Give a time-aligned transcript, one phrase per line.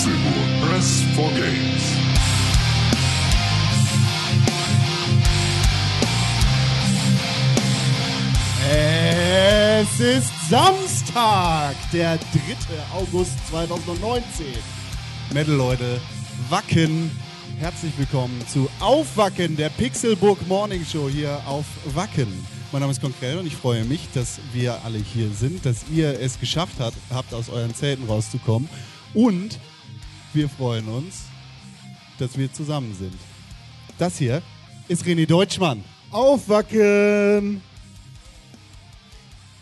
[0.00, 0.70] Pixelburg.
[0.70, 1.82] Press for Games.
[8.70, 12.22] Es ist Samstag, der 3.
[12.94, 14.46] August 2019.
[15.34, 16.00] Metal-Leute,
[16.48, 17.10] Wacken,
[17.58, 22.46] herzlich willkommen zu Aufwacken, der Pixelburg Morning Show hier auf Wacken.
[22.72, 26.18] Mein Name ist Konkrell und ich freue mich, dass wir alle hier sind, dass ihr
[26.18, 28.66] es geschafft habt, habt aus euren Zelten rauszukommen.
[29.12, 29.58] Und
[30.32, 31.22] wir freuen uns,
[32.18, 33.18] dass wir zusammen sind.
[33.98, 34.42] Das hier
[34.88, 35.84] ist René Deutschmann.
[36.10, 37.62] Aufwacken!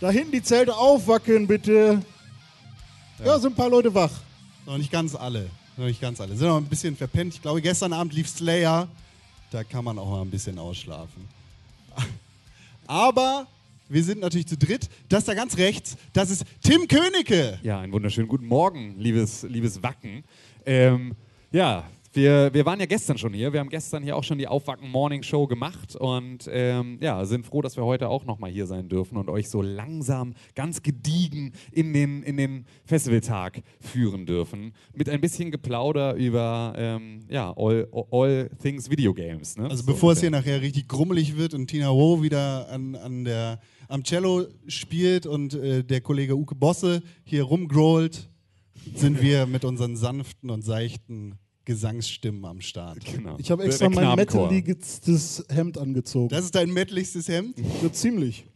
[0.01, 2.03] Da hinten die Zelte aufwacken, bitte.
[3.25, 4.13] Ja, sind ein paar Leute wach.
[4.65, 5.51] Noch nicht ganz alle.
[5.77, 6.37] Noch nicht ganz alle.
[6.37, 7.35] Sind noch ein bisschen verpennt.
[7.35, 8.89] Ich glaube, gestern Abend lief Slayer.
[9.51, 11.27] Da kann man auch mal ein bisschen ausschlafen.
[12.87, 13.47] Aber
[13.89, 14.89] wir sind natürlich zu dritt.
[15.09, 17.59] Das da ganz rechts, das ist Tim Königke.
[17.63, 20.25] Ja, einen wunderschönen guten Morgen, liebes, liebes Wacken.
[20.69, 21.15] Ähm,
[21.51, 23.55] ja, wir, wir waren ja gestern schon hier.
[23.55, 27.47] Wir haben gestern hier auch schon die Aufwacken Morning Show gemacht und ähm, ja, sind
[27.47, 31.53] froh, dass wir heute auch nochmal hier sein dürfen und euch so langsam, ganz gediegen
[31.73, 34.75] in den, in den Festivaltag führen dürfen.
[34.93, 39.57] Mit ein bisschen Geplauder über ähm, ja, all, all Things Video Games.
[39.57, 39.65] Ne?
[39.65, 43.25] Also So bevor es hier nachher richtig grummelig wird und Tina Ho wieder an, an
[43.25, 43.59] der,
[43.89, 48.29] am Cello spielt und äh, der Kollege Uke Bosse hier rumgrollt,
[48.97, 53.05] sind wir mit unseren sanften und seichten Gesangsstimmen am Start.
[53.05, 53.37] Genau.
[53.39, 54.51] Ich habe extra mein Knabenchor.
[54.51, 56.29] metalligstes Hemd angezogen.
[56.31, 57.59] Das ist dein mettlichstes Hemd?
[57.83, 58.47] Ja, ziemlich.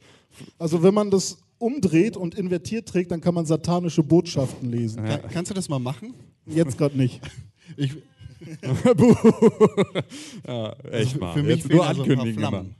[0.58, 5.04] Also wenn man das umdreht und invertiert trägt, dann kann man satanische Botschaften lesen.
[5.04, 6.14] Kann, kannst du das mal machen?
[6.46, 7.20] Jetzt gerade nicht.
[7.76, 7.92] Ich,
[10.46, 11.32] ja, echt mal.
[11.32, 12.60] Für mich Jetzt fehlen nur also ein paar ankündigen Flammen.
[12.66, 12.74] immer.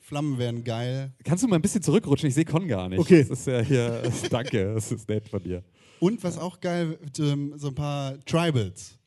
[0.00, 1.12] Flammen wären geil.
[1.24, 2.28] Kannst du mal ein bisschen zurückrutschen?
[2.28, 2.98] Ich sehe Con gar nicht.
[3.00, 3.24] Okay.
[3.26, 4.02] Das ist ja hier.
[4.30, 5.64] danke, das ist nett von dir.
[6.02, 8.98] Und was auch geil, ähm, so ein paar Tribals.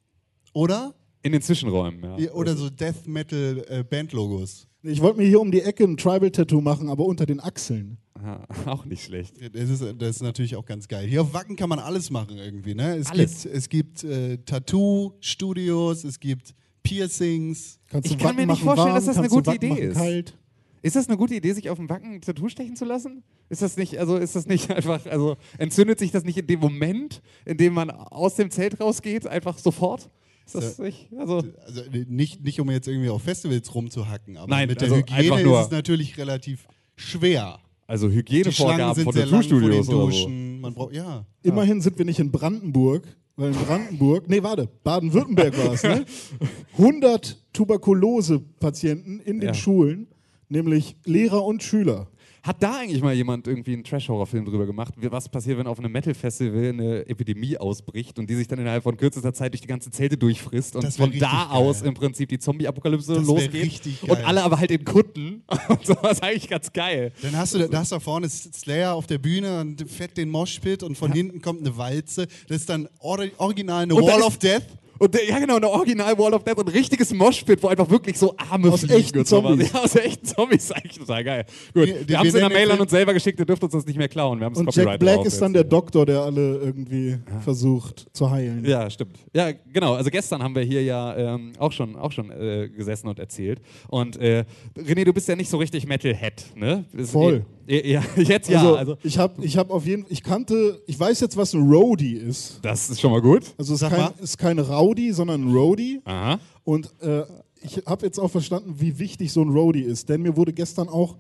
[0.54, 0.96] Oder?
[1.24, 2.32] In den Zwischenräumen, ja.
[2.32, 4.66] Oder so Death Metal äh, Bandlogos.
[4.82, 7.98] Ich wollte mir hier um die Ecke ein Tribal-Tattoo machen, aber unter den Achseln.
[8.24, 9.36] Ja, auch nicht schlecht.
[9.54, 11.06] Das ist, das ist natürlich auch ganz geil.
[11.06, 12.76] Hier auf Wacken kann man alles machen irgendwie.
[12.76, 12.96] Ne?
[12.96, 13.44] Es Alles.
[13.44, 17.78] gibt, es gibt äh, Tattoo-Studios, es gibt Piercings.
[17.90, 19.98] Kannst Ich kann mir Wacken nicht machen vorstellen, warm, dass das eine gute Idee ist.
[19.98, 20.38] Kalt.
[20.82, 23.22] Ist das eine gute Idee, sich auf dem Wacken ein Tattoo stechen zu lassen?
[23.50, 26.60] Ist das nicht, also ist das nicht einfach, also entzündet sich das nicht in dem
[26.60, 30.10] Moment, in dem man aus dem Zelt rausgeht, einfach sofort?
[30.46, 34.68] Ist das nicht, also Also nicht, nicht um jetzt irgendwie auf Festivals rumzuhacken, aber Nein,
[34.68, 37.60] mit der also Hygiene ist es natürlich relativ schwer.
[37.88, 40.06] also Hygienevorgaben sind von sehr lang vor den Tattoo-Studios oder so.
[40.08, 40.62] Duschen.
[40.62, 41.26] Man braucht, ja.
[41.42, 46.06] Immerhin sind wir nicht in Brandenburg, weil in Brandenburg, nee, warte, Baden-Württemberg war es, ne?
[46.78, 49.54] 100 Tuberkulose-Patienten in den Ja.
[49.54, 50.08] Schulen,
[50.50, 52.08] nämlich Lehrer und Schüler.
[52.46, 55.92] Hat da eigentlich mal jemand irgendwie einen Trash-Horror-Film drüber gemacht, was passiert, wenn auf einem
[55.92, 59.90] Metal-Festival eine Epidemie ausbricht und die sich dann innerhalb von kürzester Zeit durch die ganze
[59.90, 61.88] Zelte durchfrisst und von da richtig aus geil.
[61.88, 64.24] im Prinzip die Zombie-Apokalypse losgeht richtig und geil.
[64.26, 67.14] alle aber halt in Kutten und so was eigentlich ganz geil.
[67.24, 70.84] Dann hast du, da hast da vorne Slayer auf der Bühne und fett den Moshpit
[70.84, 72.28] und von hinten kommt eine Walze.
[72.48, 74.62] Das ist dann ori original eine Und Wall of Death.
[75.00, 77.90] Und der, ja, genau, eine Original Wall of Death und ein richtiges Moshpit, wo einfach
[77.90, 79.26] wirklich so Arme Aus fliegen echten und.
[79.28, 79.72] Zombies.
[79.74, 80.72] Ja, aus echten Zombies.
[80.72, 81.46] Eigentlich total geil.
[81.74, 83.64] Gut, Wir- wir, wir haben es in der Mail an uns selber geschickt, ihr dürft
[83.64, 84.40] uns das nicht mehr klauen.
[84.40, 85.64] Wir haben Und Copyright Jack Black ist dann der.
[85.66, 88.64] Doktor, der alle irgendwie versucht zu heilen.
[88.66, 89.18] Ja, stimmt.
[89.34, 89.94] Ja, genau.
[89.96, 93.60] Also gestern haben wir hier ja ähm, auch schon, auch schon äh, gesessen und erzählt.
[93.90, 94.46] Und äh,
[94.78, 96.86] René, du bist ja nicht so richtig Metalhead, ne?
[97.06, 97.46] Voll.
[97.65, 98.60] Ja, ja, jetzt ja.
[98.60, 101.62] Also, Also, ich habe ich hab auf jeden ich kannte, ich weiß jetzt, was ein
[101.62, 102.60] Roadie ist.
[102.62, 103.44] das ist schon mal gut.
[103.58, 106.02] Also es ist kein, ist kein Rowdy, sondern ein Roadie.
[106.06, 106.40] Aha.
[106.64, 107.24] Und äh,
[107.62, 110.10] ich habe jetzt auch verstanden, wie wichtig so ein Roadie ist.
[110.10, 111.16] Denn mir wurde gestern auch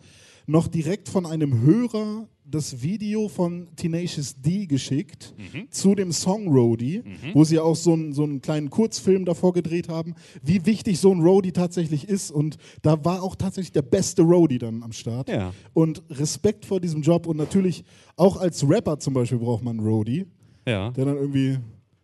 [0.46, 5.34] noch direkt von einem Hörer das Video von Tenacious D geschickt
[5.72, 9.90] zu dem Song Roadie, wo sie auch so, einen- so einen kleinen Kurzfilm davor gedreht
[9.90, 10.14] haben,
[10.44, 12.32] wie wichtig so ein Roadie tatsächlich ist.
[12.32, 15.28] Und da war auch tatsächlich der beste Roadie dann am Start.
[15.30, 15.54] Ja.
[15.74, 17.26] Und Respekt vor diesem Job.
[17.26, 17.84] Und natürlich
[18.16, 20.26] auch als Rapper zum Beispiel braucht man einen Roadie,
[20.68, 20.92] Ja.
[20.92, 21.58] der dann irgendwie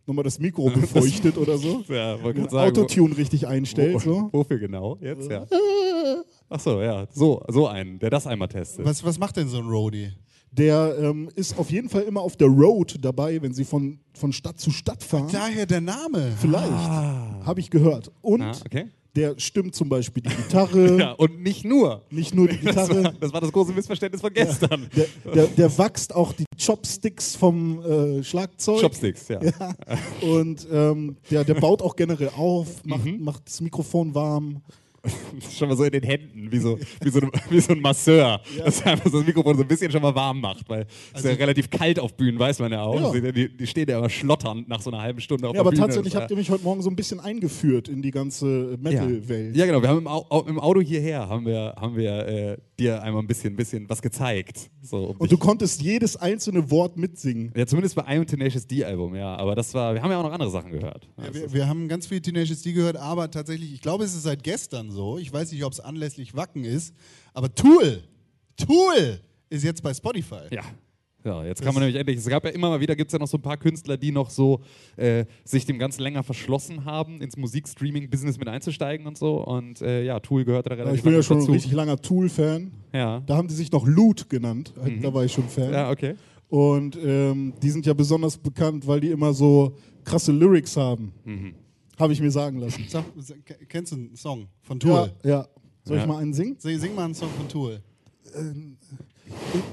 [0.08, 1.84] nochmal das Mikro befeuchtet oder so.
[1.90, 2.16] Ja.
[2.16, 4.02] Autotune richtig einstellt.
[4.02, 4.30] So.
[4.34, 4.98] Wofür genau?
[5.00, 5.46] Jetzt, ja.
[6.50, 7.08] Ach so, ja.
[7.14, 8.84] So, so einen, der das einmal testet.
[8.86, 10.10] Was, was macht denn so ein Roadie?
[10.52, 14.34] Der ähm, ist auf jeden Fall immer auf der Road dabei, wenn sie von, von
[14.34, 15.30] Stadt zu Stadt fahren.
[15.32, 16.34] Daher der Name.
[16.40, 16.72] Vielleicht.
[16.72, 18.12] Habe ich gehört.
[18.22, 18.88] Und Ah, okay.
[19.16, 22.04] der stimmt zum Beispiel die Gitarre, Ja, und nicht nur.
[22.12, 23.16] nicht nur die Das war, Gitarre.
[23.22, 24.90] das war das große Missverständnis von gestern.
[24.94, 28.82] Der, der, der wächst auch die Chopsticks vom äh, Schlagzeug.
[28.82, 29.40] Chopsticks, ja.
[29.42, 29.74] Ja.
[30.22, 33.24] Und ähm, der, der baut auch generell auf, macht, Mhm.
[33.24, 34.62] macht das Mikrofon warm.
[35.58, 38.40] schon mal so in den Händen, wie so, wie so, ein, wie so ein Masseur,
[38.64, 41.26] dass einfach so das Mikrofon so ein bisschen schon mal warm macht, weil es ist
[41.30, 43.14] ja relativ kalt auf Bühnen, weiß man ja auch.
[43.16, 43.32] Ja.
[43.32, 45.72] Die, die stehen ja immer schlotternd nach so einer halben Stunde auf Ja, der aber
[45.72, 45.82] Bühne.
[45.82, 49.56] tatsächlich Das habt ihr mich heute Morgen so ein bisschen eingeführt in die ganze Metal-Welt.
[49.56, 49.82] Ja, genau.
[49.82, 53.28] Wir haben im, Au- im Auto hierher haben wir, haben wir äh, dir einmal ein
[53.28, 54.70] bisschen, bisschen was gezeigt.
[54.82, 57.52] So, um Und du konntest jedes einzelne Wort mitsingen.
[57.56, 59.36] ja, zumindest bei einem Tenacious D-Album, ja.
[59.36, 61.08] Aber das war, wir haben ja auch noch andere Sachen gehört.
[61.18, 64.24] Ja, wir, wir haben ganz viel Tenacious D gehört, aber tatsächlich, ich glaube, es ist
[64.24, 65.18] seit gestern so.
[65.18, 66.94] Ich weiß nicht, ob es anlässlich Wacken ist,
[67.34, 68.04] aber Tool,
[68.58, 69.20] Tool
[69.50, 70.48] ist jetzt bei Spotify.
[70.52, 70.64] Ja.
[71.24, 73.20] Ja, jetzt kann man nämlich endlich, es gab ja immer mal wieder, gibt es ja
[73.20, 74.62] noch so ein paar Künstler, die noch so
[74.98, 79.44] äh, sich dem Ganzen länger verschlossen haben, ins Musikstreaming-Business mit einzusteigen und so.
[79.46, 81.52] Und äh, ja, Tool gehörte da Ja, relativ ich bin ja schon ein dazu.
[81.52, 82.72] richtig langer Tool-Fan.
[82.94, 83.20] Ja.
[83.26, 84.74] Da haben die sich noch Loot genannt.
[85.02, 85.72] Da war ich schon Fan.
[85.72, 86.16] ja, okay.
[86.50, 91.14] Und ähm, die sind ja besonders bekannt, weil die immer so krasse Lyrics haben.
[91.24, 91.54] Mhm.
[92.00, 92.84] Habe ich mir sagen lassen.
[92.90, 93.06] Sag,
[93.70, 95.12] kennst du einen Song von Tool?
[95.24, 95.48] Ja, ja.
[95.84, 96.02] Soll Ja.
[96.04, 96.56] ich mal einen singen?
[96.58, 97.80] Sing, sing mal einen Song von Tool.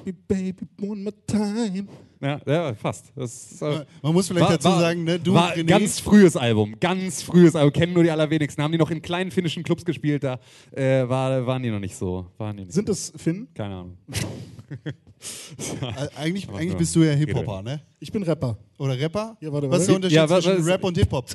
[0.04, 1.86] Baby, baby, one more time.
[2.20, 3.12] Ja, ja fast.
[3.14, 6.36] Das ist, äh, Man muss vielleicht War- dazu sagen, ne, du, war René, ganz frühes
[6.36, 8.62] Album, ganz frühes Album, kennen nur die allerwenigsten.
[8.62, 10.40] Haben die noch in kleinen finnischen Clubs gespielt, da
[10.72, 12.26] äh, war, waren die noch nicht so.
[12.38, 12.92] Waren die nicht Sind so.
[12.92, 13.46] das Finn?
[13.54, 13.98] Keine Ahnung.
[14.84, 16.78] äh, eigentlich, eigentlich so.
[16.78, 17.80] bist du ja Hip-Hopper, ne?
[18.00, 18.58] Ich bin Rapper.
[18.78, 19.36] Oder Rapper?
[19.40, 20.06] Ja, warte, Was ist der warte.
[20.06, 21.26] Unterschied Ja, wa- zwischen was- Rap und Hip-Hop?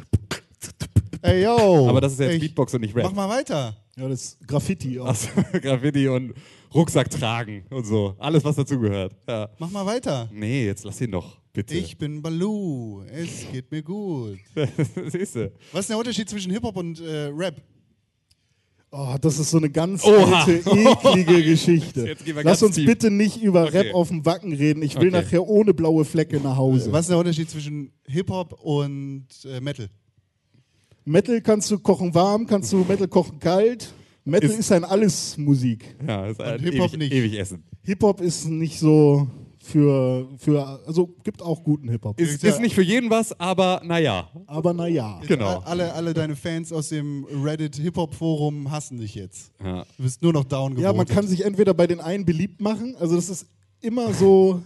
[1.22, 1.88] Ey, yo!
[1.90, 3.06] Aber das ist jetzt Ey, Beatbox und nicht Rap.
[3.06, 3.78] Mach mal weiter.
[3.96, 5.06] Ja, das ist Graffiti auch.
[5.06, 5.30] Also,
[5.62, 6.34] Graffiti und
[6.74, 8.16] Rucksack tragen und so.
[8.20, 9.16] Alles, was dazugehört.
[9.28, 9.50] Ja.
[9.60, 10.30] Mach mal weiter.
[10.34, 11.76] Nee, jetzt lass ihn doch, bitte.
[11.76, 14.40] Ich bin Balu, es geht mir gut.
[15.08, 15.52] Siehst du?
[15.72, 17.62] Was ist der Unterschied zwischen Hip-Hop und äh, Rap?
[18.96, 20.44] Oh, das ist so eine ganz Oha.
[20.44, 22.16] alte, eklige Geschichte.
[22.44, 22.86] Lass uns tief.
[22.86, 23.78] bitte nicht über Okay.
[23.80, 24.84] Rap auf dem Wacken reden.
[24.84, 25.24] Ich will Okay.
[25.24, 26.92] nachher ohne blaue Flecke nach Hause.
[26.92, 29.90] Was ist der Unterschied zwischen Hip-Hop und äh, Metal?
[31.06, 33.92] Metal kannst du kochen warm, kannst du Metal kochen kalt.
[34.26, 35.96] Metal Ist- ist, ein alles Musik.
[36.08, 37.14] Ja, ist halt Hip-Hop ewig, nicht.
[37.14, 37.64] ewig essen.
[37.84, 39.28] Hip-Hop ist nicht so
[39.62, 42.20] für, für also gibt auch guten Hip-Hop.
[42.20, 44.30] Ist, ist nicht für jeden was, aber naja.
[44.48, 45.20] Aber naja.
[45.28, 45.60] Genau.
[45.60, 49.52] Alle, alle deine Fans aus dem Reddit-Hip-Hop-Forum hassen dich jetzt.
[49.64, 49.84] Ja.
[49.98, 50.84] Du bist nur noch down gewotet.
[50.84, 53.48] Ja, man kann sich entweder bei den einen beliebt machen, also das ist
[53.82, 54.62] immer so,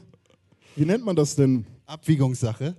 [0.76, 1.66] wie nennt man das denn?
[1.86, 2.76] Abwiegungssache.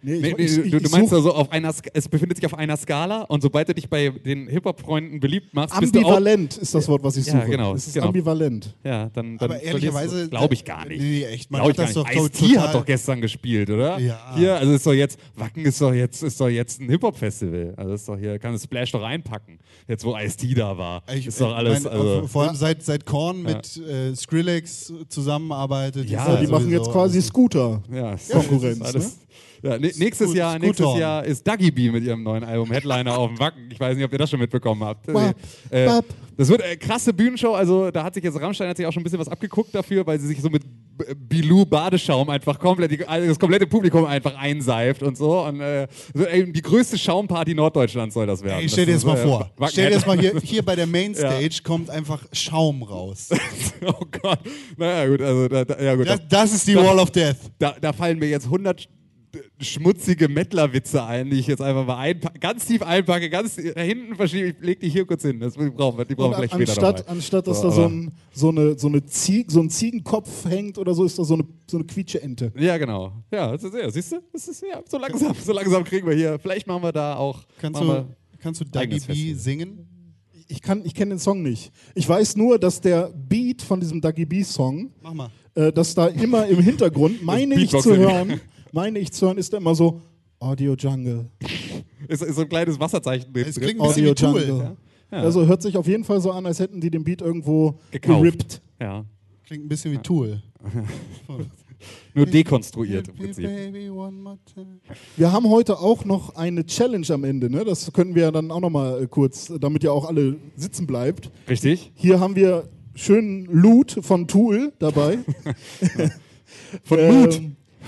[0.00, 2.46] Nee, Nee, nee, ich- du, ich- du ich meinst also, auf einer, es befindet sich
[2.46, 6.04] auf einer Skala und sobald du dich bei den Hip-Hop-Freunden beliebt machst, bist du auch.
[6.16, 7.46] Ambivalent ist das Wort, was ich Ja, suche.
[7.50, 8.06] genau, Es ist genau.
[8.06, 8.76] ambivalent.
[8.84, 10.28] Ja, dann, dann Aber ehrlicherweise.
[10.28, 11.00] glaube ich gar nicht.
[11.00, 11.50] Nee, echt.
[11.50, 12.06] Man Glaube ich hat das nicht.
[12.16, 13.98] doch Ice-T total- hat doch gestern gespielt, oder?
[13.98, 14.34] Ja.
[14.36, 17.74] Hier, also ist doch jetzt, Wacken ist doch jetzt, ist doch jetzt ein Hip-Hop-Festival.
[17.76, 19.58] Also ist doch hier, kann das Splash doch reinpacken.
[19.88, 21.02] Jetzt, wo Ice-T da war.
[21.12, 22.26] Ich, ist doch alles, mein, also.
[22.28, 26.08] vor allem seit, seit Korn mit äh, Skrillex zusammenarbeitet.
[26.08, 27.82] Ja, Ja, ja die machen jetzt quasi alles- Scooter.
[27.92, 29.18] Ja, Konkurrenz, ist alles,
[29.62, 30.96] ja, nächstes, Jahr, nächstes.
[30.98, 33.68] Jahr ist Dougie B mit ihrem neuen Album Headliner auf dem Wacken.
[33.70, 35.06] Ich weiß nicht, ob ihr das schon mitbekommen habt.
[35.06, 35.36] Bap,
[35.70, 36.04] Äh, bap.
[36.36, 37.54] das wird eine krasse Bühnenshow.
[37.54, 40.06] Also da hat sich jetzt Rammstein hat sich auch schon ein bisschen was abgeguckt dafür,
[40.06, 40.62] weil sie sich so mit
[40.96, 45.42] B- Bilou Badeschaum einfach komplett die, also das komplette Publikum einfach einseift und so.
[45.44, 48.60] Und äh, die größte Schaumparty Norddeutschlands soll das werden.
[48.62, 49.50] Ey, stell dir das das mal äh, vor.
[49.56, 53.28] Wacken Stell dir das mal hier, hier bei der Mainstage kommt einfach Schaum raus.
[53.86, 54.40] oh Gott.
[54.76, 56.06] Naja, gut, also da, da, ja, gut.
[56.08, 57.36] Das, das ist die Wall of Death.
[57.58, 58.88] da, da fallen mir jetzt 100 sch-
[59.60, 64.48] schmutzige Mettler-Witze ein, die ich jetzt einfach mal ganz tief einpacke, ganz da hinten verschiebe.
[64.48, 65.40] Ich leg die hier kurz hin.
[65.40, 67.16] Das die brauchen wir, die brauchen wir vielleicht später anstatt, nochmal.
[67.16, 70.78] anstatt dass So, da so, ein, so, eine, so, eine Zieg, so ein Ziegenkopf hängt
[70.78, 72.52] oder so, ist da so eine, so eine quietsche Ente.
[72.56, 73.12] Ja, genau.
[73.30, 74.16] Ja, das ist, ja siehst du?
[74.32, 76.38] Das ist, ja, so langsam, so langsam kriegen wir hier.
[76.38, 77.44] Vielleicht machen wir da auch.
[77.60, 78.06] Kannst du,
[78.40, 79.86] kannst du eigenes B singen?
[80.50, 81.70] Ich, kann- ich kenne den Song nicht.
[81.94, 85.30] Ich weiß nur, dass der Beat von diesem Dougie B-Song, Mach mal.
[85.54, 88.40] äh, dass da immer im Hintergrund, meine ich zu hören,
[88.72, 90.00] meine ich zu hören, ist da immer so
[90.38, 91.26] Audio Jungle.
[92.06, 93.44] Ist, ist so ein kleines Wasserzeichen drin.
[93.48, 94.48] Es klingt ein bisschen Audio wie Tool.
[94.48, 94.76] Jungle.
[95.10, 95.18] Ja.
[95.18, 98.22] Also hört sich auf jeden Fall so an, als hätten die den Beat irgendwo Gekauft.
[98.22, 98.62] gerippt.
[98.80, 99.04] Ja.
[99.46, 100.40] Klingt ein bisschen wie Tool.
[102.14, 103.48] Nur dekonstruiert im Prinzip.
[105.16, 107.64] Wir haben heute auch noch eine Challenge am Ende, ne?
[107.64, 111.30] Das können wir dann auch noch mal äh, kurz, damit ihr auch alle sitzen bleibt.
[111.48, 111.92] Richtig?
[111.94, 115.18] Hier haben wir schönen Loot von Tool dabei.
[116.84, 117.40] Von Ähm, Mut.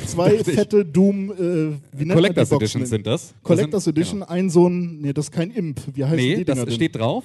[0.07, 2.87] Zwei fette Doom, äh, wie nennt man die Collectors Editions denn?
[2.99, 3.35] sind das.
[3.43, 5.81] Collectors sind, Edition, ein so ein, nee, das ist kein Imp.
[5.95, 6.75] Wie heißt Nee, die das Dinger denn?
[6.75, 7.25] steht drauf.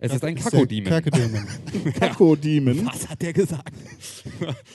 [0.00, 0.84] Es ist ein Kakodemon.
[0.84, 1.46] Kakodemon.
[1.98, 2.86] Kakao-Demon.
[2.86, 3.74] Was hat der gesagt?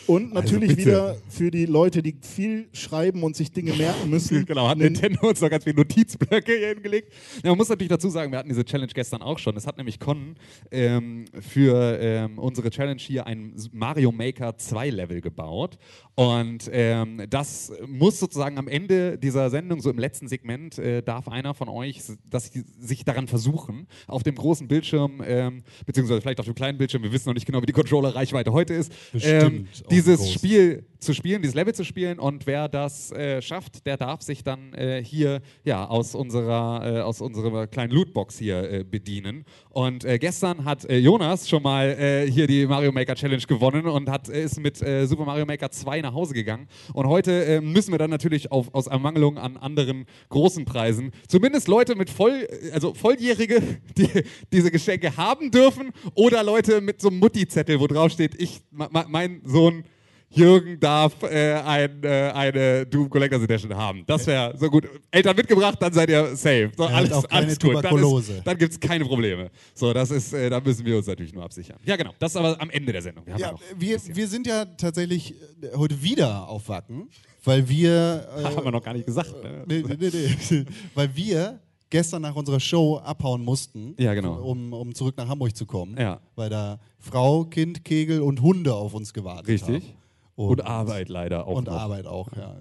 [0.05, 4.45] Und natürlich Also wieder für die Leute, die viel schreiben und sich Dinge merken müssen.
[4.53, 7.13] Genau, hat Nintendo uns noch ganz viele Notizblöcke hier hingelegt.
[7.41, 9.55] Ja, man muss natürlich dazu sagen, wir hatten diese Challenge gestern auch schon.
[9.55, 10.35] Es hat nämlich Con
[10.71, 15.77] ähm, für ähm, unsere Challenge hier ein Mario Maker 2 Level gebaut.
[16.15, 21.27] Und ähm, das muss sozusagen am Ende dieser Sendung, so im letzten Segment, äh, darf
[21.27, 26.39] einer von euch s- das, sich daran versuchen, auf dem großen Bildschirm ähm, beziehungsweise vielleicht
[26.39, 29.67] auf dem kleinen Bildschirm, wir wissen noch nicht genau, wie die Controller-Reichweite heute ist, ähm,
[29.89, 30.34] dieses groß.
[30.34, 34.43] Spiel zu spielen, dieses Level zu spielen und wer das äh, schafft, der darf sich
[34.43, 39.45] dann äh, hier ja, aus, unserer, äh, aus unserer kleinen Lootbox hier äh, bedienen.
[39.69, 44.10] Und äh, gestern hat äh, Jonas schon mal hier die Mario Maker Challenge gewonnen und
[44.10, 46.67] hat, ist mit Super Mario Maker 2 nach Hause gegangen.
[46.93, 51.95] Und heute müssen wir dann natürlich auf, aus Ermangelung an anderen großen Preisen zumindest Leute
[51.95, 53.62] mit voll, also Volljährige,
[53.98, 54.10] die
[54.51, 59.41] diese Geschenke haben dürfen oder Leute mit so einem Mutti-Zettel, wo drauf steht, ich, mein
[59.45, 59.83] Sohn
[60.35, 64.03] Jürgen darf äh, ein, äh, eine Doom Collectors Edition haben.
[64.07, 64.87] Das wäre so gut.
[65.11, 66.71] Eltern mitgebracht, dann seid ihr safe.
[66.75, 67.71] So, Er hat alles, auch keine alles gut.
[67.73, 68.27] Tuberkulose.
[68.31, 69.51] Dann, ist- dann gibt es keine Probleme.
[69.73, 71.77] So, das ist, äh, da müssen wir uns natürlich nur absichern.
[71.85, 72.11] Ja, genau.
[72.19, 73.25] Das ist aber am Ende der Sendung.
[73.25, 77.09] Wir ja, Ja, wir, wir sind ja tatsächlich äh, heute wieder auf Wacken,
[77.43, 78.27] weil wir.
[78.37, 79.33] Äh, haben wir noch gar nicht gesagt.
[79.43, 79.63] Ne?
[79.67, 80.09] nee, nee,
[80.49, 81.59] nee, weil wir
[81.89, 84.41] gestern nach unserer Show abhauen mussten, Ja, genau.
[84.41, 85.95] um, um zurück nach Hamburg zu kommen.
[85.95, 86.19] Ja.
[86.35, 89.73] Weil da Frau, Kind, Kegel und Hunde auf uns gewartet haben.
[89.75, 89.93] Richtig.
[90.35, 91.73] Und, Arbeit leider auch Und noch.
[91.73, 92.55] Arbeit auch, ja.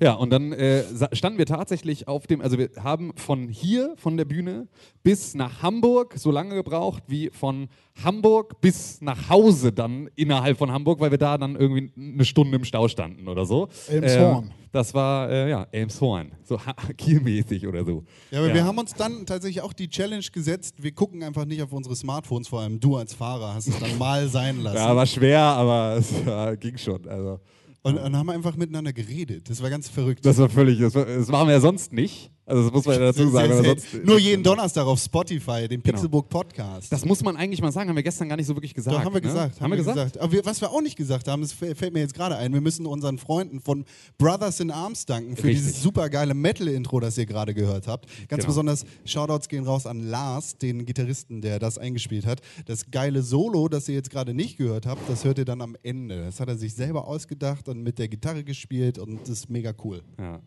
[0.00, 4.16] Ja, und dann äh, standen wir tatsächlich auf dem, also wir haben von hier, von
[4.16, 4.66] der Bühne,
[5.02, 7.68] bis nach Hamburg so lange gebraucht wie von
[8.02, 12.56] Hamburg bis nach Hause dann innerhalb von Hamburg, weil wir da dann irgendwie eine Stunde
[12.56, 13.68] im Stau standen oder so.
[13.88, 14.44] Elmshorn.
[14.44, 16.32] Ähm, das war, äh, ja, Elmshorn.
[16.44, 18.04] So ha- Kielmäßig oder so.
[18.30, 21.62] Ja, aber wir haben uns dann tatsächlich auch die Challenge gesetzt, wir gucken einfach nicht
[21.62, 24.76] auf unsere Smartphones, vor allem du als Fahrer hast es dann mal sein lassen.
[24.76, 27.06] Ja, war schwer, aber es ja, ging schon.
[27.06, 27.40] Also.
[27.82, 29.48] Und, und haben einfach miteinander geredet.
[29.48, 30.24] Das war ganz verrückt.
[30.24, 32.30] Das war völlig, das, war, das machen wir ja sonst nicht.
[32.50, 33.52] Also das muss man ja dazu sagen.
[33.52, 36.92] Sehr, sehr, sonst, nur jeden Donnerstag auf Spotify, den Pixelbook Podcast.
[36.92, 38.96] Das muss man eigentlich mal sagen, haben wir gestern gar nicht so wirklich gesagt.
[38.96, 39.26] Doch, haben wir ne?
[39.28, 39.60] gesagt.
[39.60, 40.18] Haben wir gesagt?
[40.18, 42.52] Aber wir, was wir auch nicht gesagt haben, das fällt fällt mir jetzt gerade ein,
[42.52, 43.84] wir müssen unseren Freunden von
[44.18, 45.64] Brothers in Arms danken für Richtig.
[45.66, 48.06] dieses super geile Metal-Intro, das ihr gerade gehört habt.
[48.28, 48.46] Ganz Genau.
[48.46, 52.40] besonders Shoutouts gehen raus an Lars, den Gitarristen, der das eingespielt hat.
[52.66, 55.76] Das geile Solo, das ihr jetzt gerade nicht gehört habt, das hört ihr dann am
[55.82, 56.24] Ende.
[56.24, 59.72] Das hat er sich selber ausgedacht und mit der Gitarre gespielt und das ist mega
[59.84, 60.02] cool.
[60.18, 60.40] Ja.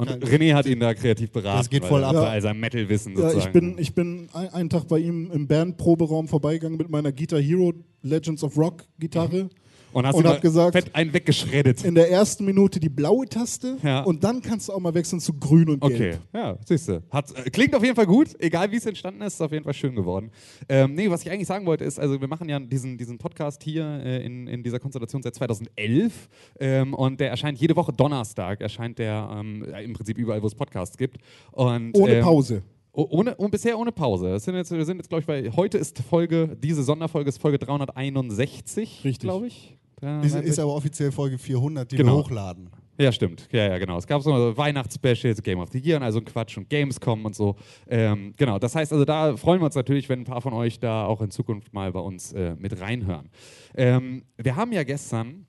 [0.00, 1.58] Und Ja, René hat ihn da kreativ beraten.
[1.58, 2.14] Das geht voll ab.
[2.14, 2.40] Bei Ja.
[2.40, 3.46] seinem Metal-Wissen Ja, sozusagen.
[3.46, 7.40] ich bin, ich bin ein, einen Tag bei ihm im Bandproberaum vorbeigegangen mit meiner Guitar
[7.40, 9.50] Hero Legends of Rock Gitarre.
[9.92, 11.84] Und hast und hab gesagt- fett einen weggeschreddet.
[11.84, 14.02] In der ersten Minute die blaue Taste Ja.
[14.02, 15.94] und dann kannst du auch mal wechseln zu grün und gelb.
[15.94, 17.02] Okay, ja, siehst du.
[17.12, 19.74] Äh, klingt auf jeden Fall gut, egal wie es entstanden ist, ist auf jeden Fall
[19.74, 20.30] schön geworden.
[20.68, 23.62] Ähm, nee, was ich eigentlich sagen wollte, ist, also wir machen ja diesen, diesen Podcast
[23.62, 26.28] hier äh, in, in dieser Konstellation seit 2011
[26.60, 30.46] ähm, und der erscheint jede Woche Donnerstag, erscheint der ähm, ja, im Prinzip überall, wo
[30.46, 31.18] es Podcasts gibt.
[31.52, 32.62] Und, Ohne ähm, Pause.
[32.92, 34.30] Oh, Ohne, und bisher ohne Pause.
[34.30, 35.50] Das sind jetzt, wir sind jetzt, glaube ich, bei.
[35.54, 39.20] Heute ist Folge, diese Sonderfolge ist Folge 361, Richtig.
[39.20, 39.76] glaube ich.
[40.22, 42.12] Ist, ist aber offiziell Folge 400, die Genau.
[42.16, 42.70] wir hochladen.
[42.98, 43.48] Ja, stimmt.
[43.50, 43.96] Ja, ja, genau.
[43.96, 47.34] Es gab so Weihnachtsspecials, Game of the Year und also ein Quatsch und Gamescom und
[47.34, 47.56] so.
[47.88, 50.80] Ähm, genau, das heißt also, da freuen wir uns natürlich, wenn ein paar von euch
[50.80, 53.30] da auch in Zukunft mal bei uns äh, mit reinhören.
[53.74, 55.46] Ähm, wir haben ja gestern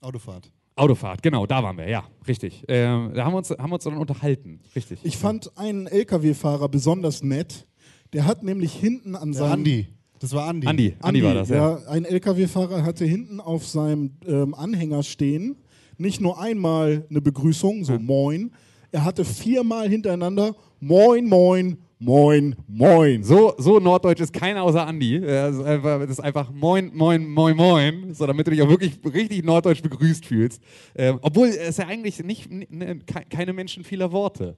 [0.00, 0.52] Autofahrt.
[0.76, 2.64] Autofahrt, genau, da waren wir, ja, richtig.
[2.68, 5.00] Ähm, da haben wir uns, haben wir uns dann unterhalten, richtig.
[5.02, 7.66] Ich fand einen LKW-Fahrer besonders nett.
[8.12, 9.52] Der hat nämlich hinten an seinem.
[9.52, 9.88] Andi.
[10.22, 10.66] Das war Andi.
[10.66, 11.78] Andi, Andi, war das, ja.
[11.78, 11.86] ja.
[11.88, 15.56] Ein LKW-Fahrer hatte hinten auf seinem ähm, Anhänger stehen
[15.98, 18.50] nicht nur einmal eine Begrüßung, so Moin.
[18.90, 23.22] Er hatte viermal hintereinander Moin, Moin, Moin, Moin.
[23.22, 25.16] So, so norddeutsch ist keiner außer Andi.
[25.18, 28.14] Er ist einfach, das ist einfach Moin, Moin, Moin, Moin.
[28.14, 30.60] So, damit du dich auch wirklich richtig norddeutsch begrüßt fühlst.
[30.96, 34.56] Ähm, obwohl es ja eigentlich nicht, ne, ke- keine Menschen vieler Worte.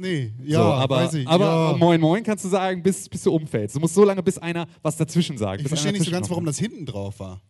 [0.00, 1.26] Nee, ja, so, aber, weiß ich.
[1.26, 1.76] aber ja.
[1.76, 3.74] Moin, Moin kannst du sagen, bis, bis du umfällst.
[3.74, 5.60] Du musst so lange, bis einer was dazwischen sagt.
[5.62, 7.42] Ich verstehe nicht so ganz, warum das hinten drauf war.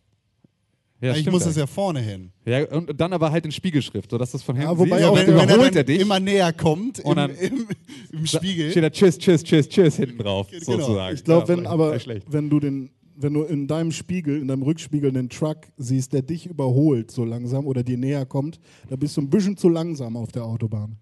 [1.01, 2.31] Ja, Eigentlich stimmt muss das ja vorne hin.
[2.45, 5.13] Ja, und dann aber halt in Spiegelschrift, sodass du es von hinten Ja, wobei dann
[5.13, 6.01] der- wenn, wenn er dann er dich.
[6.01, 7.67] immer näher kommt Und im, dann- im,
[8.11, 8.71] im Spiegel.
[8.71, 10.63] Steht da Tschüss, Tschüss, Tschüss, Tschüss hinten drauf, Genau.
[10.65, 11.15] sozusagen.
[11.15, 11.95] Ich glaube, Ja, wenn aber,
[12.27, 16.21] wenn du den, wenn du in deinem Spiegel, in deinem Rückspiegel einen Truck siehst, der
[16.21, 20.17] dich überholt so langsam oder dir näher kommt, da bist du ein bisschen zu langsam
[20.17, 20.97] auf der Autobahn.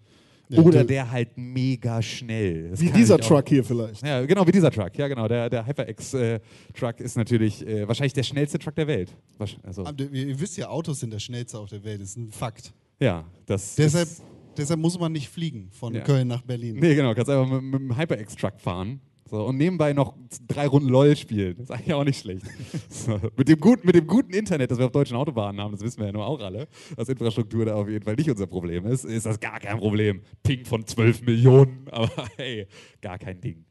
[0.56, 2.70] Oder der halt mega schnell.
[2.70, 4.02] Das Wie dieser auch- Truck hier vielleicht.
[4.04, 4.96] Ja, genau, wie dieser Truck.
[4.96, 5.28] Ja, genau.
[5.28, 9.14] Der, der HyperX-Truck ist natürlich äh, wahrscheinlich der schnellste Truck der Welt.
[9.62, 12.00] Also, Aber Ihr wisst ja, Autos sind das schnellste auf der Welt.
[12.00, 12.72] Das ist ein Fakt.
[13.00, 13.74] ja, das.
[13.76, 14.08] Deshalb,
[14.56, 16.00] deshalb muss man nicht fliegen von Ja.
[16.02, 16.76] Köln nach Berlin.
[16.80, 17.14] nee, genau.
[17.14, 19.00] Kannst einfach mit, mit dem HyperX-Truck fahren.
[19.30, 20.14] So, und nebenbei noch
[20.46, 21.56] drei Runden LOL spielen.
[21.56, 22.46] Das ist eigentlich auch nicht schlecht.
[22.88, 25.82] so, mit, dem guten, mit dem guten Internet, das wir auf deutschen Autobahnen haben, das
[25.82, 26.66] wissen wir ja nur auch alle,
[26.96, 30.22] dass Infrastruktur da auf jeden Fall nicht unser Problem ist, ist das gar kein Problem.
[30.42, 32.66] Ping von 12 Millionen, aber hey,
[33.02, 33.67] gar kein Ding.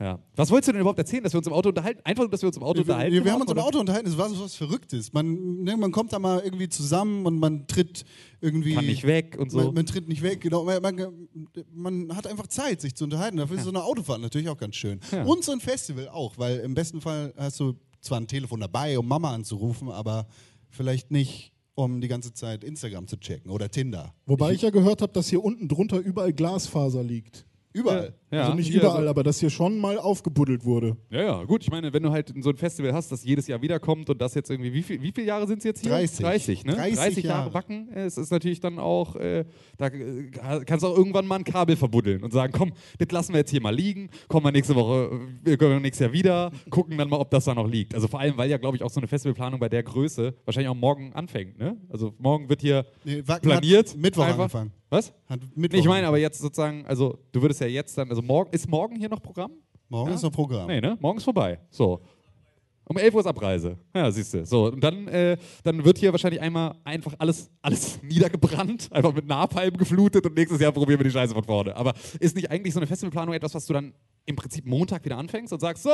[0.00, 0.18] Ja.
[0.34, 2.00] Was wolltest du denn überhaupt erzählen, dass wir uns im Auto unterhalten?
[2.04, 3.12] Einfach, dass wir uns im Auto unterhalten.
[3.12, 3.58] Wir, wir haben uns im?
[3.58, 5.12] Auto unterhalten, es war so was Verrücktes.
[5.12, 8.04] Man, ne, man kommt da mal irgendwie zusammen und man tritt
[8.40, 8.74] irgendwie.
[8.74, 9.58] Kann nicht weg und so.
[9.58, 10.64] Man, man tritt nicht weg, genau.
[10.64, 11.28] Man, man,
[11.72, 13.36] man hat einfach Zeit, sich zu unterhalten.
[13.36, 14.98] Dafür ist so eine Autofahrt natürlich auch ganz schön.
[15.12, 15.22] Ja.
[15.24, 18.98] Und so ein Festival auch, weil im besten Fall hast du zwar ein Telefon dabei,
[18.98, 20.26] um Mama anzurufen, aber
[20.70, 24.12] vielleicht nicht, um die ganze Zeit Instagram zu checken oder Tinder.
[24.26, 27.46] Wobei ich ja gehört habe, dass hier unten drunter überall Glasfaser liegt.
[27.74, 28.14] Überall.
[28.30, 30.96] Ja, also nicht hier, überall, also- aber dass hier schon mal aufgebuddelt wurde.
[31.10, 31.62] Ja, ja, gut.
[31.62, 34.34] Ich meine, wenn du halt so ein Festival hast, das jedes Jahr wiederkommt und das
[34.34, 35.90] jetzt irgendwie, wie, viel, wie viele Jahre sind es jetzt hier?
[35.90, 36.24] 30.
[36.24, 36.74] 30, ne?
[36.74, 37.54] 30 Jahre Jahre.
[37.54, 37.88] Wacken.
[37.92, 39.44] äh, Es ist natürlich dann auch, äh,
[39.76, 40.30] da äh,
[40.64, 43.50] kannst du auch irgendwann mal ein Kabel verbuddeln und sagen, komm, das lassen wir jetzt
[43.50, 45.10] hier mal liegen, kommen wir nächste Woche,
[45.42, 47.94] wir kommen nächstes Jahr wieder, gucken dann mal, ob das da noch liegt.
[47.94, 50.68] Also vor allem, weil ja, glaube ich, auch so eine Festivalplanung bei der Größe wahrscheinlich
[50.70, 51.76] auch morgen anfängt, ne?
[51.88, 53.96] Also morgen wird hier Nee, planiert.
[53.96, 54.38] Mittwoch einfach.
[54.38, 54.72] angefangen.
[54.94, 55.12] Was?
[55.56, 58.68] Nee, ich meine aber jetzt sozusagen, also du würdest ja jetzt dann, also morgen, ist
[58.68, 59.50] morgen hier noch Programm?
[59.88, 60.14] Morgen Ja?
[60.14, 60.68] ist noch Programm.
[60.68, 60.96] Nee, ne?
[61.00, 61.58] Morgen ist vorbei.
[61.70, 62.00] So.
[62.86, 63.78] Um 11 Uhr ist Abreise.
[63.94, 64.44] Ja, siehst du.
[64.46, 69.26] So, und dann, äh, dann wird hier wahrscheinlich einmal einfach alles, alles niedergebrannt, einfach mit
[69.26, 71.74] Napalm geflutet und nächstes Jahr probieren wir die Scheiße von vorne.
[71.74, 73.94] Aber ist nicht eigentlich so eine Festivalplanung etwas, was du dann
[74.26, 75.90] im Prinzip Montag wieder anfängst und sagst, so,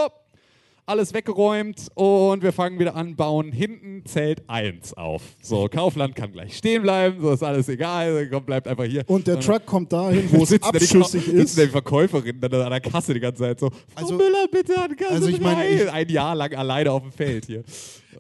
[0.87, 5.23] alles weggeräumt und wir fangen wieder an, bauen hinten Zelt 1 auf.
[5.43, 9.05] So, Kaufland kann gleich stehen bleiben, so ist alles egal, komm, bleibt einfach hier.
[9.09, 11.59] Und der Truck kommt dahin, wo es sitzen da die abschüssig sitzen ist.
[11.59, 14.77] da die Verkäuferin dann an der Kasse die ganze Zeit so, Frau Also- Müller, bitte
[14.81, 17.63] an Kasse also ich meine, ich- Ein Jahr lang alleine auf dem Feld hier.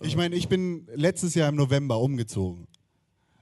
[0.02, 2.66] Ich meine, ich bin letztes Jahr im November umgezogen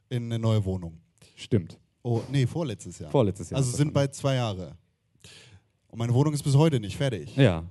[0.09, 0.99] in eine neue Wohnung.
[1.37, 1.79] Stimmt.
[2.03, 3.11] Oh, nee, vorletztes Jahr.
[3.11, 4.77] Vorletztes Jahr Also sind bald zwei Jahre.
[5.89, 7.37] Und meine Wohnung ist bis heute nicht fertig.
[7.37, 7.65] Ja.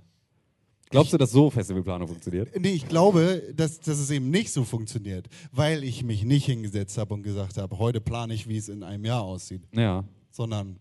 [0.90, 2.50] Glaubst du, dass so Festivalplanung funktioniert?
[2.60, 6.98] Nee, ich glaube, dass, dass es eben nicht so funktioniert, weil ich mich nicht hingesetzt
[6.98, 10.04] habe und gesagt habe, heute plane ich, wie es in einem Jahr aussieht, Ja.
[10.32, 10.80] sondern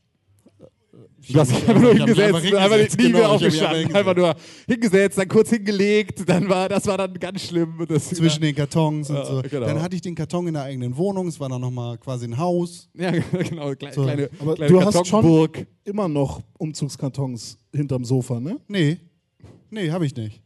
[1.28, 3.84] Du hast dich mich einfach nur ich hingesetzt, einfach einfach nie genau, ich mich aufgestanden,
[3.86, 4.34] einfach einfach nur
[4.66, 7.86] hingesetzt, dann kurz hingelegt, dann war, das war dann ganz schlimm.
[7.98, 9.42] Zwischen den Kartons und Ja, so.
[9.42, 9.66] genau.
[9.66, 12.38] Dann hatte ich den Karton in der eigenen Wohnung, es war dann nochmal quasi ein
[12.38, 12.88] Haus.
[12.94, 15.50] Ja, genau, kle So, kleine, aber kleine du hast schon-.
[15.84, 18.58] Immer noch Umzugskartons hinterm Sofa, ne?
[18.68, 18.96] Nee,
[19.70, 20.42] nee, habe ich nicht.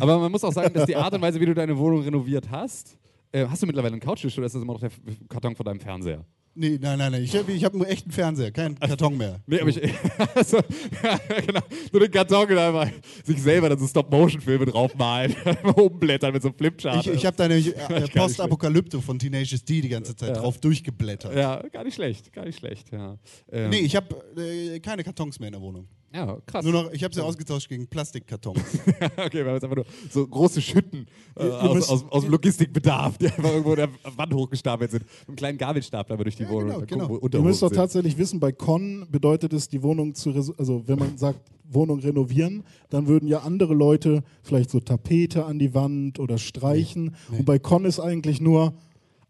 [0.00, 2.50] Aber man muss auch sagen, dass die Art und Weise, wie du deine Wohnung renoviert
[2.50, 2.98] hast,
[3.30, 4.90] äh, hast du mittlerweile einen Couchtisch oder ist das immer noch der
[5.28, 6.24] Karton von deinem Fernseher?
[6.54, 7.22] Nee, nein, nein, nein.
[7.22, 9.40] Ich habe ich hab einen echten Fernseher, keinen Karton mehr.
[9.46, 9.80] Nee, aber ich.
[10.34, 10.58] also,
[11.02, 11.60] ja, genau.
[11.90, 12.90] Nur den Karton und einfach
[13.24, 15.34] sich selber dann so Stop-Motion-Filme draufmalen.
[15.76, 17.06] Umblättern mit so einem Flipchart.
[17.06, 21.34] Ich, ich habe deine äh, nicht Postapokalypto von Tenacious D die ganze Zeit drauf durchgeblättert.
[21.34, 22.30] ja, gar nicht schlecht.
[22.34, 23.16] Gar nicht schlecht, ja.
[23.50, 25.88] Ähm, Nee, ich habe äh, keine Kartons mehr in der Wohnung.
[26.14, 26.64] Ja, krass.
[26.64, 28.58] Nur noch, ich habe sie ausgetauscht gegen Plastikkartons.
[29.16, 33.16] okay, wir haben jetzt einfach nur so große Schütten äh, aus, aus, aus dem Logistikbedarf,
[33.18, 35.04] die einfach irgendwo in der Wand hochgestapelt sind.
[35.04, 36.68] Mit einem kleinen Gabelstapler wir durch die Wohnung.
[36.86, 37.20] genau, gucken, genau.
[37.22, 40.98] wo Ihr müsst doch tatsächlich wissen, bei Con bedeutet es, die Wohnung zu, also wenn
[40.98, 41.40] man sagt,
[41.74, 47.16] Wohnung renovieren, dann würden ja andere Leute vielleicht so Tapete an die Wand oder streichen.
[47.30, 48.74] Und bei Con ist eigentlich nur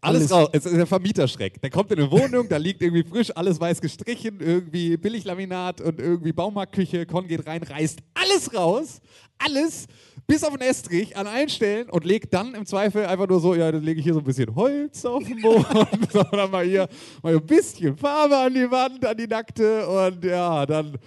[0.03, 0.49] Alles raus.
[0.51, 1.61] Es ist der Vermieterschreck.
[1.61, 5.99] Der kommt in eine Wohnung, da liegt irgendwie frisch alles weiß gestrichen, irgendwie Billiglaminat und
[5.99, 7.05] irgendwie Baumarktküche.
[7.05, 9.01] Con geht rein, reißt alles raus.
[9.39, 9.87] Alles
[10.27, 13.55] bis auf den Estrich an allen Stellen und legt dann im Zweifel einfach nur so,
[13.55, 16.87] ja, dann lege ich hier so ein bisschen Holz auf den Boden, sondern mal hier
[17.21, 20.97] mal ein bisschen Farbe an die Wand, an die nackte und ja, dann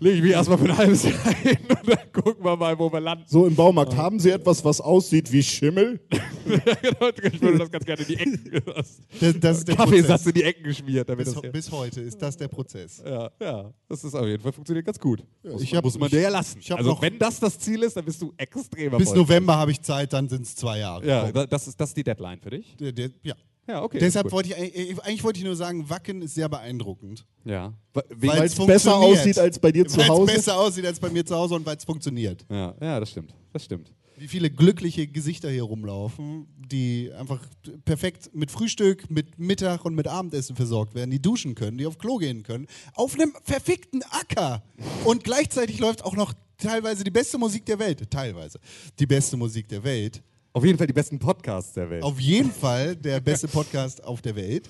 [0.00, 2.92] lege ich mich erstmal für ein halbes Jahr hin und dann gucken wir mal, wo
[2.92, 3.24] wir landen.
[3.26, 3.96] so im Baumarkt.
[3.96, 6.00] Haben Sie etwas, was aussieht wie Schimmel?
[6.46, 8.62] ich würde das ganz gerne in die Ecken.
[8.66, 9.00] Das,
[9.40, 10.26] das ist der Kaffeesatz Prozess.
[10.26, 13.02] in die Ecken geschmiert, damit Bis, das bis heute ist das der Prozess.
[13.04, 15.24] Ja, ja, das ist auf jeden Fall funktioniert ganz gut.
[15.42, 16.60] muss, ich hab- muss man dir ja lassen.
[16.70, 19.12] Also noch- wenn das das Ziel ist, dann bist du extrem Bis.
[19.14, 21.06] November habe ich Zeit, dann sind es zwei Jahre.
[21.06, 22.76] Ja, das ist, das ist die Deadline für dich.
[22.76, 23.34] Der, der, ja.
[23.68, 23.98] Ja, okay.
[23.98, 27.26] Deshalb wollte ich, eigentlich- wollte ich nur sagen, Wacken ist sehr beeindruckend.
[27.44, 27.74] Ja.
[27.92, 30.32] Weil es es besser aussieht als bei dir zu Weil es Hause.
[30.32, 32.46] besser aussieht als bei mir zu Hause und weil es funktioniert.
[32.50, 33.34] Ja, ja, das stimmt.
[33.52, 33.92] Das stimmt.
[34.16, 37.40] Wie viele glückliche Gesichter hier rumlaufen, die einfach
[37.84, 41.98] perfekt mit Frühstück, mit Mittag und mit Abendessen versorgt werden, die duschen können, die auf
[41.98, 44.62] Klo gehen können, auf einem verfickten Acker.
[45.04, 48.10] Und gleichzeitig läuft auch noch teilweise die beste Musik der Welt.
[48.10, 48.58] Teilweise.
[48.98, 50.22] Die beste Musik der Welt.
[50.58, 52.02] Auf jeden Fall die besten Podcasts der Welt.
[52.02, 54.68] Auf jeden Fall der beste Podcast auf der Welt.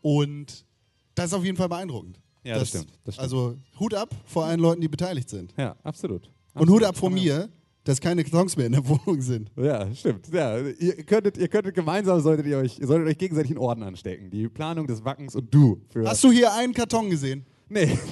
[0.00, 0.64] Und
[1.14, 2.18] das ist auf jeden Fall beeindruckend.
[2.42, 3.22] Ja, das stimmt, das stimmt.
[3.22, 5.52] Also Hut ab vor allen Leuten, die beteiligt sind.
[5.58, 6.30] ja, absolut.
[6.54, 7.50] Und Hut ab vor mir,
[7.84, 9.52] dass keine Kartons mehr in der Wohnung sind.
[9.56, 10.26] Ja, stimmt.
[10.32, 14.30] Ja, ihr könntet, ihr könntet gemeinsam solltet ihr euch, solltet euch gegenseitig in Orden anstecken.
[14.30, 15.82] Die Planung des Wackens und du.
[15.90, 17.44] Für Hast du hier einen Karton gesehen?
[17.68, 17.98] Nee.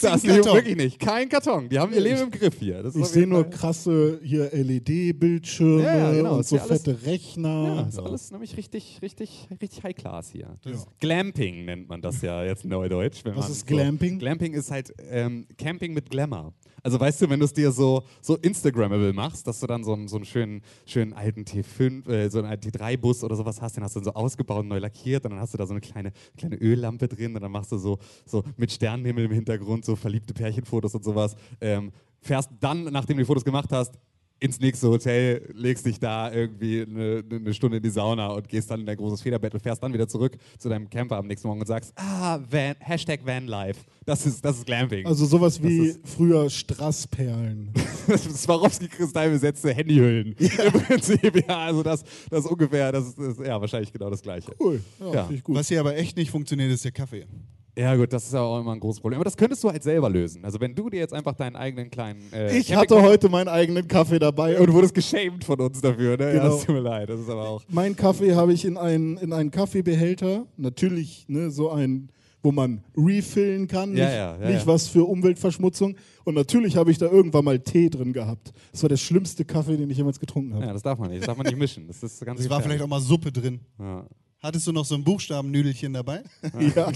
[0.00, 0.54] Das nicht, Karton.
[0.54, 0.98] wirklich nicht.
[0.98, 1.68] Kein Karton.
[1.68, 2.82] Die haben ihr Leben im Griff hier.
[2.82, 7.04] Das Ich sehe nur krasse hier LED-Bildschirme Ja, ja, genau, und so ja alles- fette
[7.06, 7.64] Rechner.
[7.76, 10.56] Ja, ist alles nämlich richtig, richtig, richtig High Class hier.
[11.00, 13.24] Glamping nennt man das ja jetzt neudeutsch.
[13.24, 14.18] wenn Was ist Glamping?
[14.18, 16.54] Glamping ist halt ähm, Camping mit Glamour.
[16.84, 19.94] Also weißt du, wenn du es dir so, so Instagrammable machst, dass du dann so
[19.94, 23.78] einen, so einen schönen, schönen alten T5, äh, so einen alten T3-Bus oder sowas hast,
[23.78, 25.80] den hast du dann so ausgebaut, neu lackiert und dann hast du da so eine
[25.80, 29.96] kleine, kleine Öllampe drin und dann machst du so, so mit Sternenhimmel im Hintergrund so
[29.96, 31.36] verliebte Pärchenfotos und sowas.
[31.58, 33.98] Ähm, fährst dann, nachdem du die Fotos gemacht hast,
[34.40, 38.70] ins nächste Hotel, legst dich da irgendwie eine, eine Stunde in die Sauna und gehst
[38.70, 41.48] dann in dein großes Federbett und fährst dann wieder zurück zu deinem Camper am nächsten
[41.48, 43.80] Morgen und sagst, ah, Van, Hashtag Vanlife.
[44.04, 45.06] Das ist, das ist Glamping.
[45.06, 47.72] Also sowas wie früher Strassperlen.
[48.08, 50.32] Swarovski-Kristall besetzte Handyhüllen.
[50.38, 54.20] Im Prinzip, ja, also das, das ungefähr, das ist, das ist ja wahrscheinlich genau das
[54.20, 54.52] Gleiche.
[54.60, 54.80] Cool.
[55.00, 55.22] Ja, Ja.
[55.22, 55.56] finde ich gut.
[55.56, 57.26] Was hier aber echt nicht funktioniert, ist der Kaffee.
[57.76, 59.18] Ja gut, das ist ja auch immer ein großes Problem.
[59.18, 60.44] Aber das könntest du halt selber lösen.
[60.44, 62.20] Also wenn du dir jetzt einfach deinen eigenen kleinen...
[62.32, 65.80] Äh, Ich Camping- hatte heute meinen eigenen Kaffee dabei Und du wurdest geschämt von uns
[65.80, 66.24] dafür, ne?
[66.26, 66.54] Ja, Genau.
[66.54, 67.08] das tut mir leid.
[67.08, 67.62] Das ist aber auch...
[67.68, 70.46] Mein Kaffee habe ich in einen, in einen Kaffeebehälter.
[70.56, 72.10] Natürlich ne, so ein,
[72.44, 73.96] wo man refillen kann.
[73.96, 74.66] Ja, nicht ja, ja, nicht ja.
[74.68, 75.96] was für Umweltverschmutzung.
[76.22, 78.52] Und natürlich habe ich da irgendwann mal Tee drin gehabt.
[78.70, 80.64] Das war der schlimmste Kaffee, den ich jemals getrunken habe.
[80.66, 81.22] Ja, das darf man nicht.
[81.22, 81.88] Das darf man nicht mischen.
[81.88, 83.58] Das ist ganz Es war vielleicht auch mal Suppe drin.
[83.80, 84.06] Ja.
[84.44, 86.22] Hattest du noch so ein Buchstabennüdelchen dabei?
[86.76, 86.92] Ja.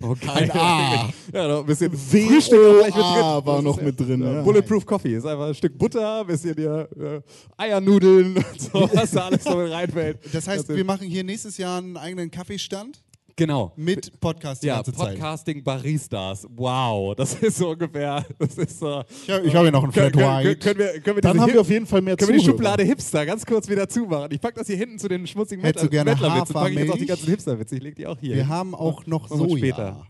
[0.00, 0.48] Oh, geil.
[0.52, 1.08] A.
[1.32, 3.44] Ja, noch ein bisschen W-O-A Frühstück gleich mit drin.
[3.46, 4.42] war noch mit drin, ja.
[4.42, 7.20] Bulletproof Coffee ist einfach ein Stück Butter, ein bisschen hier, äh,
[7.56, 10.18] Eiernudeln und so, was da alles so mit reinfällt.
[10.32, 13.02] Das heißt, wir machen hier nächstes Jahr einen eigenen Kaffeestand
[13.36, 13.72] Genau.
[13.76, 15.14] mit Podcast die Ja, ganze Zeit.
[15.14, 16.46] Podcasting Baristas.
[16.54, 18.24] Wow, das ist so ungefähr.
[18.38, 19.02] Das ist so.
[19.24, 20.56] Ich habe hab hier noch einen Flat können, White.
[20.56, 22.44] können, wir, können wir Dann haben Hip- wir auf jeden Fall mehr Können wir die
[22.44, 22.56] Zuhörer.
[22.58, 24.28] Schublade Hipster ganz kurz wieder zumachen?
[24.30, 26.54] Ich pack das hier hinten zu den schmutzigen Hättest du gerne Mettlerwitzen.
[26.54, 27.76] Pack ich jetzt auch die ganzen Hipsterwitze.
[27.76, 28.30] Ich leg die auch hier.
[28.36, 28.48] Wir hin.
[28.48, 29.56] haben auch noch Soja.
[29.58, 30.06] später.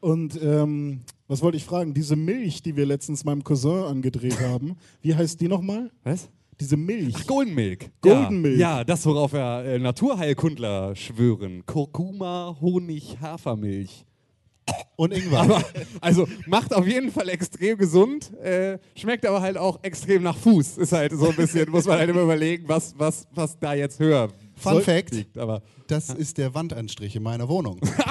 [0.00, 1.94] Und ähm, was wollte ich fragen?
[1.94, 5.90] Diese Milch, die wir letztens meinem Cousin angedreht haben, wie heißt die nochmal?
[6.04, 6.28] was?
[6.60, 7.14] Diese Milch.
[7.18, 7.90] Ach, Golden Milk.
[8.00, 8.30] Golden ja.
[8.30, 8.58] Milk.
[8.58, 11.64] Ja, das, worauf ja äh, Naturheilkundler schwören.
[11.66, 14.04] Kurkuma, Honig, Hafermilch.
[14.96, 15.40] Und Ingwer.
[15.42, 15.62] Aber,
[16.00, 20.78] also macht auf jeden Fall extrem gesund, äh, schmeckt aber halt auch extrem nach Fuß.
[20.78, 24.00] Ist halt so ein bisschen, muss man halt immer überlegen, was, was, was da jetzt
[24.00, 25.12] höher Fun soll- Fact.
[25.14, 25.38] liegt.
[25.38, 27.78] Aber Das ist der Wandanstrich in meiner Wohnung.
[28.04, 28.06] ah,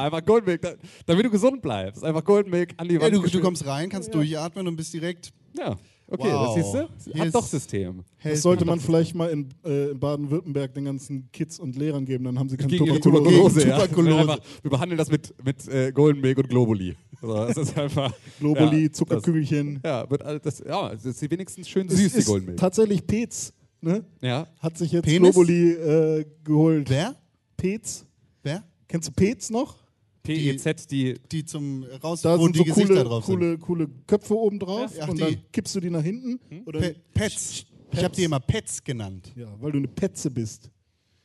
[0.00, 0.72] ah, einfach Golden Milk, da,
[1.04, 2.02] damit du gesund bleibst.
[2.02, 3.12] Einfach Golden Milk an die Ja, Wand.
[3.12, 3.44] du, du geschmiert.
[3.44, 5.32] kommst rein, kannst durchatmen und bist direkt.
[5.58, 5.76] Ja,
[6.14, 6.54] okay, Wow.
[6.56, 7.18] das siehst du.
[7.18, 8.04] Hat ist- doch System.
[8.22, 12.24] Das sollte man vielleicht mal in, äh, in Baden-Württemberg den ganzen Kids und Lehrern geben,
[12.24, 13.20] dann haben sie keine Gegen Tuberkulose.
[13.20, 13.78] Tuberkulose, Gegen ja.
[13.86, 14.18] Tuberkulose.
[14.20, 16.94] Einfach, wir behandeln das mit, mit äh, Golden Milk und Globuli.
[17.20, 18.12] So, das ist einfach.
[18.40, 19.80] Globuli, ja, Zuckerkügelchen.
[19.82, 22.58] Das, ja, wird alles, das, ja, das ist wenigstens schön süß, die ist Golden Milk.
[22.58, 24.04] tatsächlich Pez, ne?
[24.22, 24.46] Ja.
[24.60, 25.32] Hat sich jetzt Penis?
[25.34, 26.88] Globuli äh, geholt.
[26.90, 27.14] Wer?
[27.56, 28.04] Pez?
[28.42, 28.64] Wer?
[28.88, 29.76] Kennst du Pez noch?
[30.24, 31.14] PEZ, die.
[31.30, 33.36] Die zum raus, Da wo sind die so Gesichter coole, drauf sind.
[33.38, 35.22] coole, coole Köpfe oben drauf Ja, ach, und die.
[35.22, 36.40] dann kippst du die nach hinten.
[36.66, 37.66] Oder Pe Pets.
[37.92, 39.30] Ich habe die immer Pets genannt.
[39.36, 40.70] ja, weil du eine Petze bist.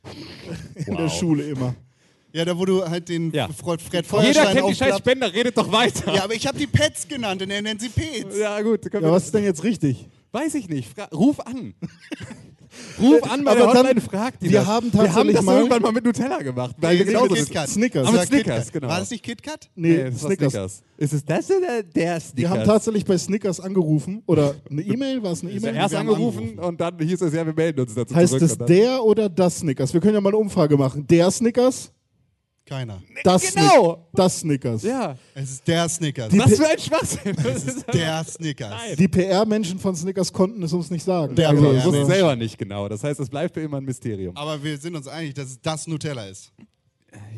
[0.76, 0.98] In Wow.
[0.98, 1.76] der Schule immer.
[2.32, 3.48] Ja, da wo du halt den Ja.
[3.48, 4.98] Fre- Fred Jeder Feuerstein kennt die scheiß.
[5.00, 6.14] Spender, redet doch weiter.
[6.14, 8.38] Ja, aber ich habe die Pets genannt und er nennt sie Pets.
[8.38, 8.82] Ja, gut.
[8.94, 10.08] Ja, was ist denn jetzt richtig?
[10.32, 10.94] Weiß ich nicht.
[10.94, 11.74] Fra ruf an.
[13.00, 14.68] ruf an bei Aber der dann- Hotline, frag die wir das.
[14.68, 16.76] haben wir haben tatsächlich das mal- irgendwann mal mit Nutella gemacht.
[16.80, 17.70] Weil wir genauso mit KitKat.
[17.70, 18.08] Snickers.
[18.12, 18.88] Mit Sag Snickers, genau.
[18.88, 19.70] War das nicht KitKat?
[19.76, 20.52] Nee, Nee, das war Snickers.
[20.54, 20.84] Snickers.
[20.98, 22.32] Ist es das oder der Snickers?
[22.36, 24.22] Wir haben tatsächlich bei Snickers angerufen.
[24.26, 25.24] Oder eine E-Mail?
[25.24, 25.76] War es eine E-Mail?
[25.76, 26.60] erst angerufen, angerufen.
[26.60, 29.94] und dann hieß es ja, wir melden uns dazu Heißt es der oder das Snickers?
[29.94, 31.08] Wir können ja mal eine Umfrage machen.
[31.08, 31.92] Der Snickers?
[32.70, 33.02] Keiner.
[33.24, 33.94] Das, Genau.
[33.94, 34.84] Snick- das Snickers.
[34.84, 35.16] Ja.
[35.34, 36.32] Es ist der Snickers.
[36.38, 37.36] Was für ein Schwachsinn.
[37.56, 38.74] Es ist der Snickers.
[38.98, 41.34] Die PR-Menschen von Snickers konnten es uns nicht sagen.
[41.36, 42.88] Der also, PR wussten selber nicht genau.
[42.88, 44.36] Das heißt, es bleibt für immer ein Mysterium.
[44.38, 46.52] Aber wir sind uns einig, dass es das Nutella ist.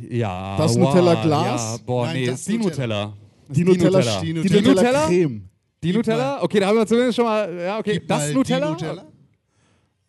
[0.09, 0.57] Ja.
[0.57, 1.77] Das wow, Nutella-Glas?
[1.77, 3.05] Ja, boah, Nein, nee, das ist die Nutella.
[3.05, 3.13] Nutella.
[3.49, 4.59] die Nutella, Die die Nutella.
[4.59, 5.05] Nutella, Nutella?
[5.07, 5.41] Creme.
[5.83, 6.43] Die Nutella?
[6.43, 8.65] Okay, da haben wir zumindest schon mal, ja, okay, Gib das Nutella?
[8.67, 9.10] Die Nutella.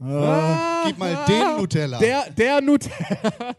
[0.04, 1.98] Ah, Gib mal den Nutella.
[1.98, 3.54] Der, der Nutella.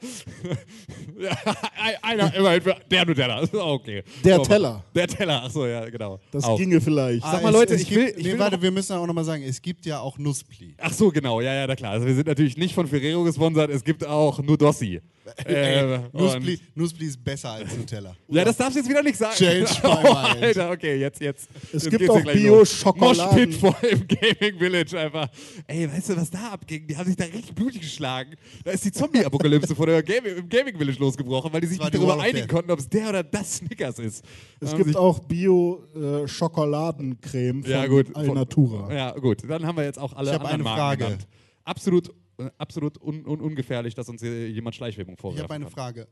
[2.02, 3.44] einer immerhin für der Nutella.
[3.54, 4.04] Okay.
[4.24, 4.84] Der So, Teller.
[4.94, 6.20] Der Teller, achso, ja, genau.
[6.32, 6.58] Das Auch.
[6.58, 7.22] ginge vielleicht.
[7.24, 8.72] Sag mal, Ah, es- Leute, es ich gibt, will- ich nee, will warte, noch- wir
[8.72, 10.76] müssen auch nochmal sagen, es gibt ja auch Nusspli.
[10.80, 11.92] Ach so, genau, ja, ja, na klar.
[11.94, 15.02] Also wir sind natürlich nicht von Ferrero gesponsert, es gibt auch Nudossi.
[15.46, 18.14] Äh, Nuspli, und- Nuspli ist besser als Nutella.
[18.28, 19.34] Ja, das darfst du jetzt wieder nicht sagen.
[19.38, 20.44] Change my oh, mind.
[20.44, 21.48] Alter, okay, jetzt, jetzt.
[21.72, 22.84] Es jetzt gibt auch los.
[22.94, 25.30] Moshpit vor im Gaming Village einfach.
[25.66, 26.86] Ey, weißt du, was da abging?
[26.88, 28.36] Die haben sich da richtig blutig geschlagen.
[28.63, 31.93] Da ist die Zombie-Apokalypse vor der Gaming, im Gaming Village losgebrochen, weil die sich nicht
[31.93, 34.26] darüber einigen konnten, ob es der oder das Snickers ist.
[34.60, 38.15] Es Haben gibt auch Bio-Schokoladencreme von Ja, gut.
[38.15, 38.93] Alnatura.
[38.93, 39.48] Ja, gut.
[39.50, 41.04] Dann haben wir jetzt auch alle Ich anderen eine Marken Frage.
[41.06, 41.28] genannt.
[41.63, 45.69] Absolut, äh, absolut un, un, ungefährlich, dass uns hier jemand Schleichwerbung Ich vorwerfen habe eine.
[45.69, 46.08] Frage.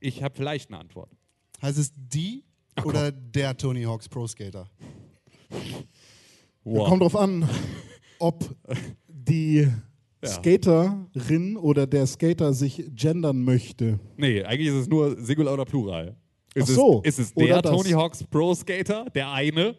[0.00, 1.10] Ich habe vielleicht eine Antwort.
[1.62, 2.44] Heißt es die
[2.84, 4.68] oder der Tony Hawk's Pro Skater?
[6.64, 7.48] Kommt drauf an,
[8.18, 8.44] ob
[9.28, 9.68] die
[10.24, 13.98] Skaterin oder der Skater sich gendern möchte.
[14.16, 16.16] Nee, eigentlich ist es nur Singular oder Plural.
[16.54, 17.62] Ist Ach so, Es, ist es der.
[17.62, 19.76] Tony Hawk's Pro Skater, der eine?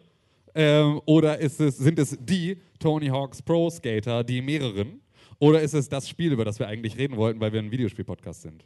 [0.54, 5.00] Ähm, oder ist es, sind es die Tony Hawk's Pro Skater, die mehreren?
[5.38, 8.42] Oder ist es das Spiel, über das wir eigentlich reden wollten, weil wir ein Videospiel-Podcast
[8.42, 8.64] sind?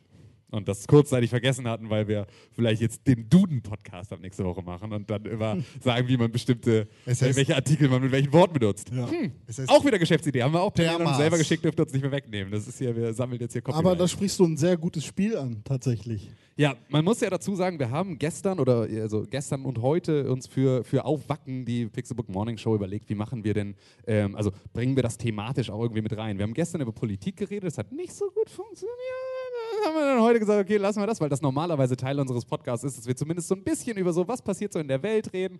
[0.51, 4.93] Und das kurzzeitig vergessen hatten, weil wir vielleicht jetzt den Duden-Podcast ab nächste Woche machen
[4.93, 8.59] und dann immer sagen, wie man bestimmte, Es heißt- welche Artikel man mit welchen Worten
[8.59, 8.91] benutzt.
[8.91, 10.43] Hm, Es heißt- auch wieder Geschäftsidee.
[10.43, 12.53] Haben wir auch uns selber geschickt, dürft ihr uns nicht mehr wegnehmen.
[12.53, 13.85] Das ist hier, wir sammeln jetzt hier Copyright.
[13.87, 16.31] Aber da sprichst du ein sehr gutes Spiel an, tatsächlich.
[16.57, 20.47] Ja, man muss ja dazu sagen, wir haben gestern oder also gestern und heute uns
[20.47, 24.95] für, für Aufwacken die Pixelbook Morning Show überlegt, wie machen wir denn, ähm, also bringen
[24.95, 26.37] wir das thematisch auch irgendwie mit rein.
[26.37, 28.99] Wir haben gestern über Politik geredet, das hat nicht so gut funktioniert.
[29.85, 32.85] Haben wir dann heute gesagt, okay, lassen wir das, weil das normalerweise Teil unseres Podcasts
[32.85, 35.33] ist, dass wir zumindest so ein bisschen über so, was passiert so in der Welt
[35.33, 35.59] reden.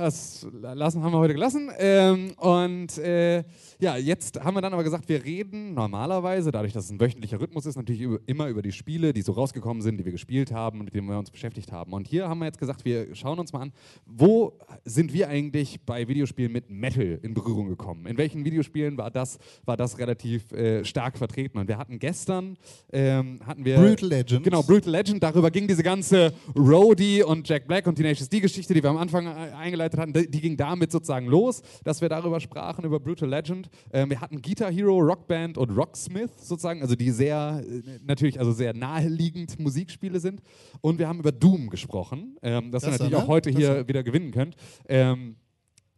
[0.00, 1.70] Das lassen, haben wir heute gelassen.
[1.78, 3.44] Ähm, und äh,
[3.80, 7.38] ja, jetzt haben wir dann aber gesagt, wir reden normalerweise, dadurch, dass es ein wöchentlicher
[7.38, 10.52] Rhythmus ist, natürlich über, immer über die Spiele, die so rausgekommen sind, die wir gespielt
[10.52, 11.92] haben und mit denen wir uns beschäftigt haben.
[11.92, 13.72] Und hier haben wir jetzt gesagt, wir schauen uns mal an,
[14.06, 18.06] wo sind wir eigentlich bei Videospielen mit Metal in Berührung gekommen?
[18.06, 21.58] In welchen Videospielen war das, war das relativ äh, stark vertreten?
[21.58, 22.56] Und wir hatten gestern,
[22.90, 23.76] ähm, hatten wir...
[23.76, 24.44] Brutal Legend.
[24.44, 25.22] Genau, Brutal Legend.
[25.22, 29.26] Darüber ging diese ganze Rhodey und Jack Black und Tenacious D-Geschichte, die wir am Anfang
[29.26, 29.52] äh,
[29.90, 33.68] eingeleitet hatten, die, ging damit sozusagen los, dass wir darüber sprachen, über Brutal Legend.
[33.92, 38.52] Ähm, wir hatten Guitar Hero, Rockband und Rocksmith sozusagen, also die sehr, äh, natürlich, also
[38.52, 40.42] sehr naheliegend Musikspiele sind.
[40.80, 43.28] Und wir haben über Doom gesprochen, ähm, das, ihr Das natürlich ja, auch ne?
[43.28, 43.88] heute Das hier ja.
[43.88, 44.56] wieder gewinnen könnt.
[44.88, 45.36] Ähm,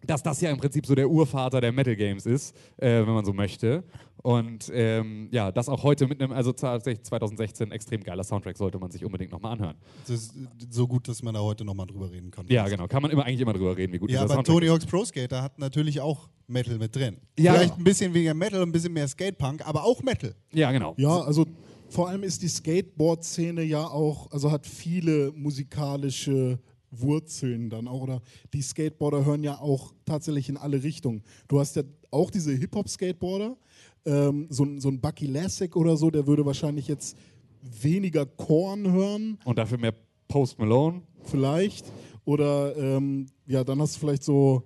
[0.07, 3.25] dass das ja im Prinzip so der Urvater der Metal Games ist, äh, wenn man
[3.25, 3.85] so möchte.
[4.23, 8.79] Und ähm, ja, das auch heute mit einem, also tatsächlich 2016 extrem geiler Soundtrack sollte
[8.79, 9.77] man sich unbedingt nochmal anhören.
[10.07, 10.35] Das ist
[10.71, 12.47] so gut, dass man da heute nochmal drüber reden kann.
[12.49, 12.87] Ja, genau.
[12.87, 14.73] Kann man immer, eigentlich immer drüber reden, wie gut Ja, dieser aber Soundtrack Tony ist.
[14.73, 17.17] Hawk's Pro Skater hat natürlich auch Metal mit drin.
[17.39, 17.55] Ja.
[17.55, 20.35] Vielleicht ein bisschen weniger Metal, ein bisschen mehr Skatepunk, aber auch Metal.
[20.53, 20.95] Ja, genau.
[20.99, 21.47] Ja, also
[21.89, 26.59] vor allem ist die Skateboard-Szene ja auch, also hat viele musikalische
[26.93, 28.03] Wurzeln dann auch.
[28.03, 28.21] Oder
[28.53, 31.23] die Skateboarder hören ja auch tatsächlich in alle Richtungen.
[31.49, 33.57] Du hast ja auch diese Hip-Hop-Skateboarder,
[34.05, 37.17] ähm, so, ein- so ein Bucky Lasek oder so, der würde wahrscheinlich jetzt
[37.63, 39.95] weniger Korn hören, Und dafür mehr
[40.29, 41.03] Post Malone.
[41.25, 41.85] vielleicht.
[42.25, 44.63] Oder ähm, ja, dann hast du vielleicht so,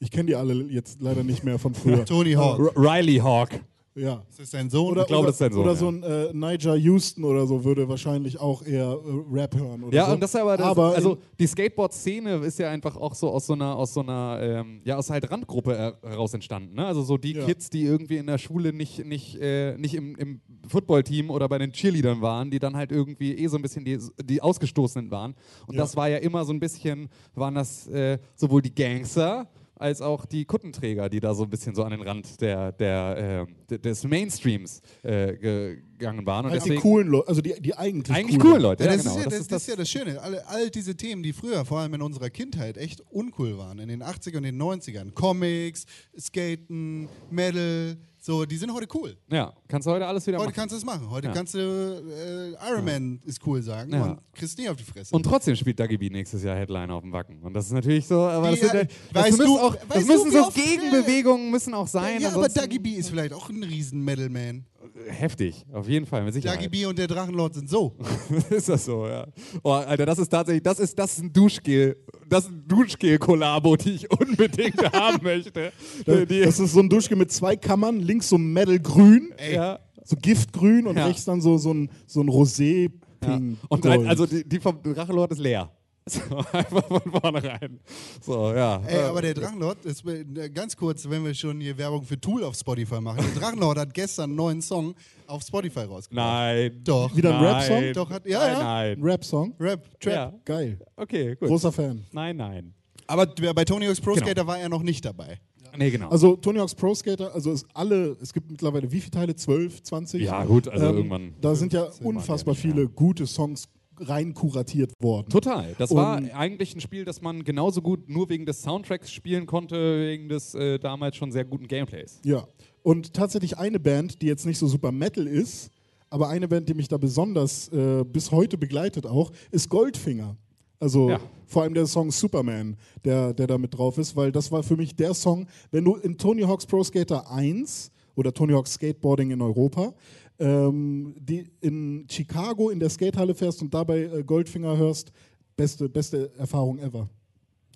[0.00, 2.04] ich kenne die alle jetzt leider nicht mehr von früher.
[2.06, 2.58] Tony Hawk.
[2.58, 3.50] R Riley Hawk.
[3.96, 4.22] Ja.
[4.28, 4.92] Das ist sein Sohn.
[4.92, 5.76] Oder, Ich glaube, oder, das ist sein Sohn, oder ja.
[5.76, 9.84] so ein äh, Niger Houston oder so würde wahrscheinlich auch eher äh, Rap hören.
[9.84, 10.12] Oder Ja, so.
[10.14, 13.46] und das ist aber, das, aber also die Skateboard-Szene ist ja einfach auch so aus
[13.46, 16.74] so einer, aus so einer, ähm, ja, aus halt Randgruppe her- heraus entstanden.
[16.74, 16.86] Ne?
[16.86, 17.44] Also so die Ja.
[17.44, 21.58] Kids, die irgendwie in der Schule nicht, nicht, äh, nicht im, im Footballteam oder bei
[21.58, 25.34] den Cheerleadern waren, die dann halt irgendwie eh so ein bisschen die, die Ausgestoßenen waren.
[25.66, 25.82] Und Ja.
[25.82, 29.46] das war ja immer so ein bisschen, waren das äh, sowohl die Gangster
[29.84, 33.46] als auch die Kuttenträger, die da so ein bisschen so an den Rand der, der,
[33.46, 36.46] äh, de- des Mainstreams äh, gegangen waren.
[36.46, 38.84] Und halt die coolen Leute, also die, die eigentlich, eigentlich coolen Leute.
[38.84, 39.16] Ja, Ja, das, genau.
[39.16, 40.20] ist ja, Das das, ist das ist ja das Schöne.
[40.20, 43.88] Alle, all diese Themen, die früher, vor allem in unserer Kindheit, echt uncool waren, in
[43.88, 45.12] den 80ern und den 90ern.
[45.12, 45.84] Comics,
[46.18, 49.14] Skaten, Metal, so, die sind heute cool.
[49.30, 50.54] Ja, kannst du heute alles wieder Heute machen.
[50.56, 51.10] kannst du es machen.
[51.10, 51.34] Heute Ja.
[51.34, 54.02] kannst du äh, Iron Man ist cool sagen Ja.
[54.02, 55.14] und kriegst nie auf die Fresse.
[55.14, 57.42] Und trotzdem spielt Dagi B nächstes Jahr Headliner auf dem Wacken.
[57.42, 59.76] Und das ist natürlich so, aber das, Wie, sind, ja- das weißt müssen du- auch,
[59.76, 62.22] das weißt du, müssen wie so Gegenbewegungen müssen auch sein.
[62.22, 64.64] ja, aber Dagi B ist vielleicht auch ein riesen Metal-Man.
[65.08, 66.58] Heftig, auf jeden Fall, mit Sicherheit.
[66.58, 67.96] Dagi B und der Drachenlord sind so.
[68.50, 69.26] ist das so, ja.
[69.62, 71.96] Oh, Alter, das ist tatsächlich, das ist, das ist ein Duschgel,
[72.28, 75.72] das ist ein Duschgel-Kollabo, die ich unbedingt haben möchte.
[76.06, 79.78] Die, Das ist so ein Duschke mit zwei Kammern, links so Metal-Grün, ja.
[80.04, 81.06] so Giftgrün und Ja.
[81.06, 82.90] rechts dann so, so ein, so ein rosé
[83.24, 83.40] Ja.
[83.68, 85.70] Und halt, also die, die vom Drachenlord ist leer.
[86.06, 86.20] So,
[86.52, 87.80] einfach von vornherein.
[88.20, 88.82] So, ja.
[88.86, 92.44] Ey, aber der Drachenlord, das, äh, ganz kurz, wenn wir schon hier Werbung für Tool
[92.44, 93.24] auf Spotify machen.
[93.24, 94.94] Der Drachenlord hat gestern einen neuen Song
[95.26, 96.12] auf Spotify rausgebracht.
[96.12, 96.80] Nein.
[96.84, 97.16] Doch.
[97.16, 97.54] Wieder ein Nein.
[97.54, 97.92] Rap-Song?
[97.94, 98.58] Doch, hat, ja, Nein, ja.
[98.58, 99.02] Ein nein.
[99.02, 99.54] Rap-Song.
[99.58, 100.12] Rap, Trap.
[100.12, 100.32] Ja.
[100.44, 100.78] Geil.
[100.96, 101.48] Okay, gut.
[101.48, 102.04] Großer Fan.
[102.12, 102.74] Nein, nein.
[103.06, 104.26] Aber bei Tony Hawk's Pro Genau.
[104.26, 105.40] Skater war er noch nicht dabei.
[105.76, 106.08] Nee, genau.
[106.08, 109.34] Also Tony Hawk's Pro Skater, also es alle, es gibt mittlerweile wie viele Teile?
[109.34, 110.22] 12, 20?
[110.22, 111.34] ja, gut, also irgendwann.
[111.40, 113.68] Da sind ja unfassbar viele gute Songs
[114.00, 115.28] rein kuratiert worden.
[115.28, 115.74] Total.
[115.78, 119.46] Das Und- war eigentlich ein Spiel, das man genauso gut nur wegen des Soundtracks spielen
[119.46, 122.20] konnte, wegen des äh, damals schon sehr guten Gameplays.
[122.24, 122.46] Ja.
[122.82, 125.70] Und tatsächlich eine Band, die jetzt nicht so super Metal ist,
[126.10, 130.36] aber eine Band, die mich da besonders äh, bis heute begleitet auch, ist Goldfinger.
[130.78, 131.20] Also Ja.
[131.46, 134.76] vor allem der Song Superman, der, der da mit drauf ist, weil das war für
[134.76, 139.30] mich der Song, wenn du in Tony Hawk's Pro Skater 1 oder Tony Hawk's Skateboarding
[139.30, 139.94] in Europa,
[140.38, 145.12] ähm, die in Chicago in der Skatehalle fährst und dabei äh, Goldfinger hörst,
[145.56, 147.08] beste, beste Erfahrung ever.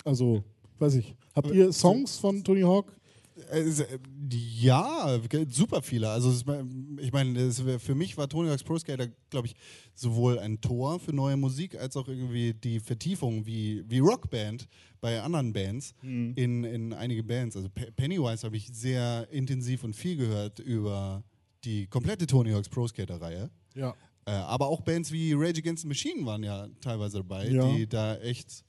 [0.04, 0.42] Also,
[0.78, 1.14] weiß ich.
[1.34, 2.92] Habt ihr Songs von Tony Hawk?
[3.52, 3.98] Äh, äh,
[4.60, 6.08] Ja, super viele.
[6.08, 6.44] Also es-
[7.00, 9.54] ich meine, für mich war Tony Hawk's Pro Skater, glaube ich,
[9.94, 14.66] sowohl ein Tor für neue Musik als auch irgendwie die Vertiefung wie, wie Rockband
[15.00, 15.94] bei anderen Bands
[16.34, 17.56] in, in einige Bands.
[17.56, 21.22] Also Pe- Pennywise habe ich sehr intensiv und viel gehört über
[21.64, 23.50] die komplette Tony Hawk's Pro Skater Reihe.
[23.74, 23.94] Ja.
[24.26, 27.70] Äh, aber auch Bands wie Rage Against the Machine waren ja teilweise dabei, Ja.
[27.72, 28.64] die da echt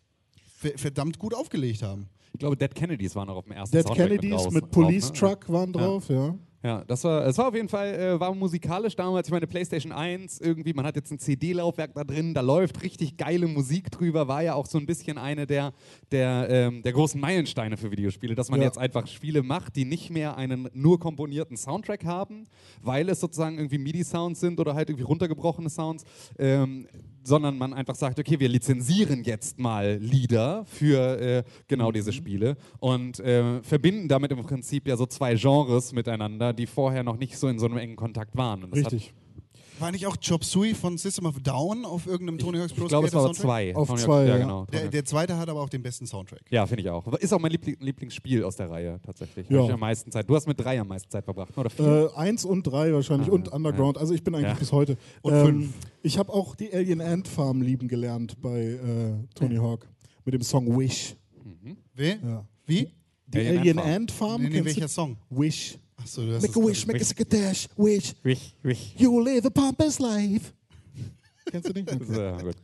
[0.57, 2.07] ver- verdammt gut aufgelegt haben.
[2.33, 5.07] Ich glaube, Dead Kennedys waren noch auf dem ersten Dead Soundtrack Kennedys mit drauf, Police
[5.07, 5.13] ne?
[5.13, 6.27] Truck waren drauf, ja.
[6.27, 9.93] Ja, das war, es war auf jeden Fall, äh, war musikalisch damals, ich meine, PlayStation
[9.93, 14.27] 1 irgendwie, man hat jetzt ein CD-Laufwerk da drin, da läuft richtig geile Musik drüber,
[14.27, 15.71] war ja auch so ein bisschen eine der,
[16.11, 18.65] der, ähm, der großen Meilensteine für Videospiele, dass man Ja.
[18.67, 22.43] jetzt einfach Spiele macht, die nicht mehr einen nur komponierten Soundtrack haben,
[22.81, 26.03] weil es sozusagen irgendwie MIDI-Sounds sind oder halt irgendwie runtergebrochene Sounds,
[26.37, 26.87] ähm,
[27.23, 32.57] sondern man einfach sagt, okay, wir lizenzieren jetzt mal Lieder für äh, genau diese Spiele
[32.79, 37.37] und äh, verbinden damit im Prinzip ja so zwei Genres miteinander, die vorher noch nicht
[37.37, 38.63] so in so einem engen Kontakt waren.
[38.65, 39.13] Richtig.
[39.79, 42.83] War nicht auch Chop Suey von System of a Down auf irgendeinem Tony Hawk's Pro
[42.83, 43.45] ich glaube, es Skater war Soundtrack?
[43.45, 43.75] zwei.
[43.75, 44.37] Auf Tony Hawk- zwei, ja, ja.
[44.37, 44.65] genau.
[44.65, 44.91] Der, Hawk.
[44.91, 46.41] der zweite hat aber auch den besten Soundtrack.
[46.49, 47.07] ja, finde ich auch.
[47.13, 49.49] Ist auch mein Liebling Lieblingsspiel aus der Reihe tatsächlich.
[49.49, 49.63] Ja.
[49.63, 50.29] Ich am meisten Zeit.
[50.29, 52.11] Du hast mit drei am meisten Zeit verbracht, oder vier?
[52.15, 53.97] Äh, eins und drei wahrscheinlich Ah, und Underground.
[53.97, 54.53] Also ich bin eigentlich Ja.
[54.59, 54.97] bis heute.
[55.21, 55.73] Und ähm, fünf.
[56.03, 59.87] Ich habe auch die Alien Ant Farm lieben gelernt bei äh, Tony Hawk
[60.25, 61.15] mit dem Song Wish.
[61.93, 62.17] Wer?
[62.23, 62.45] Ja.
[62.65, 62.89] Wie?
[63.27, 63.93] Die Alien Alien, Ant Farm.
[63.93, 64.41] Ant Farm.
[64.43, 64.87] Nee, nee, welcher du?
[64.87, 65.17] Song?
[65.29, 65.77] Wish.
[66.01, 67.07] Achso, du hast Make das a wish, make a Wish.
[67.09, 68.15] skadash, wish.
[68.23, 68.95] Wich, wich.
[68.97, 70.53] You will live a pompous life.
[71.51, 72.55] Kennst du ist, äh, gut.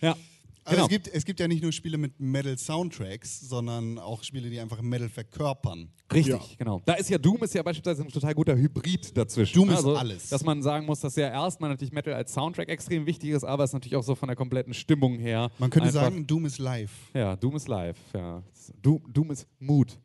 [0.00, 0.16] Ja,
[0.64, 0.82] Also genau.
[0.84, 4.80] es, gibt, es gibt ja nicht nur Spiele mit Metal-Soundtracks, sondern auch Spiele, die einfach
[4.82, 5.90] Metal verkörpern.
[6.12, 6.40] Richtig, Ja.
[6.58, 6.82] genau.
[6.84, 9.54] Da ist ja Doom ist ja beispielsweise ein total guter Hybrid dazwischen.
[9.54, 10.28] Doom ist also, alles.
[10.30, 13.64] Dass man sagen muss, dass ja erstmal natürlich Metal als Soundtrack extrem wichtig ist, aber
[13.64, 15.50] es ist natürlich auch so von der kompletten Stimmung her.
[15.58, 16.92] Man könnte einfach- sagen, Doom ist live.
[17.14, 17.96] Ja, Doom ist live.
[18.14, 18.42] Ja.
[18.82, 19.98] Doom, Doom ist Mood.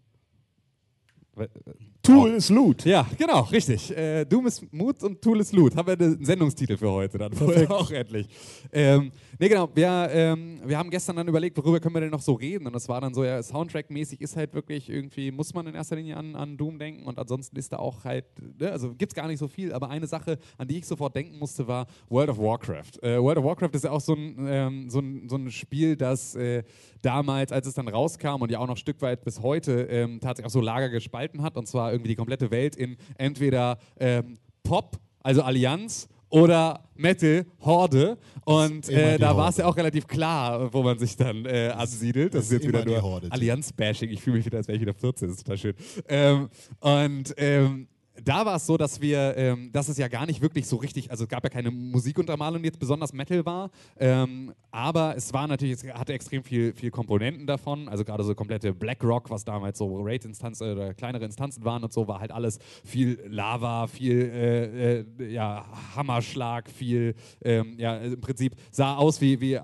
[2.09, 2.85] Tool is Loot.
[2.85, 3.95] Ja, genau, richtig.
[3.95, 5.75] Äh, Doom ist Mut und Tool ist Loot.
[5.75, 7.31] Haben wir einen Sendungstitel für heute dann.
[7.31, 7.69] Perfekt.
[7.69, 8.27] auch endlich.
[8.71, 9.69] Ähm, ne, genau.
[9.75, 12.65] Wir, ähm, wir haben gestern dann überlegt, worüber können wir denn noch so reden.
[12.65, 15.97] Und das war dann so, ja, Soundtrack-mäßig ist halt wirklich irgendwie, muss man in erster
[15.97, 17.05] Linie an, an Doom denken.
[17.05, 18.25] Und ansonsten ist da auch halt,
[18.59, 19.71] ne, also gibt es gar nicht so viel.
[19.71, 23.03] Aber eine Sache, an die ich sofort denken musste, war World of Warcraft.
[23.03, 25.95] Äh, World of Warcraft ist ja auch so ein, ähm, so ein, so ein Spiel,
[25.95, 26.63] das äh,
[27.03, 30.19] damals, als es dann rauskam und ja auch noch ein Stück weit bis heute, ähm,
[30.19, 31.55] tatsächlich auch so Lager gespalten hat.
[31.55, 38.17] Und zwar irgendwie die komplette Welt in entweder ähm, Pop, also Allianz, oder Metal, Horde.
[38.45, 42.33] Und äh, da war es ja auch relativ klar, wo man sich dann äh, ansiedelt.
[42.33, 43.21] Das ist ist jetzt wieder nur.
[43.29, 44.09] Allianz-Bashing.
[44.09, 45.27] Ich fühle mich wieder, als wäre ich wieder 14.
[45.27, 45.73] Das ist total schön.
[46.07, 47.87] Ähm, und ähm,
[48.23, 51.11] da war es so, dass wir, ähm, dass es ja gar nicht wirklich so richtig,
[51.11, 55.47] also es gab ja keine Musikuntermalung, die jetzt besonders Metal war, ähm, aber es war
[55.47, 59.43] natürlich, es hatte extrem viel, viel Komponenten davon, also gerade so komplette Black Rock, was
[59.43, 64.21] damals so Raid-Instanzen oder kleinere Instanzen waren und so, war halt alles viel Lava, viel
[64.21, 69.59] äh, äh, ja, Hammerschlag, viel, ähm, ja, im Prinzip sah aus wie, wie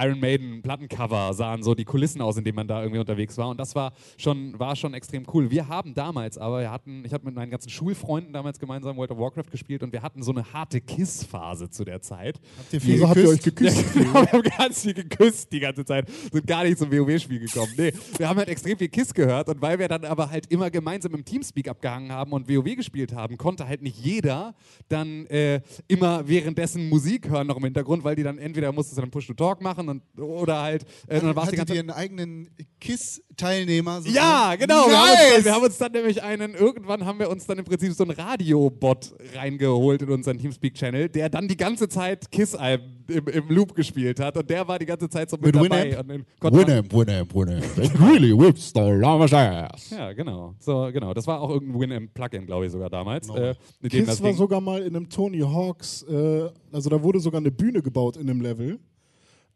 [0.00, 3.48] Iron Maiden Plattencover sahen so die Kulissen aus, in denen man da irgendwie unterwegs war.
[3.48, 5.50] Und das war schon, war schon extrem cool.
[5.50, 9.10] Wir haben damals aber, wir hatten, ich habe mit meinen ganzen Schulfreunden damals gemeinsam World
[9.10, 12.40] of Warcraft gespielt und wir hatten so eine harte Kiss-Phase zu der Zeit.
[12.58, 13.76] Habt ihr viel Wieso habt ihr euch geküsst?
[13.76, 13.90] geküsst?
[14.00, 16.08] Ja, genau, wir haben ganz viel geküsst die ganze Zeit.
[16.32, 17.72] Sind gar nicht zum WoW-Spiel gekommen.
[17.76, 20.70] Nee, wir haben halt extrem viel Kiss gehört und weil wir dann aber halt immer
[20.70, 24.54] gemeinsam im Teamspeak abgehangen haben und WoW gespielt haben, konnte halt nicht jeder
[24.88, 29.02] dann äh, immer währenddessen Musik hören noch im Hintergrund, weil die dann entweder musstest du
[29.02, 32.50] dann Push-to-Talk machen und, oder halt, äh, dann warst du die ganze ihr einen eigenen
[32.80, 34.00] KISS-Teilnehmer?
[34.06, 34.88] ja, genau.
[34.88, 35.34] Wir haben, uns Nice!
[35.34, 38.04] dann, wir haben uns dann nämlich einen, irgendwann haben wir uns dann im Prinzip so
[38.04, 43.74] einen Radiobot reingeholt in unseren Teamspeak-Channel, der dann die ganze Zeit Kiss-Alben im, im Loop
[43.74, 45.98] gespielt hat und der war die ganze Zeit so mit, Mit dabei.
[45.98, 46.26] Winamp?
[46.40, 47.78] Winamp, Winamp, Winamp.
[47.78, 49.90] It really whips the lava's ass.
[49.90, 50.54] Ja, genau.
[50.58, 51.12] So, genau.
[51.14, 53.28] Das war auch irgendein Winamp-Plugin, glaube ich, sogar damals.
[53.28, 53.36] No.
[53.36, 54.38] Äh, dem das Kiss war ging.
[54.38, 58.30] sogar mal in einem Tony Hawks, äh, also da wurde sogar eine Bühne gebaut in
[58.30, 58.78] einem Level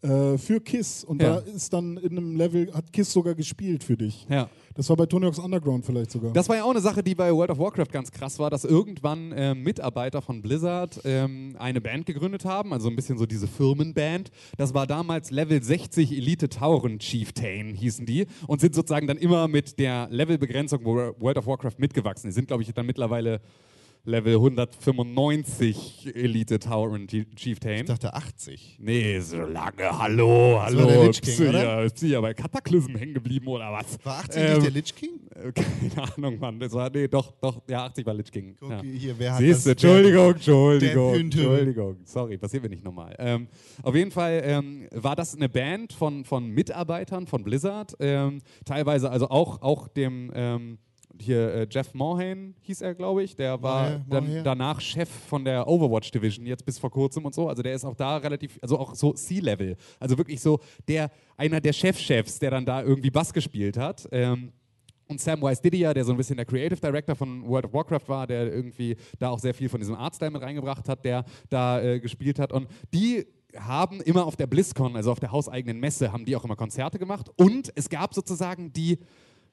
[0.04, 1.36] äh, für Kiss und Ja.
[1.36, 4.26] da ist dann in einem Level, hat Kiss sogar gespielt für dich.
[4.28, 4.48] ja.
[4.76, 6.32] Das war bei Tony Hawks Underground vielleicht sogar.
[6.32, 8.64] Das war ja auch eine Sache, die bei World of Warcraft ganz krass war, dass
[8.64, 13.46] irgendwann äh, Mitarbeiter von Blizzard ähm, eine Band gegründet haben, also ein bisschen so diese
[13.46, 14.32] Firmenband.
[14.58, 19.46] Das war damals Level 60 Elite Tauren Chieftain hießen die und sind sozusagen dann immer
[19.46, 22.28] mit der Levelbegrenzung Wo- World of Warcraft mitgewachsen.
[22.30, 23.40] Die sind, glaube ich, dann mittlerweile
[24.06, 27.80] Level 195 Elite Tauren Chieftain.
[27.80, 28.76] Ich dachte 80.
[28.78, 29.98] Nee, so lange.
[29.98, 30.78] Hallo, hallo.
[30.80, 32.12] war der Lich King, Bist du oder?
[32.12, 33.98] ja bei Cataclysm hängen geblieben oder was?
[34.04, 35.20] War 80 Ähm, nicht der Lich King?
[35.34, 35.52] Äh,
[35.94, 36.60] Keine Ahnung, Mann.
[36.60, 38.54] Das war, nee, doch, doch, ja, 80 war Lich King.
[38.60, 38.82] Guck, ja.
[38.82, 41.14] hier, wer hat Siehst du, das- Entschuldigung, Entschuldigung.
[41.14, 41.96] Entschuldigung.
[42.04, 43.16] Sorry, passiert mir nicht nochmal.
[43.18, 43.48] Ähm,
[43.82, 47.96] auf jeden Fall ähm, war das eine Band von, von Mitarbeitern von Blizzard.
[48.00, 50.76] Ähm, teilweise also auch, auch dem ähm,
[51.20, 53.36] hier äh, Jeff Morhaine hieß er, glaube ich.
[53.36, 57.34] Der war Morhair, dann danach Chef von der Overwatch Division jetzt bis vor kurzem und
[57.34, 57.48] so.
[57.48, 59.76] Also der ist auch da relativ, also auch so C-Level.
[59.98, 64.08] Also wirklich so der einer der Chefchefs, der dann da irgendwie Bass gespielt hat.
[64.12, 64.52] Ähm,
[65.06, 68.08] und Sam Weiss Didier, der so ein bisschen der Creative Director von World of Warcraft
[68.08, 71.82] war, der irgendwie da auch sehr viel von diesem Artstyle mit reingebracht hat, der da
[71.82, 72.52] äh, gespielt hat.
[72.52, 76.44] Und die haben immer auf der BlizzCon, also auf der hauseigenen Messe, haben die auch
[76.44, 77.30] immer Konzerte gemacht.
[77.36, 78.98] Und es gab sozusagen die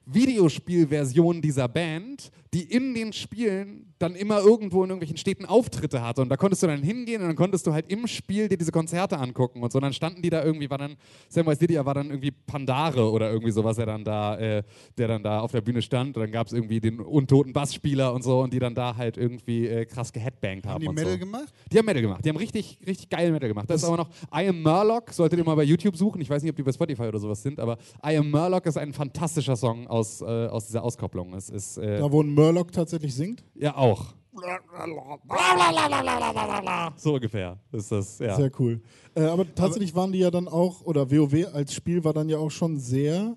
[0.06, 6.22] Videospielversion dieser Band, die in den Spielen dann immer irgendwo in irgendwelchen Städten Auftritte hatte.
[6.22, 8.72] Und da konntest du dann hingehen und dann konntest du halt im Spiel dir diese
[8.72, 9.78] Konzerte angucken und so.
[9.78, 10.96] Und dann standen die da irgendwie, war dann,
[11.28, 14.62] Samwise Didier war dann irgendwie Pandare oder irgendwie sowas, der dann da, äh,
[14.98, 16.16] der dann da auf der Bühne stand.
[16.16, 19.16] Und dann gab es irgendwie den untoten Bassspieler und so und die dann da halt
[19.16, 20.74] irgendwie äh, krass geheadbangt haben.
[20.74, 21.18] Haben die und Metal so.
[21.18, 21.54] gemacht?
[21.72, 22.24] Die haben Metal gemacht.
[22.24, 23.70] Die haben richtig, richtig geil Metal gemacht.
[23.70, 26.20] Das ist aber noch I Am Murloc, solltet ihr mal bei YouTube suchen.
[26.20, 28.76] Ich weiß nicht, ob die bei Spotify oder sowas sind, aber I Am Murloc ist
[28.76, 31.34] ein fantastischer Song aus, äh, aus dieser Auskopplung.
[31.34, 33.44] Es ist äh, Da, ein Murloc tatsächlich singt.
[33.54, 34.14] ja auch.
[36.96, 38.34] So ungefähr ist das, ja.
[38.34, 38.80] Sehr cool.
[39.14, 42.38] Äh, aber tatsächlich waren die ja dann auch, oder WoW als Spiel war dann ja
[42.38, 43.36] auch schon sehr,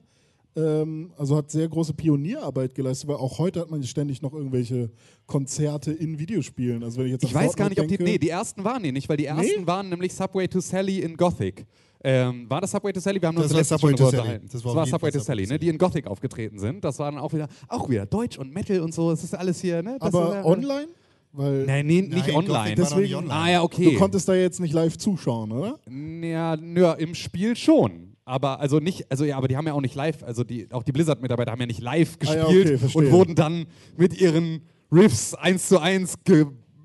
[0.56, 4.90] also hat sehr große Pionierarbeit geleistet, weil auch heute hat man ständig noch irgendwelche
[5.26, 6.84] Konzerte in Videospielen.
[6.84, 7.96] Also wenn ich jetzt Ich weiß gar nicht, ob die.
[7.98, 9.68] Fortnite Nee, denke- die ersten waren die nicht, weil die ersten Nee?
[9.68, 11.66] waren nämlich Subway to Sally in Gothic.
[12.04, 13.20] Ähm, war das Subway to Sally?
[13.22, 14.40] Wir haben uns Das war letztens Subway to Sally.
[14.44, 16.84] Das Das war war, auf jeden Subway to Sally, ne, die in Gothic aufgetreten sind.
[16.86, 19.10] Das war dann auch wieder, auch wieder Deutsch und Metal und so.
[19.10, 19.98] Das ist alles hier, ne?
[20.00, 20.88] Das ist, aber äh, online?
[21.34, 22.48] Weil Nein, nee, nicht Nein, online.
[22.48, 23.34] War noch nicht Deswegen- online.
[23.34, 23.96] Ah ja, du okay.
[23.96, 25.80] konntest da jetzt nicht live zuschauen, oder?
[26.22, 28.15] Ja, ja, im Spiel schon.
[28.26, 30.82] Aber also nicht, also ja, aber die haben ja auch nicht live, also die, auch
[30.82, 33.68] die Blizzard-Mitarbeiter haben ja nicht live Ah gespielt ja, okay, und wurden dann
[33.98, 34.62] mit ihren
[34.92, 36.16] Riffs eins zu eins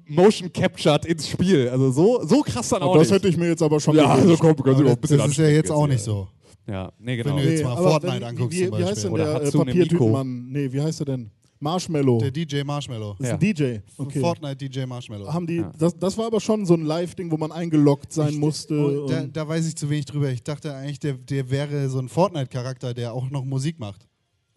[0.07, 1.71] motion captured ins Spiel.
[1.71, 3.13] Also so, so krass dann auch das nicht.
[3.13, 5.29] hätte ich mir jetzt aber schon ja, also komm, du Aber auch ein bisschen das
[5.31, 6.29] ist ja jetzt auch nicht so.
[6.69, 7.37] Ja, nee, genau.
[7.37, 9.43] Wenn du jetzt mal aber Fortnite wenn- anguckst wie, zum wie heißt denn Oder der
[9.49, 9.51] äh.
[9.51, 10.49] Papiertütenmann?
[10.51, 11.31] Nee, wie heißt er denn?
[11.61, 12.19] Marshmallow.
[12.19, 13.15] Der DJ Marshmallow.
[13.19, 13.35] das ist Ja.
[13.35, 13.79] ein DJ.
[13.99, 14.21] Okay.
[14.21, 15.33] Fortnite DJ Marshmallow.
[15.33, 15.71] Haben die, Ja.
[15.79, 18.75] das, das war aber schon so ein Live-Ding, wo man eingeloggt sein musste.
[19.05, 20.31] Oh, da, da weiß ich zu wenig drüber.
[20.31, 24.07] Ich dachte eigentlich, der, der wäre so ein Fortnite-Charakter, der auch noch Musik macht.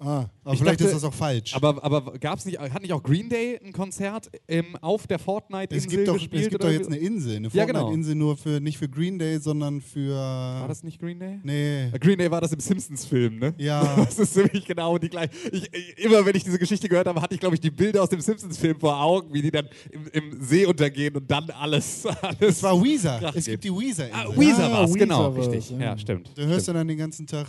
[0.03, 1.55] Ah, Aber Ich vielleicht dachte- ist das auch falsch.
[1.55, 5.77] Aber, aber gab's nicht, hat nicht auch Green Day ein Konzert ähm, auf der Fortnite-Insel
[5.87, 6.43] es gibt doch, gespielt?
[6.43, 7.79] es gibt oder doch jetzt eine Insel, eine Ja, genau.
[7.81, 10.13] Fortnite-Insel nur für nicht für Green Day, sondern für.
[10.15, 11.39] War das nicht Green Day?
[11.43, 11.85] Nee.
[11.93, 13.53] Äh, Green Day war das im Simpsons-Film, ne?
[13.57, 13.83] Ja.
[14.05, 15.31] Das ist nämlich genau die gleiche.
[15.51, 18.03] Ich, ich, immer wenn ich diese Geschichte gehört habe, hatte ich, glaube ich, die Bilder
[18.03, 22.05] aus dem Simpsons-Film vor Augen, wie die dann im, im See untergehen und dann alles.
[22.21, 23.19] alles Es war Weezer.
[23.19, 23.61] Krach Es geht.
[23.61, 24.11] gibt die Weezer-Insel.
[24.13, 25.69] Ah, Weezer Ah, war es, Weezer genau, war's, richtig.
[25.79, 25.97] ja.
[25.97, 26.29] Stimmt.
[26.37, 26.77] Du hörst stimmt.
[26.77, 27.47] dann den ganzen Tag.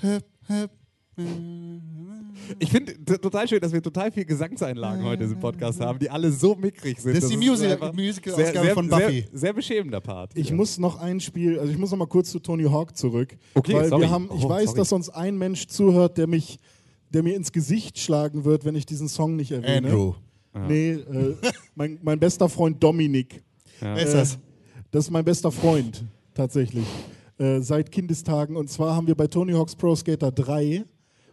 [0.00, 0.74] Höp, höp, äh,
[2.58, 6.32] Ich finde total schön, dass wir total viel Gesangseinlagen heute im Podcast haben, die alle
[6.32, 7.14] so mickrig sind.
[7.16, 9.20] Das ist die Musical- Musical-Ausgabe sehr- von Buffy.
[9.30, 10.30] Sehr, sehr beschämender Part.
[10.34, 10.56] ich Ja.
[10.56, 13.36] muss noch ein Spiel, also ich muss noch mal kurz zu Tony Hawk zurück.
[13.54, 14.02] Okay, weil sorry.
[14.02, 14.78] wir haben, ich Oh, weiß, sorry.
[14.78, 16.58] dass uns ein Mensch zuhört, der mich,
[17.10, 19.88] der mir ins Gesicht schlagen wird, wenn ich diesen Song nicht erwähne.
[19.88, 20.14] Andrew.
[20.66, 21.34] Nee, äh,
[21.74, 23.42] mein, mein bester Freund Dominik.
[23.80, 24.38] Wer ist das?
[24.90, 26.04] Das ist mein bester Freund,
[26.34, 26.86] tatsächlich.
[27.38, 28.56] Äh, seit Kindestagen.
[28.56, 30.84] Und zwar haben wir bei Tony Hawk's Pro Skater 3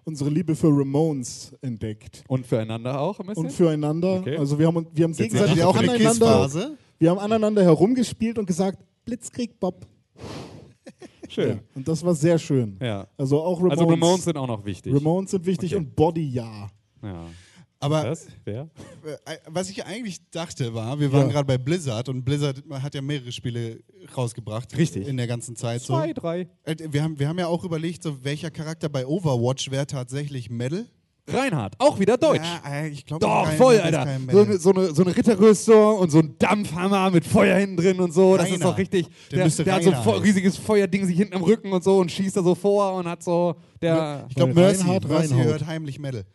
[0.05, 2.23] unsere Liebe für Ramones entdeckt.
[2.27, 3.45] Und füreinander auch ein bisschen?
[3.45, 4.19] Und füreinander.
[4.21, 4.37] Okay.
[4.37, 6.49] Also wir haben, wir haben gegenseitig auch aneinander,
[6.97, 9.85] wir haben aneinander herumgespielt und gesagt, Blitzkrieg Bob.
[11.27, 11.59] Schön.
[11.73, 12.77] Und das war sehr schön.
[12.81, 13.07] Ja.
[13.17, 13.79] Also auch Ramones.
[13.79, 14.93] Also Ramones sind auch noch wichtig.
[14.93, 15.83] Ramones sind wichtig Okay.
[15.83, 16.69] und Body ja.
[17.01, 17.25] Ja.
[17.79, 18.27] Aber Was?
[18.45, 18.69] Wer?
[19.25, 21.33] äh, was ich eigentlich dachte war, wir waren Ja.
[21.33, 23.79] gerade bei Blizzard und Blizzard hat ja mehrere Spiele
[24.15, 24.75] rausgebracht.
[24.77, 25.07] Richtig.
[25.07, 25.81] In der ganzen Zeit.
[25.81, 25.93] So.
[25.93, 26.47] Zwei, drei.
[26.63, 30.49] Äh, Wir haben, wir haben ja auch überlegt, so, welcher Charakter bei Overwatch wäre tatsächlich
[30.49, 30.85] Metal.
[31.27, 32.43] Reinhard, auch wieder Deutsch.
[32.63, 34.05] Ja, äh, ich glaube Doch, voll, Alter.
[34.31, 37.99] So eine, so, eine, so eine Ritterrüstung und so ein Dampfhammer mit Feuer hinten drin
[37.99, 38.37] und so.
[38.37, 38.65] Das ist Rainer.
[38.65, 39.07] doch richtig.
[39.31, 42.11] Der Der, der, hat so ein riesiges Feuerding sich hinten am Rücken und so und
[42.11, 43.55] schießt da so vor und hat so.
[43.81, 44.27] Der.
[44.29, 45.45] Ich glaube, Mercy, Reinhard Mercy reinhaut.
[45.47, 46.25] hört heimlich Metal.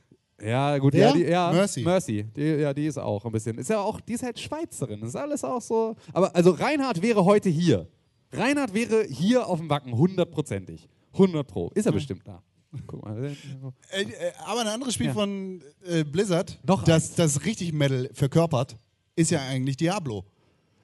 [0.42, 1.08] Ja, gut, Wer?
[1.08, 1.52] ja, die, ja.
[1.52, 1.82] Mercy.
[1.82, 2.24] Mercy.
[2.36, 3.58] Die, ja, die ist auch ein bisschen.
[3.58, 5.00] Ist ja auch, die ist halt Schweizerin.
[5.00, 5.96] Das ist alles auch so.
[6.12, 7.86] Aber also Reinhard wäre heute hier.
[8.32, 10.88] Reinhard wäre hier auf dem Wacken, hundertprozentig.
[11.12, 11.70] 100 Pro.
[11.74, 12.42] Ist er bestimmt da.
[12.86, 13.24] Guck mal.
[13.24, 14.06] Äh, äh,
[14.46, 15.12] aber ein anderes Spiel Ja.
[15.12, 18.76] von äh, Blizzard, Noch das, das richtig Metal verkörpert,
[19.16, 20.24] ist ja eigentlich Diablo.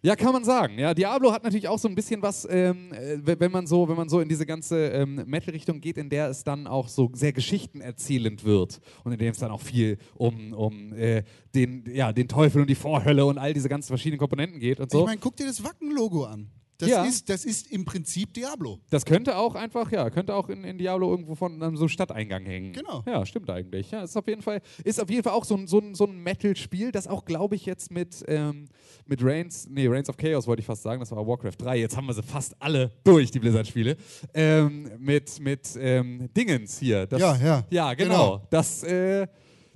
[0.03, 0.79] Ja, kann man sagen.
[0.79, 3.97] Ja, Diablo hat natürlich auch so ein bisschen was, ähm, äh, wenn man so, wenn
[3.97, 7.33] man so in diese ganze ähm, Metal-Richtung geht, in der es dann auch so sehr
[7.33, 11.25] geschichtenerzählend wird und in dem es dann auch viel um, um äh,
[11.55, 14.91] den, ja, den Teufel und die Vorhölle und all diese ganzen verschiedenen Komponenten geht und
[14.91, 15.01] so.
[15.01, 16.51] Ich meine, guck dir das Wacken-Logo an.
[16.79, 17.05] Das, Ja.
[17.05, 18.81] ist, das ist im Prinzip Diablo.
[18.91, 22.45] Das könnte auch einfach, ja, könnte auch in, in Diablo irgendwo von einem so Stadteingang
[22.45, 22.73] hängen.
[22.75, 23.03] Genau.
[23.07, 23.91] Ja, stimmt eigentlich.
[23.91, 26.05] Ja, ist auf jeden Fall, ist auf jeden Fall auch so ein, so ein, so
[26.05, 28.67] ein Metal-Spiel, das auch, glaube ich, jetzt mit, ähm,
[29.07, 31.97] mit Reigns, nee, Reigns of Chaos wollte ich fast sagen, das war Warcraft 3, jetzt
[31.97, 33.97] haben wir sie fast alle durch, die Blizzard-Spiele.
[34.35, 37.07] Ähm, mit mit ähm, Dingens hier.
[37.07, 37.65] Das, Ja, ja.
[37.71, 38.07] Ja, genau.
[38.37, 38.47] Genau.
[38.51, 39.27] Das, äh,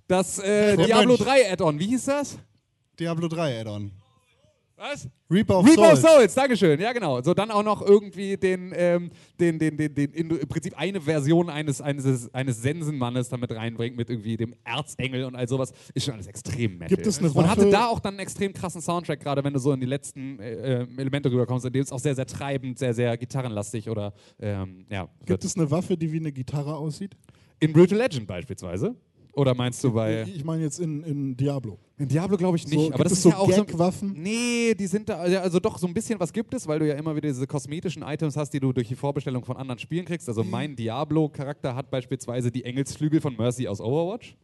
[0.07, 1.20] das äh, Diablo Mönch.
[1.20, 2.38] 3 Add-on, wie hieß das?
[2.98, 3.92] Diablo 3 Add-on.
[4.81, 5.07] Was?
[5.31, 6.01] Reaper of Reaper of Souls.
[6.01, 7.20] Souls, Dankeschön, ja genau.
[7.20, 11.51] So dann auch noch irgendwie den, ähm, den, den, den, den im Prinzip eine Version
[11.51, 15.72] eines, eines, eines Sensenmannes damit reinbringt mit irgendwie dem Erzengel und all sowas.
[15.93, 16.89] Ist schon alles extrem metal.
[16.97, 19.53] Gibt es eine und hatte Waffe- da auch dann einen extrem krassen Soundtrack, gerade wenn
[19.53, 22.26] du so in die letzten äh, äh, Elemente rüberkommst, in dem es auch sehr, sehr
[22.26, 25.11] treibend, sehr, sehr gitarrenlastig oder ähm, ja.
[25.26, 27.18] Gibt es eine Waffe, die wie eine Gitarre aussieht?
[27.62, 28.97] In Brutal Legend beispielsweise.
[29.33, 30.22] Oder meinst du bei.
[30.22, 31.78] Ich meine jetzt in, in Diablo.
[31.99, 33.64] In Diablo glaube ich nicht, So, aber das ist so ja auch so.
[33.64, 34.14] Gag-Waffen?
[34.16, 36.89] Nee, die sind da, ja, also doch so ein bisschen was gibt es, weil du
[36.89, 40.05] ja immer wieder diese kosmetischen Items hast, die du durch die Vorbestellung von anderen Spielen
[40.05, 40.28] kriegst.
[40.28, 44.35] Also mein Diablo-Charakter hat beispielsweise die Engelsflügel von Mercy aus Overwatch.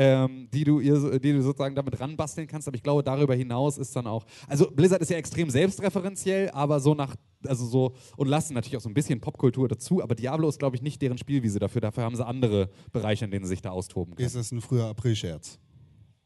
[0.00, 3.78] Ähm, die, du ihr, die du sozusagen damit ranbasteln kannst, aber ich glaube, darüber hinaus
[3.78, 4.24] ist dann auch.
[4.46, 7.16] Also, Blizzard ist ja extrem selbstreferenziell, aber so nach.
[7.44, 7.94] Also so.
[8.16, 11.02] Und lassen natürlich auch so ein bisschen Popkultur dazu, aber Diablo ist, glaube ich, nicht
[11.02, 11.80] deren Spielwiese dafür.
[11.80, 14.26] Dafür haben sie andere Bereiche, in denen sie sich da austoben können.
[14.26, 15.58] Ist das ein früher April-Scherz?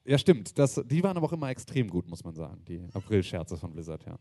[0.05, 0.59] Ja, stimmt.
[0.59, 2.63] Das, die waren aber auch immer extrem gut, muss man sagen.
[2.69, 4.19] Die April-Scherze von Blizzard, ja.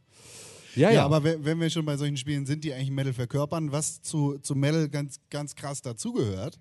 [0.75, 1.05] Ja, Ja, ja.
[1.05, 4.37] aber wenn, wenn wir schon bei solchen Spielen sind, die eigentlich Metal verkörpern, was zu,
[4.39, 6.59] zu Metal ganz, ganz krass dazugehört,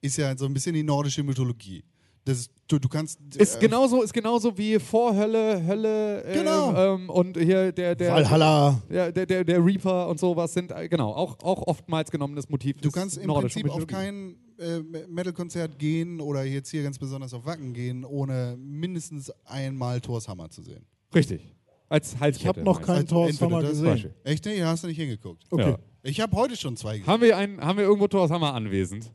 [0.00, 1.84] ist ja so ein bisschen die nordische Mythologie.
[2.24, 3.18] Das, du, du kannst.
[3.36, 6.94] ist, äh, genauso, ist genauso wie Vorhölle, Hölle äh, Genau.
[6.94, 8.82] ähm, und hier der, der, Valhalla.
[8.90, 12.80] ja, der, der, der Reaper und sowas sind, äh, genau, auch, auch oftmals genommenes Motiv.
[12.80, 17.46] Du kannst im Prinzip auf kein äh, Metal-Konzert gehen oder jetzt hier ganz besonders auf
[17.46, 20.84] Wacken gehen, ohne mindestens einmal Thors Hammer zu sehen.
[21.14, 21.40] Richtig.
[21.88, 22.42] Als Halskette.
[22.42, 23.84] Ich habe noch keinen Thor's Hammer gesehen.
[23.84, 24.14] Beispiel.
[24.22, 24.44] Echt?
[24.44, 25.42] Nee, hast du nicht hingeguckt.
[25.50, 25.70] Okay.
[25.70, 25.78] Ja.
[26.02, 27.06] Ich habe heute schon zwei gesehen.
[27.10, 29.12] Haben, wir ein, haben wir irgendwo Thor's Hammer anwesend?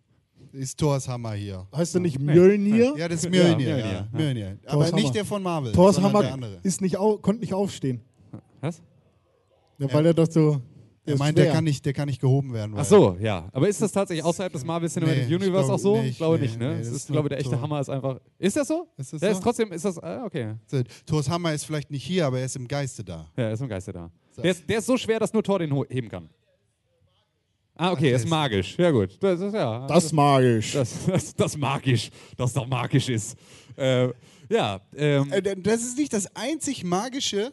[0.56, 1.68] Ist Thors Hammer hier.
[1.76, 2.94] Heißt der nicht Mjölnir?
[2.98, 3.58] Ja, das ist Ja, Mjölnir.
[3.76, 4.08] Mjölnir, Ja.
[4.12, 4.58] Mjölnir.
[4.66, 4.96] Aber Hammer.
[4.96, 6.60] nicht der von Marvel, Thor's Hammer andere.
[6.64, 8.02] ist nicht au konnte nicht aufstehen.
[8.62, 8.82] Was?
[9.80, 10.62] Ja, weil er doch so.
[11.08, 12.74] Er meint, der kann, nicht, der kann nicht gehoben werden.
[12.76, 13.48] Ach so, ja.
[13.52, 15.98] Aber ist das tatsächlich außerhalb des Marvel Cinematic Nee, Universe glaube auch so?
[15.98, 16.76] nicht, ich glaube nee, nicht, ne?
[16.76, 17.62] nee, ist, glaube der echte.
[17.62, 18.20] Hammer ist einfach.
[18.40, 18.88] Ist das so?
[18.98, 19.38] Ist das der so?
[19.38, 20.00] ist trotzdem, ist das.
[20.00, 20.56] Ah, okay.
[21.06, 23.28] Thors Hammer ist vielleicht nicht hier, aber er ist im Geiste da.
[23.38, 24.10] Ja, er ist im Geiste da.
[24.32, 24.42] So.
[24.42, 26.28] Der, ist, der ist so schwer, dass nur Thor den heben kann.
[27.78, 28.76] Ah, okay, er ist ist- magisch.
[28.78, 29.18] Ja, gut.
[29.20, 29.86] Das ist ja.
[29.88, 30.72] Das mag ich.
[30.72, 32.10] das, das, das magisch.
[32.38, 33.38] Dass doch magisch ist.
[33.76, 34.10] Äh,
[34.50, 37.52] ja, ähm, Äh, Das ist nicht das einzig magische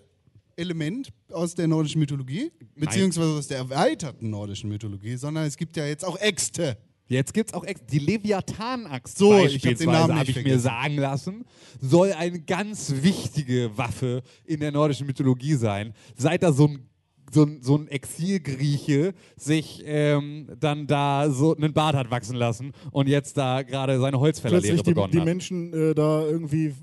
[0.56, 5.86] Element aus der nordischen Mythologie, beziehungsweise aus der erweiterten nordischen Mythologie, sondern es gibt ja
[5.86, 6.76] jetzt auch Äxte.
[7.08, 10.42] Jetzt gibt es auch ex die Leviathan-Axt So, ich hab beispielsweise, habe nicht ich mir
[10.42, 10.60] vergessen.
[10.62, 11.44] sagen lassen,
[11.80, 15.92] soll eine ganz wichtige Waffe in der nordischen Mythologie sein.
[16.16, 16.88] Seit da so ein
[17.32, 22.72] so ein, so ein Exilgrieche sich ähm, dann da so einen Bart hat wachsen lassen
[22.90, 25.24] und jetzt da gerade seine Holzfällerlehre Plötzlich die, begonnen die hat.
[25.24, 26.74] Menschen äh, da irgendwie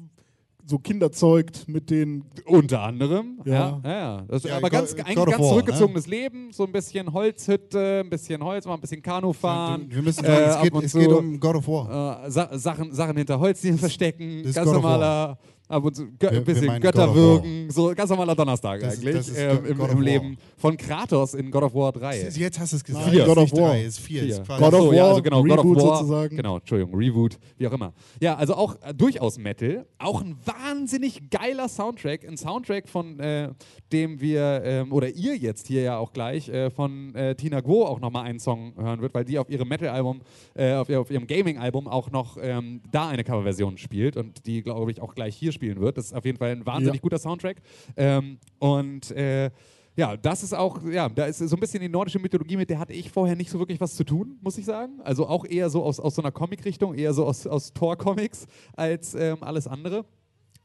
[0.70, 2.26] so Kinder zeugt mit den.
[2.45, 3.80] Unter anderem, ja.
[3.84, 3.89] Ja.
[3.89, 4.24] ja.
[4.28, 8.43] Das, Ja, aber ganz, eigentlich ganz War, zurückgezogenes Leben, so ein bisschen Holzhütte, ein bisschen
[8.43, 9.88] Holz, mal ein bisschen Kanu fahren.
[9.89, 12.26] Wir müssen äh, sagen, es, ab geht, es zu, geht um God of War.
[12.26, 15.39] äh, Sa Sachen, Sachen hinter Holzdielen verstecken, ist ganz normaler,
[15.70, 17.15] ab und zu Gö Wir- wir ein bisschen Götter War.
[17.15, 20.01] wirken, so ganz normaler Donnerstag Das ist- eigentlich das ist ähm, God- im, im War.
[20.01, 22.30] Leben von Kratos in God of War 3.
[22.36, 23.09] Jetzt hast du es gesagt.
[23.09, 23.22] Vier.
[23.22, 23.78] Ist God of War.
[23.78, 24.22] ist vier.
[24.24, 24.30] Vier.
[24.34, 26.36] Es ist quasi- God of so, ja, War, also genau, God of Reboot War, sozusagen.
[26.36, 27.93] Genau, Entschuldigung, Reboot, wie auch immer.
[28.20, 33.49] Ja, also auch äh, durchaus Metal, auch ein wahnsinnig geiler Soundtrack, ein Soundtrack von äh,
[33.91, 37.86] dem wir ähm, oder ihr jetzt hier ja auch gleich äh, von äh, Tina Guo
[37.86, 40.22] auch nochmal einen Song hören wird, weil die auf ihrem Metal-Album,
[40.55, 44.91] äh, auf, auf ihrem Gaming-Album auch noch ähm, da eine Coverversion spielt und die glaube
[44.91, 45.97] ich auch gleich hier spielen wird.
[45.97, 47.01] Das ist auf jeden Fall ein wahnsinnig Ja.
[47.01, 47.57] guter Soundtrack
[47.97, 49.51] ähm, und äh,
[49.97, 52.80] ja, das ist auch, ja, da ist so ein bisschen die nordische Mythologie, mit der
[52.80, 55.01] hatte ich vorher nicht so wirklich was zu tun, muss ich sagen.
[55.03, 58.47] Also auch eher so aus, aus so einer Comic-Richtung, eher so aus, aus Thor-Comics
[58.78, 60.05] als ähm, alles andere.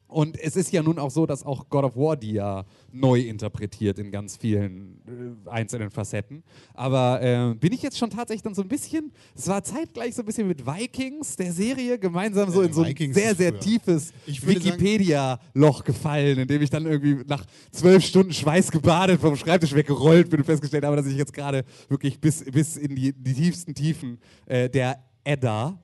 [0.06, 3.20] Und es ist ja nun auch so, dass auch God of War die ja neu
[3.20, 5.00] interpretiert in ganz vielen
[5.46, 6.44] äh, einzelnen Facetten.
[6.74, 10.22] Aber äh, bin ich jetzt schon tatsächlich dann so ein bisschen, es war zeitgleich so
[10.22, 13.38] ein bisschen mit Vikings, der Serie, gemeinsam so Äh, in so ein Vikings sehr, ist
[13.38, 13.60] sehr früher.
[13.60, 19.74] tiefes Wikipedia-Loch gefallen, in dem ich dann irgendwie nach zwölf Stunden Schweiß gebadet vom Schreibtisch
[19.74, 23.34] weggerollt bin und festgestellt habe, dass ich jetzt gerade wirklich bis, bis in die, die
[23.34, 25.82] tiefsten Tiefen äh, der Edda,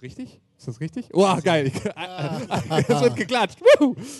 [0.00, 0.40] richtig?
[0.58, 1.08] Ist das richtig?
[1.12, 1.66] Oh, geil.
[1.70, 3.58] es wird geklatscht.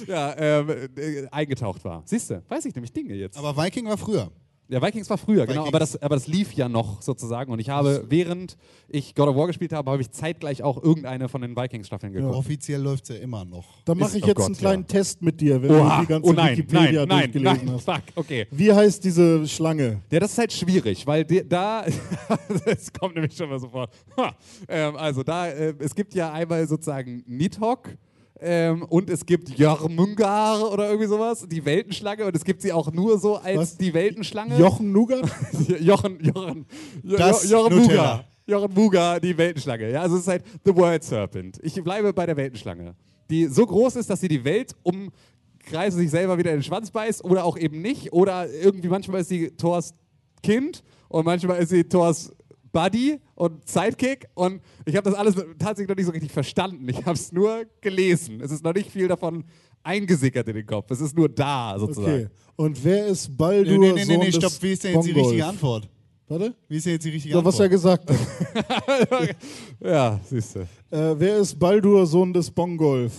[0.06, 2.02] Ja, ähm, äh, eingetaucht war.
[2.04, 3.38] Siehst du, weiß ich nämlich Dinge jetzt.
[3.38, 4.30] Aber Viking war früher.
[4.68, 5.68] Ja, Vikings war früher, genau, Vikings.
[5.68, 7.52] aber das, aber das lief ja noch sozusagen.
[7.52, 8.56] Und ich habe, während
[8.88, 12.34] ich God of War gespielt habe, habe ich zeitgleich auch irgendeine von den Vikings-Staffeln geguckt.
[12.34, 13.82] Offiziell läuft es ja immer noch.
[13.84, 14.88] Dann mache ich oh jetzt Gott, einen kleinen ja.
[14.88, 15.96] Test mit dir, wenn Oha.
[15.96, 17.84] du die ganze oh nein, Wikipedia nein, nein, durchgelesen nein, hast.
[17.84, 18.46] fuck, okay.
[18.50, 20.02] Wie heißt diese Schlange?
[20.10, 21.84] Ja, das ist halt schwierig, weil die, da,
[22.66, 23.90] es kommt nämlich schon mal sofort.
[24.16, 24.34] Ha.
[24.68, 27.96] Ähm, also da, äh, es gibt ja einmal sozusagen Nidhogg
[28.40, 32.92] ähm, und es gibt Jormungar oder irgendwie sowas, die Weltenschlange und es gibt sie auch
[32.92, 33.76] nur so als Was?
[33.78, 34.58] die Weltenschlange.
[34.58, 35.28] Jochen Nougat?
[35.80, 36.66] Jochen, Jochen,
[37.02, 37.78] Jo- Das Jo- Jochen.
[37.82, 38.24] Muga.
[38.46, 39.90] Jochen Muga, die Weltenschlange.
[39.90, 41.58] Ja, also es ist halt The World Serpent.
[41.62, 42.94] Ich bleibe bei der Weltenschlange,
[43.30, 46.90] die so groß ist, dass sie die Welt umkreise, sich selber wieder in den Schwanz
[46.90, 48.12] beißt oder auch eben nicht.
[48.12, 49.94] Oder irgendwie manchmal ist sie Thors
[50.42, 52.30] Kind und manchmal ist sie Thors
[52.76, 56.86] Buddy und Sidekick und ich habe das alles tatsächlich noch nicht so richtig verstanden.
[56.90, 58.42] Ich habe es nur gelesen.
[58.42, 59.44] Es ist noch nicht viel davon
[59.82, 60.90] eingesickert in den Kopf.
[60.90, 62.26] Es ist nur da sozusagen.
[62.26, 62.28] Okay.
[62.56, 63.78] Und wer ist Baldur?
[63.78, 64.52] Nee, nee, nee, nee, Sohn nee des stopp.
[64.62, 65.88] Wie ist denn jetzt die richtige Antwort?
[66.28, 66.54] Warte?
[66.68, 68.06] Wie ist denn jetzt die richtige Ja, was er Antwort?
[68.06, 69.36] gesagt hat.
[69.80, 70.60] Ja, siehst du.
[70.60, 73.12] äh, wer ist Baldur, Sohn des Bongolf?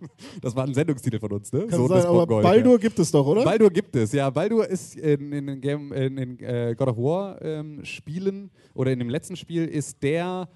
[0.40, 1.66] Das war ein Sendungstitel von uns, ne?
[1.66, 2.78] Kann Sohn sein, des aber Baldur ja.
[2.78, 3.44] gibt es doch, oder?
[3.44, 4.30] Baldur gibt es, ja.
[4.30, 8.92] Baldur ist in, in den Game, in den äh, God of War ähm, Spielen oder
[8.92, 10.48] in dem letzten Spiel ist der.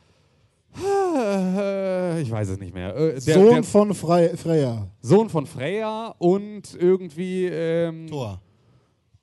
[0.75, 2.95] Äh, ich weiß es nicht mehr.
[2.97, 4.89] Äh, der, Sohn der von Frey Freya.
[5.01, 7.47] Sohn von Freya und irgendwie.
[7.47, 8.41] Ähm, Thor.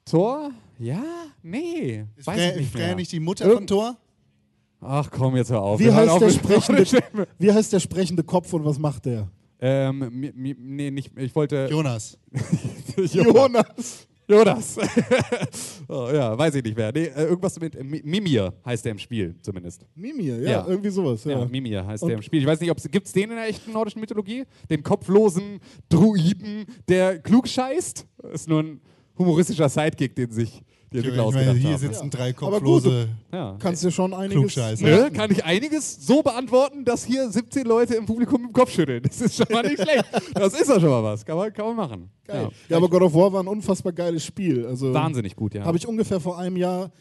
[0.05, 0.51] Thor?
[0.77, 1.03] Ja?
[1.41, 2.05] Nee.
[2.15, 2.95] Ist weiß Freya ich nicht Freya mehr.
[2.95, 3.97] nicht die Mutter Irgend- von Thor?
[4.81, 5.79] Ach komm, jetzt hör auf.
[5.79, 6.85] Wie heißt, auf der sprechende,
[7.37, 9.27] wie heißt der sprechende Kopf und was macht der?
[9.61, 11.11] Ähm, mi, mi, nee, nicht.
[11.17, 11.67] Ich wollte.
[11.71, 12.17] Jonas.
[12.97, 14.07] Jonas.
[14.27, 14.77] Jonas.
[15.87, 16.91] oh, ja, weiß ich nicht mehr.
[16.93, 19.87] Nee, äh, irgendwas mit äh, Mi- Mimir heißt der im Spiel zumindest.
[19.95, 20.65] Mimir, ja, Ja.
[20.67, 21.23] irgendwie sowas.
[21.23, 21.39] Ja.
[21.39, 22.41] Ja, Mimir heißt Und- der im Spiel.
[22.41, 24.43] Ich weiß nicht, gibt es den in der echten nordischen Mythologie?
[24.69, 28.05] Den kopflosen Druiden, der klug scheißt?
[28.31, 28.81] Ist nur ein
[29.17, 31.77] humoristischer Sidekick, den sich die Ich Entwickler meine, ausgedacht hier haben.
[31.79, 33.09] sitzen drei Aber gut, kopflose.
[33.31, 33.55] Ja.
[33.59, 34.81] Kannst du schon einiges.
[34.81, 35.11] Ne?
[35.13, 39.03] Kann ich einiges so beantworten, dass hier 17 Leute im Publikum im Kopf schütteln.
[39.03, 40.05] Das ist schon mal nicht schlecht.
[40.33, 41.25] Das ist doch schon mal was.
[41.25, 42.09] Kann man, kann man machen.
[42.25, 42.49] Geil.
[42.67, 44.65] Ja, aber God of War war ein unfassbar geiles Spiel.
[44.65, 45.63] Also Wahnsinnig gut, ja.
[45.63, 46.91] Habe ich ungefähr vor einem Jahr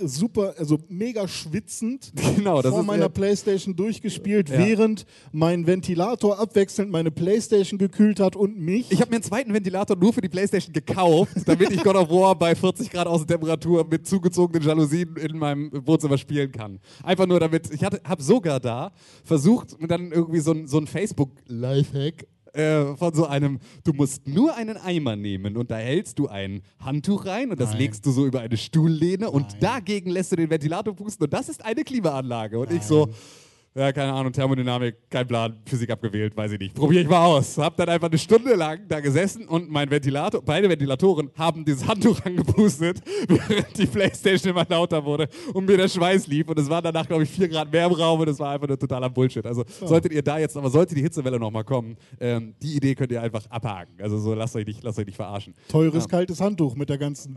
[0.00, 4.58] super, also mega schwitzend Genau, das vor meiner ja- Playstation durchgespielt, Ja.
[4.58, 8.90] während mein Ventilator abwechselnd meine Playstation gekühlt hat und mich.
[8.90, 12.10] Ich habe mir einen zweiten Ventilator nur für die Playstation gekauft, damit ich God of
[12.10, 16.78] War bei 40 Grad Außentemperatur mit zugezogenen Jalousien in meinem Wohnzimmer spielen kann.
[17.02, 18.92] Einfach nur damit, ich habe sogar da
[19.24, 22.26] versucht, mir dann irgendwie so ein, so ein Facebook-Lifehack
[22.56, 26.62] äh, von so einem, du musst nur einen Eimer nehmen und da hältst du ein
[26.80, 27.78] Handtuch rein und das Nein.
[27.80, 31.48] legst du so über eine Stuhllehne und dagegen lässt du den Ventilator pusten und das
[31.48, 32.58] ist eine Klimaanlage.
[32.58, 33.10] Und ich so,
[33.76, 36.74] ja, keine Ahnung, Thermodynamik, kein Plan, Physik abgewählt, weiß ich nicht.
[36.74, 37.58] Probiere ich mal aus.
[37.58, 41.86] Hab dann einfach eine Stunde lang da gesessen und mein Ventilator, beide Ventilatoren haben dieses
[41.86, 46.48] Handtuch angepustet, während die Playstation immer lauter wurde und mir der Schweiß lief.
[46.48, 48.66] Und es waren danach, glaube ich, vier Grad mehr im Raum und es war einfach
[48.68, 49.44] nur totaler Bullshit.
[49.44, 53.12] Also solltet ihr da jetzt, aber sollte die Hitzewelle nochmal kommen, ähm, die Idee könnt
[53.12, 54.00] ihr einfach abhaken.
[54.00, 55.54] Also so, lasst euch nicht, lasst euch nicht verarschen.
[55.68, 56.08] Teures Ja.
[56.08, 57.36] kaltes Handtuch mit der ganzen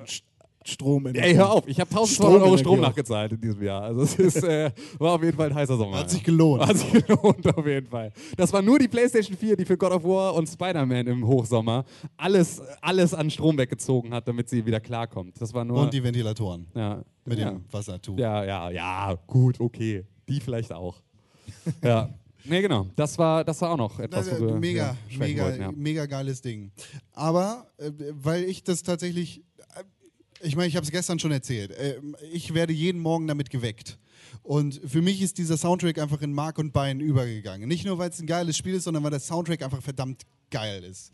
[0.66, 1.06] St Strom.
[1.08, 3.84] Ey, hör auf, ich habe 1200 Euro Strom nachgezahlt in diesem Jahr.
[3.84, 6.00] Also es ist, äh, war auf jeden Fall ein heißer Sommer.
[6.00, 6.66] Hat sich gelohnt.
[6.66, 8.12] Hat sich gelohnt, auf jeden Fall.
[8.38, 11.86] Das war nur die PlayStation 4, die für God of War und Spider-Man im Hochsommer
[12.18, 15.40] alles, alles an Strom weggezogen hat, damit sie wieder klarkommt.
[15.40, 15.82] Das war nur.
[15.82, 17.52] Und die Ventilatoren ja, mit ja.
[17.52, 18.18] dem Wassertuch.
[18.18, 20.06] Ja, ja, ja, gut, okay.
[20.28, 21.02] Die vielleicht auch.
[21.84, 22.10] ja.
[22.46, 22.88] Nee, genau.
[22.96, 25.72] Das war, das war auch noch etwas, Das, wo wir mega, mega, wollten, ja.
[25.72, 26.72] mega geiles Ding.
[27.14, 29.44] Aber äh, weil ich das tatsächlich,
[30.42, 32.00] ich meine, ich habe es gestern schon erzählt, äh,
[32.32, 33.98] ich werde jeden Morgen damit geweckt.
[34.44, 37.68] Und für mich ist dieser Soundtrack einfach in Mark und Bein übergegangen.
[37.68, 40.84] Nicht nur, weil es ein geiles Spiel ist, sondern weil der Soundtrack einfach verdammt geil
[40.84, 41.12] ist.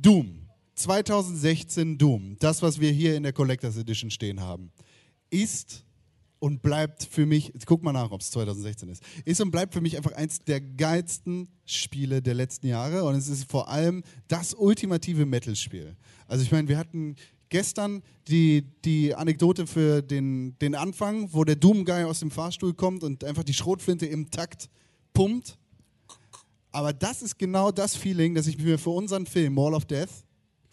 [0.00, 0.46] Doom.
[0.74, 2.36] 2016 Doom.
[2.38, 4.72] Das, was wir hier in der Collectors Edition stehen haben,
[5.30, 5.84] ist
[6.38, 9.82] und bleibt für mich, guck mal nach, ob es 2016 ist, ist und bleibt für
[9.82, 14.54] mich einfach eins der geilsten Spiele der letzten Jahre und es ist vor allem das
[14.54, 15.96] ultimative Metal-Spiel.
[16.26, 17.16] Also ich meine, wir hatten
[17.50, 23.04] gestern die, die Anekdote für den, den Anfang, wo der Doom-Guy aus dem Fahrstuhl kommt
[23.04, 24.70] und einfach die Schrotflinte im Takt
[25.12, 25.58] pumpt.
[26.72, 30.08] Aber das ist genau das Feeling, das ich mir für unseren Film Wall of Death,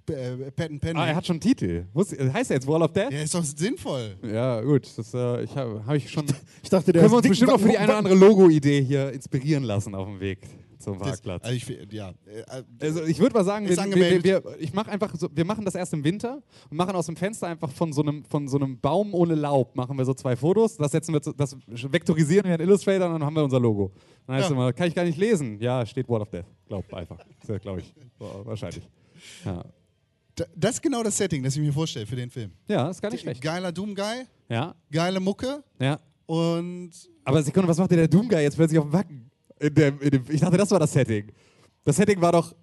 [0.10, 1.86] äh, Pat and Penny, Ah, er hat schon einen Titel.
[1.96, 3.12] Heißt er jetzt Wall of Death?
[3.12, 4.16] ja, ist doch sinnvoll.
[4.24, 4.88] Ja, gut.
[4.96, 6.26] Das äh, ich habe hab ich schon.
[6.64, 9.12] Ich dachte, der Können wir uns bestimmt auch für die eine oder andere Logo-Idee hier
[9.12, 10.40] inspirieren lassen auf dem Weg.
[10.80, 11.44] Zum Das, Parkplatz.
[11.44, 15.14] also ich, ja, äh, Also ich würde mal sagen, wir, wir, wir, ich mache einfach
[15.18, 18.02] so, wir machen das erst im Winter und machen aus dem Fenster einfach von so
[18.02, 20.78] einem, von so einem Baum ohne Laub machen wir so zwei Fotos.
[20.78, 23.92] Das setzen wir, zu, das vektorisieren wir in Illustrator und dann haben wir unser Logo.
[24.26, 24.56] Dann heißt Ja.
[24.56, 25.60] immer, kann ich gar nicht lesen.
[25.60, 26.46] Ja, steht Word of Death.
[26.68, 27.18] Glaub einfach.
[27.62, 27.94] Glaube ich.
[28.20, 28.88] Wa- Wahrscheinlich.
[29.46, 29.64] Ja.
[30.36, 32.52] da- das ist genau das Setting, das ich mir vorstelle für den Film.
[32.68, 33.42] ja, ist gar nicht schlecht.
[33.42, 36.00] Geiler Doom-Guy, Ja, geile Mucke ja.
[36.28, 36.92] und
[37.24, 39.27] Aber Sekunde, was macht denn der Doom-Guy jetzt plötzlich auf dem Wacken?
[39.60, 41.32] In dem, in dem, ich dachte, das war das Setting.
[41.84, 42.54] Das Setting war doch.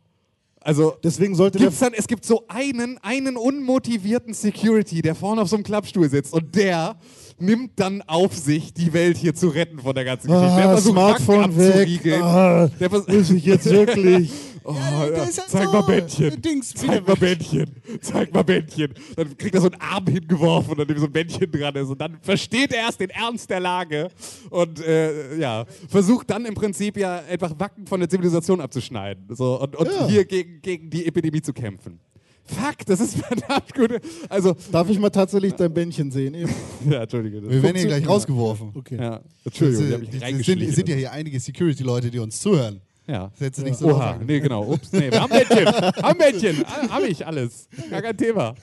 [0.61, 5.43] Also, Deswegen sollte der gibt's dann, es gibt so einen, einen unmotivierten Security, der vorne
[5.43, 6.97] auf so einem Klappstuhl sitzt und der
[7.39, 10.57] nimmt dann auf sich, die Welt hier zu retten von der ganzen Geschichte.
[10.57, 12.13] der ah, versucht, Smartphone Wacken weg.
[12.15, 14.31] Ah, Der muss ich jetzt wirklich.
[14.67, 15.21] Oh, Ja, ja.
[15.21, 16.41] halt Zeig so, mal Bändchen.
[16.41, 17.15] Dings, Zeig mal.
[17.17, 17.71] Bändchen.
[18.01, 18.95] Zeig mal Bändchen.
[19.15, 21.89] Dann kriegt er so einen Arm hingeworfen, an dem so ein Bändchen dran ist.
[21.91, 24.09] Und dann versteht er erst den Ernst der Lage
[24.51, 29.25] und äh, ja, versucht dann im Prinzip ja einfach Wacken von der Zivilisation abzuschneiden.
[29.37, 30.09] So, und und Ja.
[30.09, 32.01] hier gegen, gegen die Epidemie zu kämpfen.
[32.47, 34.01] Fuck, das ist verdammt gut.
[34.29, 36.35] Also, Darf ich mal tatsächlich dein Bändchen sehen?
[36.35, 36.53] Eben.
[36.91, 37.43] ja, Entschuldige.
[37.49, 38.71] Wir werden hier gleich rausgeworfen.
[38.75, 38.97] Okay.
[38.99, 40.67] Ja, Das, Entschuldigung, die äh, die- das reingeschlichen.
[40.67, 42.81] sind, sind ja hier einige Security-Leute, die uns zuhören.
[43.07, 43.29] Ja.
[43.29, 44.65] Das hättest du nicht so Oha, nee, genau.
[44.73, 45.67] Ups, nee, wir haben Bändchen.
[45.67, 46.65] haben Bändchen.
[46.67, 47.69] Ah, Hab ich alles.
[47.91, 48.55] Gar kein Thema.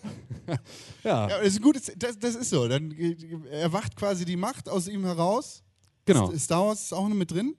[1.03, 2.67] ja, Ja, das ist gut, das, das ist so.
[2.67, 2.91] Dann
[3.51, 5.63] erwacht quasi die Macht aus ihm heraus.
[6.05, 6.31] genau.
[6.37, 7.55] Star Wars ist auch noch mit drin.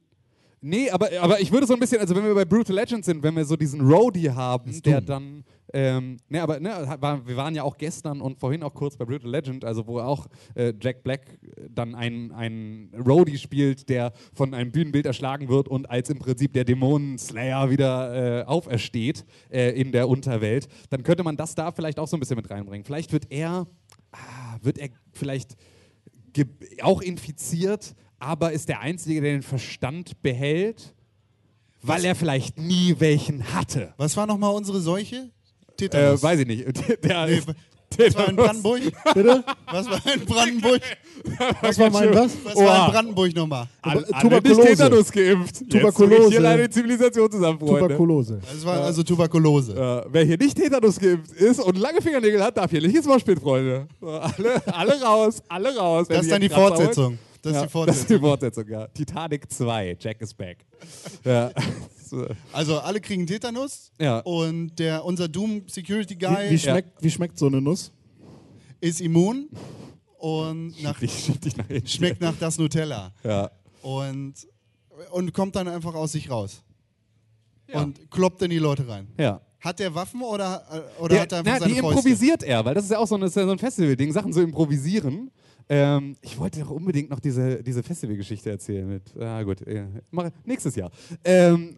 [0.65, 3.21] Nee, aber, aber ich würde so ein bisschen, also wenn wir bei Brutal Legends sind,
[3.25, 5.43] wenn wir so diesen Roadie haben, der dann,
[5.73, 9.05] ähm, ne, aber ne, war, wir waren ja auch gestern und vorhin auch kurz bei
[9.05, 11.39] Brutal Legend, also wo auch äh, Jack Black
[11.71, 16.53] dann einen, einen Roadie spielt, der von einem Bühnenbild erschlagen wird und als im Prinzip
[16.53, 21.99] der Dämonenslayer wieder äh, aufersteht äh, in der Unterwelt, dann könnte man das da vielleicht
[21.99, 22.85] auch so ein bisschen mit reinbringen.
[22.85, 23.67] Vielleicht wird er,
[24.13, 25.57] ah, wird er vielleicht
[26.83, 30.95] auch infiziert, aber ist der Einzige, der den Verstand behält,
[31.83, 33.95] weil er vielleicht nie welchen hatte.
[33.97, 35.31] Was war nochmal unsere Seuche?
[35.73, 36.23] Äh, Tetanus.
[36.23, 36.67] weiß ich nicht.
[37.05, 37.43] Der,
[37.99, 38.81] Nee, was war in Brandenburg?
[39.15, 39.45] Bitte?
[39.71, 40.81] Was war in Brandenburg?
[41.61, 42.33] Was war mein was?
[42.43, 42.65] Was Oha.
[42.67, 43.67] war in Brandenburg nochmal?
[43.83, 44.63] Alle, äh, alle nicht Tuberkulose.
[44.69, 45.61] Tetanus geimpft.
[45.61, 46.17] Jetzt Tuberkulose.
[46.17, 47.81] bricht hier leider die Zivilisation zusammen, Freunde.
[47.81, 48.41] Tuberkulose.
[48.41, 49.73] Das war also Tuberkulose.
[49.75, 53.07] Äh, wer hier nicht Tetanus geimpft ist und lange Fingernägel hat, darf hier nicht ins
[53.07, 53.87] Moshpit, Freunde.
[54.01, 56.09] Alle, alle raus, alle raus.
[56.09, 56.49] Das ist dann die.
[56.49, 57.19] Fortsetzung.
[57.43, 57.87] Das ist ja, die Fortsetzung.
[57.87, 58.87] Das ist die Fortsetzung, ja.
[58.89, 60.59] Titanic 2, Jack is back.
[61.25, 61.51] ja.
[62.13, 62.27] So.
[62.53, 64.19] Also alle kriegen Tetanus Ja.
[64.21, 67.91] und der, unser Doom Security Guy Wie, wie, schmeckt, wie schmeckt so eine Nuss?
[68.83, 69.49] ist immun
[70.19, 73.51] und nach, nach schmeckt nach das Nutella Ja.
[73.81, 74.35] und,
[75.13, 76.63] und kommt dann einfach aus sich raus
[77.69, 77.81] Ja.
[77.83, 79.09] und kloppt in die Leute rein.
[79.19, 79.41] ja.
[79.61, 81.97] Hat der Waffen oder, äh, oder Der, hat er einfach na, seine die Fäuste?
[82.01, 84.41] improvisiert er, weil das ist ja auch so, eine, ja so ein Festival-Ding, Sachen zu
[84.41, 85.31] improvisieren.
[85.69, 90.31] Ähm, ich wollte doch unbedingt noch diese, diese Festival-Geschichte erzählen mit, ah gut, äh, mach,
[90.45, 90.91] nächstes Jahr.
[91.25, 91.77] Ähm,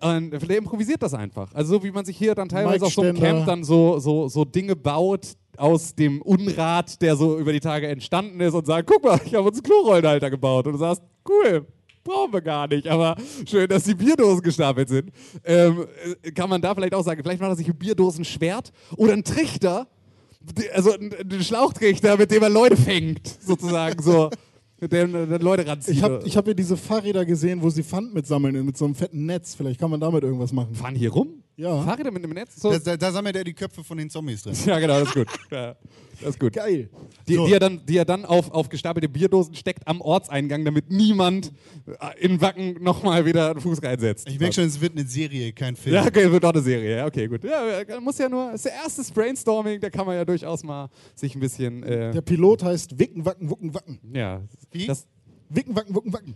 [0.00, 1.54] und der improvisiert das einfach.
[1.54, 3.18] Also so wie man sich hier dann teilweise auf so einem.
[3.18, 7.88] Camp dann so, so, so Dinge baut aus dem Unrat, der so über die Tage
[7.88, 10.66] entstanden ist und sagt, guck mal, ich habe uns einen Klorollenhalter gebaut.
[10.66, 11.66] Und du sagst, cool,
[12.04, 13.16] brauchen wir gar nicht, aber
[13.46, 15.10] schön, dass die Bierdosen gestapelt sind.
[15.44, 15.86] Ähm,
[16.22, 19.24] äh, kann man da vielleicht auch sagen, vielleicht macht er sich ein Bierdosenschwert oder ein
[19.24, 19.86] Trichter,
[20.74, 24.30] also ein Schlauchtrichter, mit dem er Leute fängt, sozusagen, so,
[24.80, 25.94] mit dem er Leute ranzieht.
[25.94, 28.94] Ich habe ich hab hier diese Fahrräder gesehen, wo sie Pfand mitsammeln mit so einem
[28.94, 29.54] fetten Netz.
[29.54, 30.74] Vielleicht kann man damit irgendwas machen.
[30.74, 31.42] Fahren hier rum?
[31.58, 31.82] Ja.
[31.82, 32.56] Fahrräder mit einem Netz?
[32.56, 32.70] So?
[32.70, 34.54] Da, da, da sammelt er die Köpfe von den Zombies drin.
[34.66, 35.26] ja, genau, das ist gut.
[35.50, 35.74] Ja,
[36.20, 36.52] das ist gut.
[36.52, 36.90] Geil.
[37.26, 37.46] Die, So.
[37.46, 41.52] die er dann, die er dann auf, auf gestapelte Bierdosen steckt am Ortseingang, damit niemand
[41.86, 44.28] äh, in Wacken nochmal wieder einen Fuß reinsetzt.
[44.28, 45.94] Ich merke schon, es wird eine Serie, kein Film.
[45.94, 46.98] Ja, okay, wird auch eine Serie.
[46.98, 47.42] Ja, okay, gut.
[47.42, 50.90] Ja, äh, muss ja nur, ist der erste Brainstorming, da kann man ja durchaus mal
[51.14, 53.98] sich ein bisschen, äh, Der Pilot heißt Wicken, Wacken, Wucken, Wacken.
[54.12, 54.42] ja.
[54.72, 54.86] Wie?
[54.86, 55.06] Das,
[55.48, 56.34] Wicken, Wacken, Wucken, Wacken.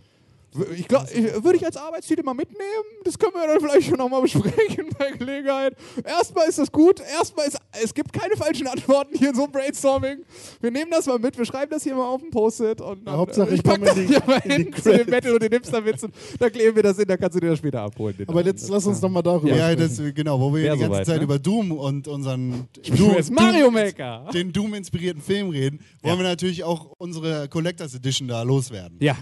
[0.75, 1.07] Ich glaube,
[1.43, 2.61] würde ich als Arbeitstitel mal mitnehmen.
[3.05, 5.75] Das können wir dann vielleicht schon nochmal besprechen bei Gelegenheit.
[6.03, 6.99] Erstmal ist das gut.
[6.99, 10.19] Erstmal ist, es gibt keine falschen Antworten hier in so einem Brainstorming.
[10.59, 13.15] Wir nehmen das mal mit, wir schreiben das hier mal auf dem Post-it und dann,
[13.17, 15.09] Hauptsache, äh, ich ich pack komme das die- hier mal hin zu den.
[15.09, 16.11] Metal und den Hipster-Witzen.
[16.39, 18.15] Da kleben wir das hin, da kannst du dir das später abholen.
[18.27, 18.47] Aber Namen.
[18.47, 20.05] jetzt lass uns doch mal darüber Ja, sprechen.
[20.05, 21.23] das, genau, wo wir Wär die ganze soweit, Zeit ne?
[21.23, 24.27] über Doom und unseren Doom, Mario Maker.
[24.33, 26.19] den Doom-inspirierten Film reden, wollen Ja.
[26.19, 28.97] wir natürlich auch unsere Collectors Edition da loswerden.
[29.01, 29.15] Ja.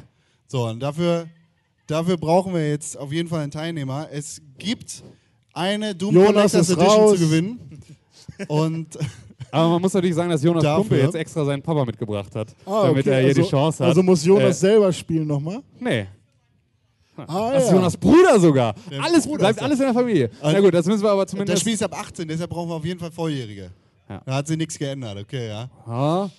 [0.51, 1.27] So, und dafür,
[1.87, 4.07] dafür brauchen wir jetzt auf jeden Fall einen Teilnehmer.
[4.11, 5.03] Es gibt
[5.53, 7.11] eine Doom Jonas Collectors Edition raus.
[7.13, 7.81] zu gewinnen.
[8.47, 8.97] Und
[9.51, 12.49] Aber man muss natürlich sagen, dass Jonas Dafür- Pumpe jetzt extra seinen Papa mitgebracht hat,
[12.65, 13.89] Ah, damit okay, er hier also, die Chance hat.
[13.89, 15.61] Also muss Jonas Äh, selber spielen nochmal?
[15.79, 16.05] nee.
[17.17, 17.75] Ah, Das ist ja.
[17.75, 18.73] Jonas Bruder sogar.
[19.01, 20.29] alles Bruder bleibt ist alles in der Familie.
[20.41, 21.61] Na Also- gut, das müssen wir aber das zumindest.
[21.61, 23.71] Spiel ist ab 18, deshalb brauchen wir auf jeden Fall Volljährige.
[24.07, 24.21] Ja.
[24.25, 25.69] Da hat sich nichts geändert, okay, ja.
[25.85, 26.29] Ja.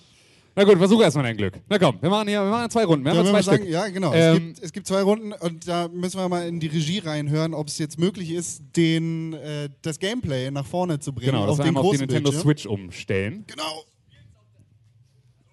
[0.60, 1.54] Na gut, versuch erstmal dein Glück.
[1.70, 3.02] Na komm, wir machen hier, wir machen zwei Runden.
[3.02, 3.60] Wir haben Ja, wenn zwei wir Stück.
[3.60, 4.12] sagen, ja, genau.
[4.12, 6.98] Ähm, es, gibt, es gibt zwei Runden und da müssen wir mal in die Regie
[6.98, 11.46] reinhören, ob es jetzt möglich ist, den, äh, das Gameplay nach vorne zu bringen Genau,
[11.46, 12.42] auf wir den einmal auf die Nintendo Bildschirm.
[12.42, 13.44] Switch umstellen.
[13.46, 13.84] Genau.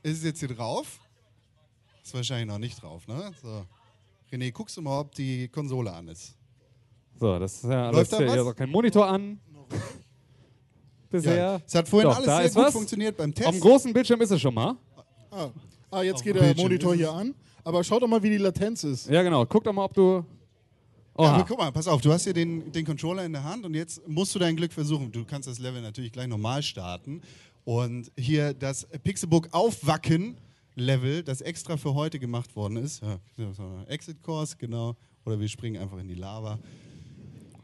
[0.04, 1.00] Ist es jetzt hier drauf?
[2.04, 3.32] Ist wahrscheinlich noch nicht drauf, ne?
[3.42, 3.66] So.
[4.34, 6.36] René, guckst du mal, ob die Konsole an ist.
[7.18, 8.56] So, das ist ja alles Läuft da hier, was?
[8.58, 9.40] kein Monitor an.
[11.10, 11.36] Bisher.
[11.38, 11.62] Ja.
[11.66, 12.74] Es hat vorhin Doch, alles sehr gut was.
[12.74, 13.54] funktioniert beim Auf Test.
[13.54, 14.76] dem großen Bildschirm ist es schon mal.
[15.32, 15.50] Ah,
[15.92, 17.36] ah jetzt geht der Monitor hier an.
[17.64, 19.10] Aber schau doch mal, wie die Latenz ist.
[19.10, 19.46] Ja, genau.
[19.46, 20.24] Guck doch mal, ob du.
[21.20, 21.34] Ja, Oha.
[21.34, 23.74] aber guck mal, pass auf, du hast hier den, den Controller in der Hand und
[23.74, 25.12] jetzt musst du dein Glück versuchen.
[25.12, 27.22] Du kannst das Level natürlich gleich normal starten.
[27.66, 30.38] Und hier das Pixelbook Aufwacken
[30.76, 33.02] Level, das extra für heute gemacht worden ist.
[33.02, 34.96] Ja, ein Exit Course, genau.
[35.26, 36.60] Oder wir springen einfach in die Lava.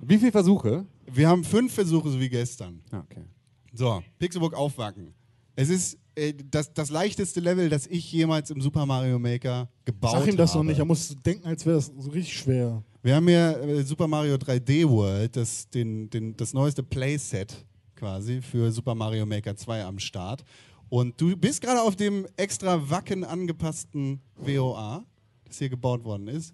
[0.02, 0.86] Wie viele Versuche?
[1.06, 2.82] Wir haben fünf Versuche, so wie gestern.
[2.92, 3.24] Ja, okay.
[3.72, 5.14] So, Pixelbook Aufwacken.
[5.56, 10.14] Es ist äh, das, das leichteste Level, das ich jemals im Super Mario Maker gebaut
[10.14, 10.26] habe.
[10.26, 10.80] Sag ihm das noch nicht.
[10.80, 12.84] Er muss denken, als wäre das so richtig schwer.
[13.02, 18.42] Wir haben hier äh, Super Mario 3D World, das, den, den, das neueste Playset quasi
[18.42, 20.44] für Super Mario Maker 2 am Start.
[20.90, 25.04] Und du bist gerade auf dem extra Wacken angepassten WOA,
[25.46, 26.54] das hier gebaut worden ist,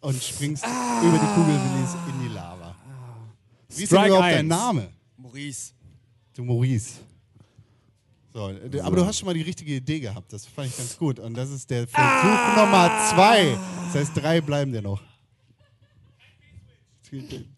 [0.00, 2.76] und springst über die Kugelrelease in die Lava.
[3.68, 4.46] Wie ist denn überhaupt dein.
[4.46, 4.90] Name?
[5.16, 5.72] Maurice.
[6.34, 7.00] Du Maurice.
[8.38, 10.96] So, d- aber du hast schon mal die richtige Idee gehabt, das fand ich ganz
[10.96, 11.18] gut.
[11.18, 13.58] Und das ist der Versuch Nummer zwei.
[13.86, 15.02] Das heißt, drei bleiben dir noch.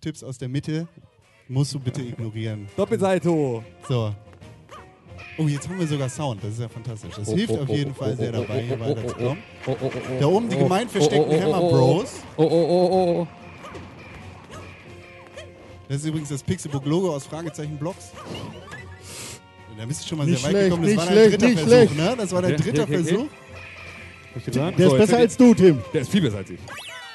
[0.01, 0.89] Tipps aus der Mitte
[1.49, 2.67] musst du bitte ignorieren.
[2.79, 3.63] Doppelsalto.
[3.87, 4.15] So.
[5.37, 7.15] Oh, jetzt haben wir sogar Sound, das ist ja fantastisch.
[7.15, 9.43] Das hilft auf jeden Fall sehr dabei, hier weiterzukommen.
[9.67, 10.19] Oh, oh, oh, oh.
[10.19, 11.99] Da oben die gemein versteckten Oh, oh, oh, Hammer oh, oh.
[11.99, 12.13] Bros.
[12.39, 13.29] Oh, oh, oh, oh.
[15.89, 18.13] Das ist übrigens das Pixelbook-Logo aus Fragezeichen Blocks.
[19.81, 20.95] Da bist du schon mal Nicht sehr weit schlecht, gekommen.
[20.95, 21.97] Das war dein dritter Versuch, schlecht.
[21.97, 22.15] ne?
[22.19, 23.05] Das war dein Okay, dritter okay, okay.
[23.05, 23.27] Versuch.
[24.55, 24.77] Dran?
[24.77, 25.79] Der So, ist besser als du, Tim.
[25.95, 26.59] Der ist viel besser als ich.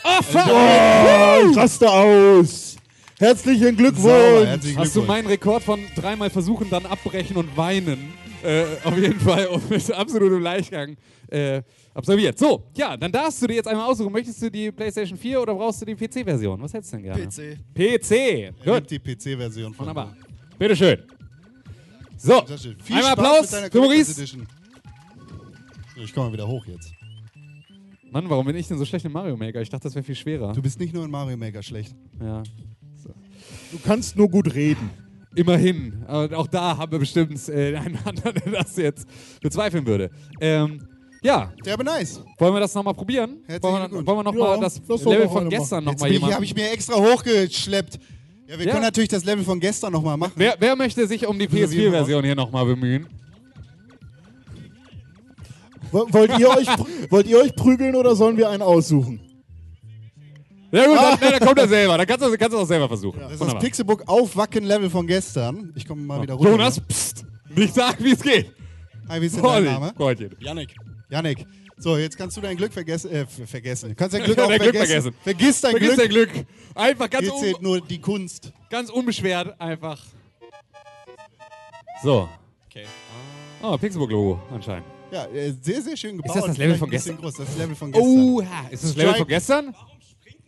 [0.04, 2.76] Oh, ich raste aus.
[3.20, 4.48] Herzlichen Sauber, Glückwunsch.
[4.48, 5.08] herzlichen Hast du Glückwunsch.
[5.08, 8.14] meinen Rekord von dreimal versuchen, dann abbrechen und weinen
[8.44, 10.98] äh, auf jeden Fall und mit absolutem Leichtgang
[11.30, 11.62] äh,
[11.94, 12.40] absolviert.
[12.40, 14.12] So, ja, dann darfst du dir jetzt einmal aussuchen.
[14.12, 16.60] Möchtest du die PlayStation 4 oder brauchst du die PC-Version?
[16.64, 17.28] Was hättest du denn gerne?
[17.28, 17.60] PC.
[17.76, 18.66] PC.
[18.66, 19.86] Gut, die PC-Version von.
[19.86, 20.16] wunderbar.
[20.58, 20.98] Bitteschön.
[22.26, 22.44] So.
[22.84, 24.26] Viel einmal Applaus für Maurice.
[24.26, 24.38] So,
[26.02, 26.92] Ich komme mal wieder hoch jetzt.
[28.12, 29.62] Mann, warum bin ich denn so schlecht im Mario Maker?
[29.62, 30.54] Ich dachte, das wäre viel schwerer.
[30.54, 31.94] Du bist nicht nur in Mario Maker schlecht.
[32.20, 32.44] Ja.
[33.72, 34.90] Du kannst nur gut reden.
[35.36, 36.04] Immerhin.
[36.08, 39.06] Aber auch da haben wir bestimmt äh, einen anderen, der das jetzt
[39.42, 40.10] bezweifeln würde.
[40.40, 40.88] Ähm,
[41.22, 42.22] ja, Der aber nice.
[42.38, 43.40] wollen wir das nochmal probieren?
[43.48, 46.14] Herzlichen Wollen wir, wollen wir nochmal Ja, das doch Level von gestern nochmal bin ich-
[46.14, 46.34] jemand...
[46.36, 48.00] habe ich mir extra hochgeschleppt.
[48.48, 48.72] Ja, wir Ja.
[48.74, 50.34] können natürlich das Level von gestern nochmal machen.
[50.36, 51.68] Wer, wer möchte sich um die So wie immer.
[51.72, 53.08] PS4-Version hier nochmal bemühen?
[55.92, 56.68] Wo- Wollt ihr, euch,
[57.10, 59.20] wollt ihr euch prügeln oder sollen wir einen aussuchen?
[60.72, 61.98] Ja gut, dann, dann kommt er selber.
[61.98, 63.20] Dann kannst du kannst du auch selber versuchen.
[63.20, 63.62] Das ist das Wunderbar.
[63.64, 65.72] Pixelbook Aufwacken-Level von gestern.
[65.76, 66.52] Ich komme mal wieder runter.
[66.52, 67.24] Jonas, psst,
[67.56, 68.52] nicht sagen, wie es geht.
[69.08, 69.94] Hi, wie ist denn dein Name?
[69.96, 70.32] Freundchen.
[70.40, 70.76] Yannick.
[71.10, 71.46] Janik.
[71.78, 73.12] So, jetzt kannst du dein Glück vergessen.
[73.12, 73.90] Äh, ver- vergessen.
[73.90, 75.14] Du kannst dein Glück auch Dein Glück vergessen.
[75.14, 75.16] vergessen.
[75.24, 76.00] Vergiss dein Vergiss Glück.
[76.00, 76.48] dein Glück.
[76.76, 78.52] Einfach ganz, Hier zählt nur die Kunst.
[78.70, 80.02] ganz unbeschwert, einfach.
[82.04, 82.30] So.
[82.70, 82.86] Okay.
[83.62, 84.86] Oh, Pixelbook-Logo anscheinend.
[85.12, 86.36] Ja, äh, sehr, sehr schön gebaut.
[86.36, 87.22] das das Level von ein bisschen gestern?
[87.22, 87.34] Groß.
[87.38, 88.10] Das ist das Level von gestern.
[88.10, 89.18] Oh, ist das Level Strike.
[89.20, 89.76] von gestern?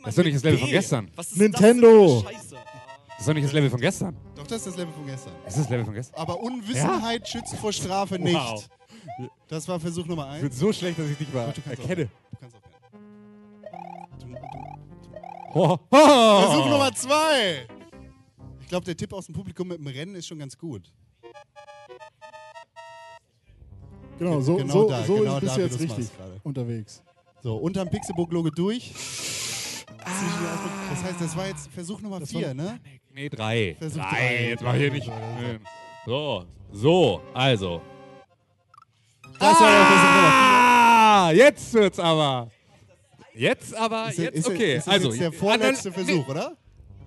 [0.04, 1.12] Das ist doch nicht das Level von gestern.
[1.16, 2.22] Was ist Nintendo.
[2.22, 2.34] Das?
[2.50, 4.18] Das ist doch nicht das Level von gestern.
[4.36, 5.34] Doch, das ist das Level von gestern.
[5.48, 6.20] Ist das das Level von gestern?
[6.22, 8.36] Aber Unwissenheit schützt vor Strafe nicht.
[8.36, 8.68] Wow.
[9.48, 10.60] Das war Versuch Nummer Ich bin eins.
[10.60, 12.06] so schlecht, dass ich nicht mal Du kannst erkenne.
[12.32, 12.56] Du kannst.
[14.20, 14.38] Du- du-
[15.54, 16.42] Oh, oh.
[16.42, 17.66] Versuch Nummer zwei.
[18.62, 20.92] Ich glaube, der Tipp aus dem Publikum mit dem Rennen ist schon ganz gut.
[24.20, 26.10] Genau, so, Genau so, da, so genau ist, bist da, du jetzt richtig
[26.44, 27.04] unterwegs.
[27.44, 28.92] So, unterm Pixelbook-Logo durch.
[30.90, 32.80] Das heißt, das war jetzt Versuch Nummer vier, ne?
[33.14, 33.76] Nee, drei.
[33.78, 34.10] Versuch drei.
[34.10, 34.50] drei.
[34.50, 35.12] Jetzt mach ich hier nicht.
[36.06, 37.82] So, so, also.
[39.40, 40.08] Das war der Versuch
[41.20, 42.50] Ah, jetzt wird's aber.
[43.34, 44.26] Jetzt aber, vier.
[44.26, 44.76] jetzt ist, okay.
[44.78, 46.52] Ist das also, jetzt der vorletzte anal- Versuch, oder?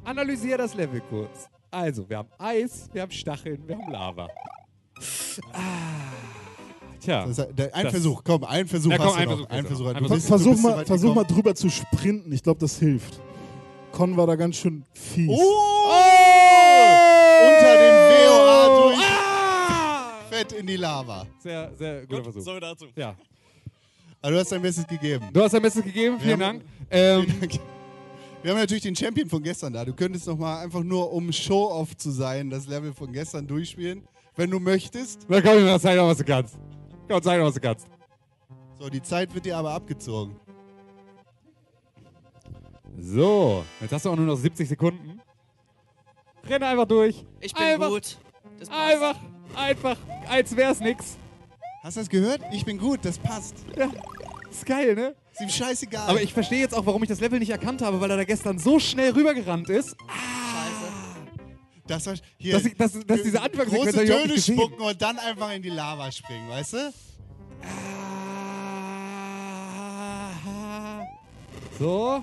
[0.04, 1.48] Analysier das Level kurz.
[1.70, 4.28] Also, wir haben Eis, wir haben Stacheln, wir haben Lava.
[5.52, 5.58] Ah,
[7.00, 7.26] tja.
[7.26, 9.36] Das ist, der, ein Das- Versuch, komm, ein Versuch Ja, komm, hast du ein noch.
[9.36, 9.84] Versuch ein du Versuch.
[9.84, 12.32] Du Ein bist- du Versuch bist so mal, versuch mal drüber zu sprinten.
[12.32, 13.20] Ich glaube, das hilft.
[13.92, 15.28] Con war da ganz schön fies.
[15.28, 15.40] Oh!
[17.42, 17.94] Unter dem
[18.28, 18.98] WOA durch.
[18.98, 20.10] Ah!
[20.40, 21.26] Fett in die Lava.
[21.38, 22.42] Sehr, sehr guter Gut, Versuch.
[22.52, 22.86] so dazu.
[22.96, 23.14] Ja.
[24.22, 25.28] Aber du hast dein Bestes gegeben.
[25.32, 26.46] Du hast dein Bestes gegeben, vielen Ja.
[26.46, 26.64] Dank.
[26.90, 27.26] Ähm,
[28.42, 29.84] Wir haben natürlich den Champion von gestern da.
[29.84, 34.02] Du könntest noch mal einfach nur, um Show-Off zu sein, das Level von gestern durchspielen,
[34.34, 35.26] wenn du möchtest.
[35.28, 36.56] na komm, Jonas, zeig doch, was du kannst.
[37.06, 37.86] Komm, zeig doch, was du kannst.
[38.78, 40.36] So, die Zeit wird dir aber abgezogen.
[42.98, 45.20] So, jetzt hast du auch nur noch 70 Sekunden.
[46.48, 47.26] Renn einfach durch.
[47.40, 48.16] Ich bin einfach, gut.
[48.58, 48.80] Das passt.
[48.94, 49.16] Einfach,
[49.56, 49.96] einfach,
[50.28, 51.16] als wär's nix.
[51.82, 52.42] Hast du das gehört?
[52.52, 53.54] Ich bin gut, das passt.
[53.76, 53.90] Ja,
[54.50, 55.14] ist geil, ne?
[55.32, 56.08] Ist ihm scheißegal.
[56.08, 58.24] Aber ich verstehe jetzt auch, warum ich das Level nicht erkannt habe, weil er da
[58.24, 60.92] gestern so schnell rübergerannt ist, Scheiße.
[61.86, 65.52] das war, hier, dass, ich, dass, dass diese Anfangssequenz große Töne spucken und dann einfach
[65.52, 66.92] in die Lava springen, weißt du?
[71.78, 72.22] So,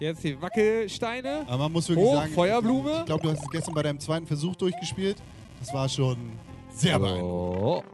[0.00, 1.44] jetzt die Wackelsteine.
[1.46, 3.00] Aber man muss wirklich Hoch, sagen, Feuerblume.
[3.00, 5.18] ich glaube, du hast es gestern bei deinem zweiten Versuch durchgespielt.
[5.62, 6.16] Das war schon
[6.74, 7.84] sehr beeindruckend.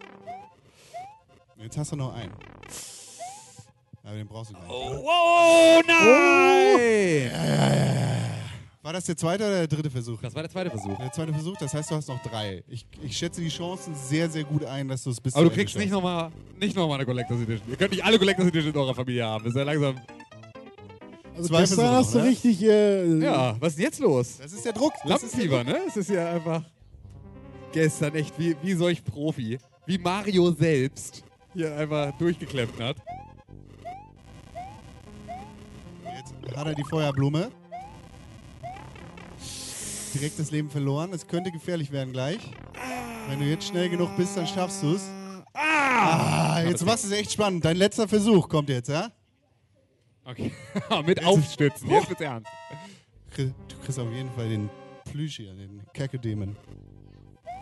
[1.54, 1.62] So.
[1.62, 2.32] Jetzt hast du noch einen.
[4.02, 4.72] Aber den brauchst du gar nicht.
[4.72, 7.30] Oh, nein!
[8.80, 10.18] War das der zweite oder der dritte Versuch?
[10.22, 10.96] Das war der zweite Versuch.
[10.96, 12.64] Der zweite Versuch, das heißt, du hast noch drei.
[12.68, 15.50] Ich, ich schätze die Chancen sehr, sehr gut ein, dass du es bis Aber du
[15.50, 17.68] kriegst nicht nochmal nicht noch mal eine Collectors Edition.
[17.68, 19.44] Ihr könnt nicht alle Collectors Edition in eurer Familie haben.
[19.44, 20.00] Das ist ja langsam.
[21.36, 22.24] Also Zwei gestern Versuche hast du ne?
[22.24, 22.62] richtig.
[22.62, 24.38] Äh, Ja, was ist denn jetzt los?
[24.38, 24.94] Das ist der Druck.
[25.04, 25.80] Das Lampenfieber, ne?
[25.86, 26.62] Es ist ja einfach
[27.72, 29.58] gestern echt wie, wie solch Profi.
[29.86, 32.96] Wie Mario selbst hier einfach durchgeklemmt hat.
[36.04, 37.50] Jetzt hat er die Feuerblume.
[40.14, 41.12] Direkt das Leben verloren.
[41.12, 42.40] Es könnte gefährlich werden gleich.
[43.28, 45.08] Wenn du jetzt schnell genug bist, dann schaffst du es.
[45.52, 47.64] Ah, jetzt machst du es echt spannend.
[47.64, 49.10] Dein letzter Versuch kommt jetzt, ja?
[50.24, 50.52] Okay.
[51.06, 51.90] Mit Aufstützen.
[51.90, 52.50] Jetzt wird's ernst.
[53.36, 53.52] Du
[53.82, 54.70] kriegst auf jeden Fall den
[55.10, 56.56] Plüsch hier, den Kacke-Dämon.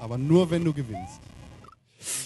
[0.00, 1.20] Aber nur, wenn du gewinnst.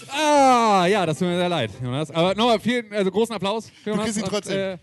[0.09, 2.11] Ah, ja, das tut mir sehr leid, Jonas.
[2.11, 4.05] Aber nochmal vielen, also großen Applaus für Jonas.
[4.05, 4.57] kriegst ihn Und, trotzdem.
[4.73, 4.77] äh,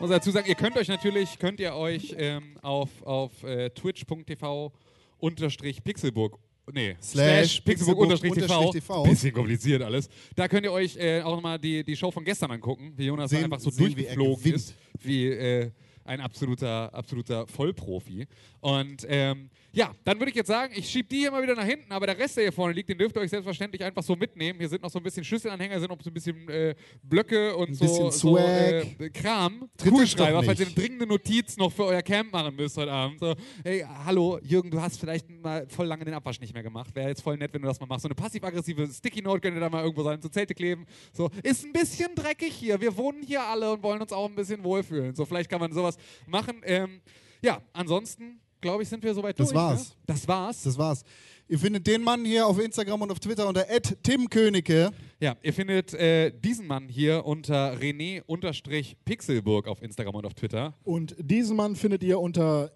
[0.00, 4.72] muss dazu sagen, ihr könnt euch natürlich, könnt ihr euch ähm, auf, auf äh, twitch.tv
[5.18, 6.38] unterstrich Pixelburg
[6.72, 7.24] Nee, Slash
[7.56, 8.44] slash Pixelburg unterstrich TV.
[8.58, 9.02] unterstrich TV.
[9.02, 10.08] Bisschen kompliziert alles.
[10.36, 13.30] Da könnt ihr euch äh, auch nochmal die, die Show von gestern angucken, wie Jonas
[13.30, 14.56] Sehen- einfach so sehen, wie durchgeflogen gewinnt.
[14.56, 15.70] ist, wie äh,
[16.04, 18.26] ein absoluter, absoluter Vollprofi.
[18.60, 21.64] Und ähm, ja, dann würde ich jetzt sagen, ich schiebe die hier mal wieder nach
[21.64, 24.14] hinten, aber der Rest, der hier vorne liegt, den dürft ihr euch selbstverständlich einfach so
[24.14, 24.58] mitnehmen.
[24.58, 27.70] Hier sind noch so ein bisschen Schlüsselanhänger, sind noch so ein bisschen äh, Blöcke und
[27.70, 29.70] Ein so, bisschen so äh, Kram.
[29.82, 33.18] Kugelschreiber, falls ihr eine dringende Notiz noch für euer Camp machen müsst heute Abend.
[33.18, 36.94] So, hey, hallo, Jürgen, du hast vielleicht mal voll lange den Abwasch nicht mehr gemacht.
[36.94, 38.02] Wäre jetzt voll nett, wenn du das mal machst.
[38.02, 40.84] So eine passiv-aggressive Sticky-Note könnte da mal irgendwo sein, so Zelte kleben.
[41.14, 42.78] So, ist ein bisschen dreckig hier.
[42.78, 45.14] Wir wohnen hier alle und wollen uns auch ein bisschen wohlfühlen.
[45.14, 45.96] So, vielleicht kann man sowas
[46.26, 46.60] machen.
[46.64, 47.00] Ähm,
[47.40, 49.56] ja, ansonsten, glaube ich, sind wir soweit Das durch.
[49.60, 49.90] war's.
[49.90, 49.94] Ne?
[50.06, 50.62] Das war's.
[50.62, 51.04] Das war's.
[51.48, 53.66] Ihr findet den Mann hier auf Instagram und auf Twitter unter
[54.02, 54.90] @timkönigke.
[55.20, 60.72] Ja, ihr findet äh, diesen Mann hier unter René-Pixelburg auf Instagram und auf Twitter.
[60.84, 62.72] Und diesen Mann findet ihr unter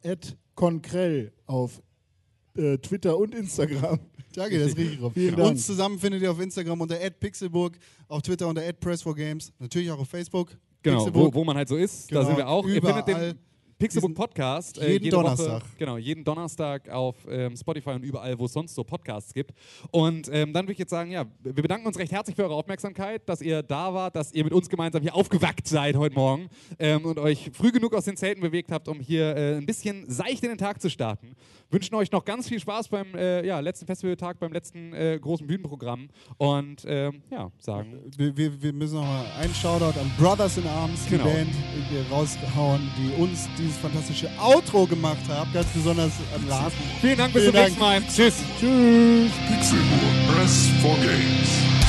[0.55, 1.81] @konkrell auf
[2.57, 3.99] äh, Twitter und Instagram.
[4.35, 5.13] Danke, das ist richtig drauf.
[5.15, 5.49] Vielen Dank.
[5.49, 7.79] Uns zusammen findet ihr auf Instagram unter @pixelburg,
[8.09, 10.51] auf Twitter unter @press4games, natürlich auch auf Facebook.
[10.83, 11.35] Genau, wo, Pixelburg.
[11.35, 12.09] wo man halt so ist.
[12.09, 12.67] Genau, da sind wir auch.
[12.67, 13.33] Ihr findet überall.
[13.33, 13.39] den
[13.79, 15.63] Pixelbook Podcast äh, jeden jede Donnerstag.
[15.63, 19.53] Woche, genau, jeden Donnerstag auf ähm, Spotify und überall, wo es sonst so Podcasts gibt.
[19.91, 22.55] Und ähm, dann würde ich jetzt sagen, ja, wir bedanken uns recht herzlich für eure
[22.55, 26.49] Aufmerksamkeit, dass ihr da wart, dass ihr mit uns gemeinsam hier aufgewackt seid heute Morgen
[26.79, 30.11] ähm, und euch früh genug aus den Zelten bewegt habt, um hier äh, ein bisschen
[30.11, 31.37] seicht in den Tag zu starten.
[31.71, 35.47] Wünschen euch noch ganz viel Spaß beim äh, ja, letzten Festivaltag, beim letzten äh, großen
[35.47, 36.09] Bühnenprogramm
[36.39, 40.67] und ähm, ja, sagen Wir, wir, wir müssen noch mal einen Shoutout an Brothers in
[40.67, 41.25] Arms, Genau.
[41.25, 41.51] die Band,
[41.91, 45.53] hier raushauen, die uns dieses fantastische Outro gemacht haben.
[45.53, 46.73] Ganz besonders an Lars.
[47.01, 48.01] vielen Dank, bis Vielen zum nächsten Mal.
[48.03, 48.43] Tschüss.
[48.61, 49.33] Tschüss.
[49.49, 50.37] Pixelburg.
[50.37, 51.86] Press for Games.